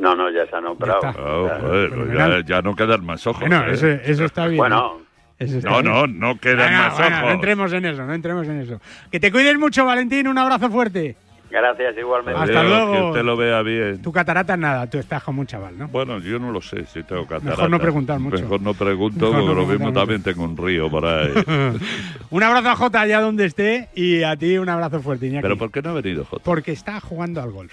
No, 0.00 0.14
no, 0.16 0.30
ya 0.30 0.46
se 0.46 0.56
han 0.56 0.66
operado. 0.66 1.00
está. 1.08 1.14
Oh, 1.22 1.46
Ya. 1.46 1.60
joder, 1.60 1.90
pues 1.90 2.12
ya, 2.16 2.40
ya 2.44 2.62
no 2.62 2.74
quedan 2.74 3.04
más 3.04 3.26
ojos. 3.26 3.40
Bueno, 3.40 3.64
¿eh? 3.66 3.72
eso, 3.74 3.86
eso 3.86 4.24
está 4.24 4.46
bien. 4.46 4.56
Bueno, 4.58 4.96
¿eh? 4.98 5.04
Eso 5.44 5.58
está 5.58 5.70
No, 5.70 5.82
bien. 5.82 5.92
no, 5.92 6.06
no 6.32 6.38
quedan 6.40 6.58
Venga, 6.70 6.88
más 6.88 6.98
bueno, 6.98 7.16
ojos. 7.16 7.26
no 7.28 7.32
entremos 7.34 7.72
en 7.72 7.84
eso, 7.86 8.04
no 8.06 8.14
entremos 8.14 8.46
en 8.48 8.60
eso. 8.60 8.80
Que 9.10 9.20
te 9.20 9.30
cuides 9.32 9.58
mucho, 9.58 9.84
Valentín, 9.84 10.26
un 10.28 10.36
abrazo 10.38 10.68
fuerte. 10.70 11.16
gracias 11.50 11.96
igualmente. 11.98 12.40
Hasta 12.40 12.60
Adiós, 12.60 12.72
luego. 12.72 12.92
Que 12.92 13.08
usted 13.10 13.24
lo 13.24 13.36
vea 13.36 13.62
bien. 13.62 14.02
Tu 14.02 14.12
catarata 14.12 14.56
nada, 14.56 14.88
tú 14.88 14.98
estás 14.98 15.22
como 15.22 15.40
un 15.40 15.46
chaval, 15.46 15.76
¿no? 15.78 15.88
Bueno, 15.88 16.18
yo 16.20 16.38
no 16.38 16.52
lo 16.52 16.60
sé 16.62 16.84
si 16.86 17.02
tengo 17.02 17.22
catarata. 17.24 17.50
Mejor 17.50 17.70
no 17.70 17.78
preguntar 17.80 18.18
mucho. 18.20 18.36
Mejor 18.42 18.60
no 18.62 18.74
pregunto, 18.74 19.26
Mejor 19.32 19.40
no 19.40 19.46
porque 19.46 19.60
lo 19.62 19.66
mismo 19.66 19.86
mucho. 19.88 19.98
también 20.00 20.22
tengo 20.22 20.44
un 20.44 20.56
río 20.56 20.90
por 20.90 21.04
ahí. 21.06 21.32
un 22.30 22.42
abrazo 22.42 22.68
a 22.70 22.76
Jota 22.76 23.00
allá 23.00 23.20
donde 23.20 23.46
esté 23.46 23.88
y 23.94 24.22
a 24.22 24.36
ti 24.36 24.58
un 24.58 24.68
abrazo 24.68 25.00
fuerte, 25.00 25.26
Iñaki. 25.26 25.42
¿Pero 25.42 25.56
por 25.58 25.70
qué 25.70 25.82
no 25.82 25.90
ha 25.90 25.94
venido, 25.94 26.24
Jota? 26.24 26.42
Porque 26.44 26.72
está 26.72 27.00
jugando 27.00 27.42
al 27.42 27.50
golf. 27.50 27.72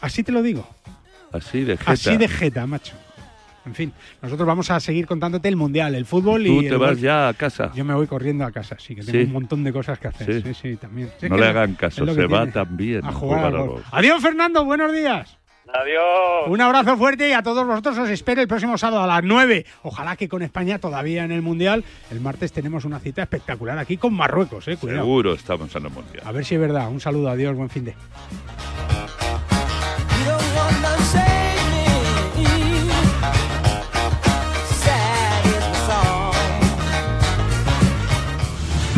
Así 0.00 0.22
te 0.22 0.32
lo 0.32 0.42
digo. 0.42 0.68
Así 1.32 1.64
de 1.64 1.76
jeta. 1.76 1.92
Así 1.92 2.16
de 2.16 2.28
jeta, 2.28 2.66
macho. 2.66 2.94
En 3.64 3.74
fin, 3.74 3.92
nosotros 4.22 4.46
vamos 4.46 4.70
a 4.70 4.78
seguir 4.78 5.06
contándote 5.06 5.48
el 5.48 5.56
mundial, 5.56 5.96
el 5.96 6.06
fútbol 6.06 6.44
Tú 6.44 6.60
y. 6.62 6.68
te 6.68 6.74
el 6.74 6.78
vas 6.78 6.90
golf. 6.90 7.00
ya 7.00 7.26
a 7.28 7.34
casa. 7.34 7.72
Yo 7.74 7.84
me 7.84 7.94
voy 7.94 8.06
corriendo 8.06 8.44
a 8.44 8.52
casa, 8.52 8.76
sí, 8.78 8.94
que 8.94 9.02
tengo 9.02 9.18
Sí. 9.18 9.24
un 9.24 9.32
montón 9.32 9.64
de 9.64 9.72
cosas 9.72 9.98
que 9.98 10.06
hacer. 10.06 10.40
Sí, 10.42 10.54
Sí. 10.54 10.54
sí, 10.54 10.76
también. 10.76 11.10
Sí, 11.20 11.28
No 11.28 11.36
le 11.36 11.46
hagan 11.46 11.74
caso, 11.74 12.06
se 12.06 12.26
va 12.26 12.46
también 12.46 13.04
a 13.04 13.08
a 13.08 13.12
jugar 13.12 13.44
al 13.46 13.52
golf. 13.56 13.70
golf. 13.72 13.86
Adiós, 13.90 14.22
Fernando, 14.22 14.64
buenos 14.64 14.92
días. 14.92 15.36
Adiós. 15.74 16.46
Un 16.46 16.60
abrazo 16.60 16.96
fuerte 16.96 17.28
y 17.28 17.32
a 17.32 17.42
todos 17.42 17.66
vosotros 17.66 17.98
os 17.98 18.08
espero 18.08 18.40
el 18.40 18.46
próximo 18.46 18.78
sábado 18.78 19.02
a 19.02 19.06
las 19.08 19.24
9. 19.24 19.66
Ojalá 19.82 20.14
que 20.14 20.28
con 20.28 20.42
España 20.42 20.78
todavía 20.78 21.24
en 21.24 21.32
el 21.32 21.42
Mundial. 21.42 21.82
El 22.12 22.20
martes 22.20 22.52
tenemos 22.52 22.84
una 22.84 23.00
cita 23.00 23.22
espectacular 23.22 23.76
aquí 23.76 23.96
con 23.96 24.14
Marruecos, 24.14 24.68
eh, 24.68 24.76
cuidado. 24.76 25.00
Seguro 25.02 25.34
estamos 25.34 25.74
en 25.74 25.86
el 25.86 25.90
mundial. 25.90 26.22
A 26.24 26.30
ver 26.30 26.44
si 26.44 26.54
es 26.54 26.60
verdad. 26.60 26.88
Un 26.88 27.00
saludo, 27.00 27.30
adiós, 27.30 27.56
buen 27.56 27.68
fin 27.68 27.84
de. 27.86 27.94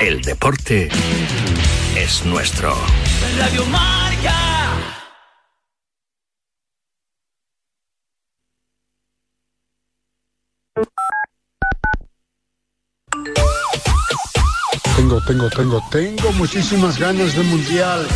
El 0.00 0.22
deporte 0.22 0.88
es 1.94 2.24
nuestro. 2.24 2.74
Radio 3.38 3.66
Marca. 3.66 4.34
Tengo, 14.96 15.20
tengo, 15.26 15.50
tengo, 15.50 15.84
tengo 15.90 16.32
muchísimas 16.32 16.98
ganas 16.98 17.36
de 17.36 17.42
mundial. 17.42 18.06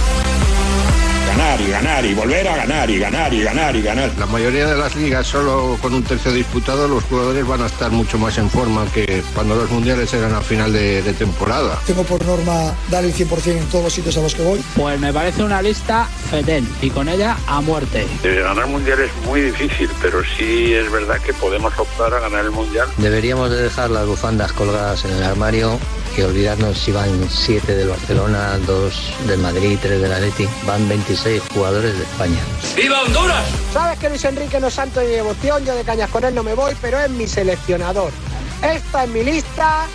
Ganar 1.54 1.68
y 1.68 1.70
ganar 1.70 2.04
y 2.04 2.14
volver 2.14 2.48
a 2.48 2.56
ganar 2.56 2.90
y 2.90 2.98
ganar 2.98 3.32
y 3.32 3.42
ganar 3.44 3.76
y 3.76 3.82
ganar. 3.82 4.10
La 4.18 4.26
mayoría 4.26 4.66
de 4.66 4.76
las 4.76 4.96
ligas, 4.96 5.24
solo 5.24 5.78
con 5.80 5.94
un 5.94 6.02
tercio 6.02 6.32
disputado, 6.32 6.88
los 6.88 7.04
jugadores 7.04 7.46
van 7.46 7.62
a 7.62 7.66
estar 7.66 7.92
mucho 7.92 8.18
más 8.18 8.38
en 8.38 8.50
forma 8.50 8.84
que 8.92 9.22
cuando 9.34 9.54
los 9.54 9.70
mundiales 9.70 10.12
eran 10.14 10.34
a 10.34 10.40
final 10.40 10.72
de, 10.72 11.00
de 11.02 11.12
temporada. 11.12 11.80
Tengo 11.86 12.02
por 12.02 12.24
norma 12.26 12.74
dar 12.90 13.04
el 13.04 13.14
100% 13.14 13.46
en 13.46 13.66
todos 13.66 13.84
los 13.84 13.92
sitios 13.92 14.16
a 14.16 14.22
los 14.22 14.34
que 14.34 14.42
voy. 14.42 14.60
Pues 14.74 14.98
me 14.98 15.12
parece 15.12 15.44
una 15.44 15.62
lista 15.62 16.08
fetén 16.28 16.68
y 16.82 16.90
con 16.90 17.08
ella 17.08 17.36
a 17.46 17.60
muerte. 17.60 18.04
De 18.24 18.40
ganar 18.40 18.66
mundial 18.66 18.98
es 19.02 19.12
muy 19.24 19.42
difícil, 19.42 19.88
pero 20.02 20.22
sí 20.36 20.74
es 20.74 20.90
verdad 20.90 21.20
que 21.20 21.32
podemos 21.34 21.72
optar 21.78 22.14
a 22.14 22.18
ganar 22.18 22.46
el 22.46 22.50
mundial. 22.50 22.88
Deberíamos 22.96 23.50
de 23.50 23.62
dejar 23.62 23.90
las 23.90 24.08
bufandas 24.08 24.52
colgadas 24.52 25.04
en 25.04 25.12
el 25.12 25.22
armario 25.22 25.78
y 26.16 26.22
olvidarnos 26.22 26.78
si 26.78 26.92
van 26.92 27.10
7 27.28 27.74
del 27.74 27.88
Barcelona, 27.88 28.58
2 28.66 29.12
del 29.28 29.38
Madrid, 29.38 29.78
3 29.80 30.00
del 30.00 30.12
Atleti. 30.12 30.48
Van 30.66 30.88
26 30.88 31.43
jugadores 31.52 31.96
de 31.96 32.02
España. 32.04 32.40
¡Viva 32.76 33.02
Honduras! 33.02 33.44
Sabes 33.72 33.98
que 33.98 34.08
Luis 34.08 34.24
Enrique 34.24 34.60
no 34.60 34.68
es 34.68 34.74
santo 34.74 35.00
de 35.00 35.06
mi 35.06 35.12
devoción, 35.12 35.64
yo 35.64 35.74
de 35.74 35.84
cañas 35.84 36.10
con 36.10 36.24
él 36.24 36.34
no 36.34 36.42
me 36.42 36.54
voy, 36.54 36.74
pero 36.80 36.98
es 37.00 37.10
mi 37.10 37.26
seleccionador. 37.26 38.10
Esta 38.62 39.04
es 39.04 39.10
mi 39.10 39.22
lista, 39.22 39.86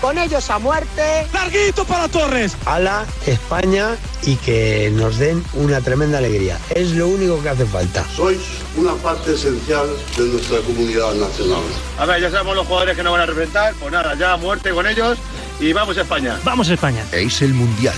con 0.00 0.18
ellos 0.18 0.48
a 0.50 0.58
muerte. 0.58 1.26
¡Larguito 1.32 1.84
para 1.84 2.08
Torres! 2.08 2.56
a 2.66 2.78
la 2.78 3.06
España 3.26 3.96
y 4.22 4.36
que 4.36 4.92
nos 4.94 5.18
den 5.18 5.42
una 5.54 5.80
tremenda 5.80 6.18
alegría. 6.18 6.58
Es 6.74 6.90
lo 6.92 7.08
único 7.08 7.42
que 7.42 7.48
hace 7.48 7.64
falta. 7.66 8.04
Sois 8.14 8.38
una 8.76 8.94
parte 8.94 9.34
esencial 9.34 9.86
de 10.16 10.24
nuestra 10.24 10.58
comunidad 10.60 11.14
nacional. 11.14 11.62
A 11.98 12.06
ver, 12.06 12.20
ya 12.20 12.30
sabemos 12.30 12.56
los 12.56 12.66
jugadores 12.66 12.96
que 12.96 13.02
nos 13.02 13.12
van 13.12 13.22
a 13.22 13.26
representar. 13.26 13.74
Pues 13.80 13.92
nada, 13.92 14.14
ya 14.14 14.34
a 14.34 14.36
muerte 14.36 14.70
con 14.70 14.86
ellos 14.86 15.18
y 15.60 15.72
vamos 15.72 15.96
a 15.96 16.02
España. 16.02 16.38
Vamos 16.44 16.68
a 16.68 16.74
España. 16.74 17.04
Es 17.12 17.40
el 17.42 17.54
Mundial. 17.54 17.96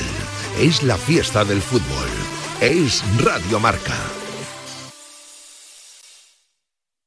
Es 0.59 0.83
la 0.83 0.97
fiesta 0.97 1.45
del 1.45 1.61
fútbol. 1.61 2.09
Es 2.61 3.03
Radio 3.25 3.59
Marca. 3.59 3.97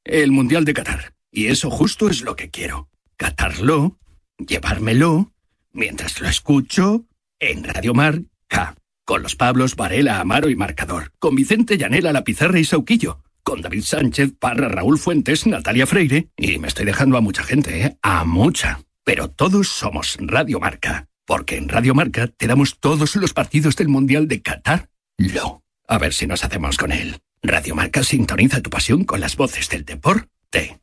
El 0.02 0.32
Mundial 0.32 0.64
de 0.64 0.74
Qatar. 0.74 1.14
Y 1.30 1.46
eso 1.46 1.70
justo 1.70 2.08
es 2.08 2.22
lo 2.22 2.34
que 2.34 2.50
quiero. 2.50 2.88
Catarlo, 3.16 4.00
llevármelo, 4.36 5.32
mientras 5.72 6.20
lo 6.20 6.28
escucho 6.28 7.06
en 7.38 7.62
Radio 7.62 7.94
Marca. 7.94 8.74
Con 9.04 9.22
los 9.22 9.36
Pablos, 9.36 9.76
Varela, 9.76 10.18
Amaro 10.18 10.50
y 10.50 10.56
Marcador. 10.56 11.12
Con 11.20 11.36
Vicente 11.36 11.78
Llanela, 11.78 12.12
La 12.12 12.24
Pizarra 12.24 12.58
y 12.58 12.64
Sauquillo. 12.64 13.22
Con 13.44 13.62
David 13.62 13.82
Sánchez, 13.82 14.32
Parra, 14.36 14.68
Raúl 14.68 14.98
Fuentes, 14.98 15.46
Natalia 15.46 15.86
Freire. 15.86 16.30
Y 16.36 16.58
me 16.58 16.66
estoy 16.66 16.84
dejando 16.84 17.16
a 17.16 17.20
mucha 17.20 17.44
gente, 17.44 17.80
¿eh? 17.80 17.96
A 18.02 18.24
mucha. 18.24 18.80
Pero 19.04 19.30
todos 19.30 19.68
somos 19.68 20.16
Radio 20.18 20.58
Marca. 20.58 21.06
Porque 21.24 21.56
en 21.58 21.68
Radio 21.68 21.94
Marca 21.94 22.26
te 22.26 22.48
damos 22.48 22.80
todos 22.80 23.14
los 23.14 23.32
partidos 23.32 23.76
del 23.76 23.88
Mundial 23.88 24.26
de 24.26 24.42
Qatar. 24.42 24.88
Lo. 25.18 25.62
A 25.86 25.98
ver 25.98 26.12
si 26.12 26.26
nos 26.26 26.44
hacemos 26.44 26.76
con 26.76 26.92
él. 26.92 27.20
Radio 27.42 27.74
Marca 27.74 28.02
sintoniza 28.02 28.60
tu 28.60 28.70
pasión 28.70 29.04
con 29.04 29.20
las 29.20 29.36
voces 29.36 29.68
del 29.68 29.84
deporte. 29.84 30.80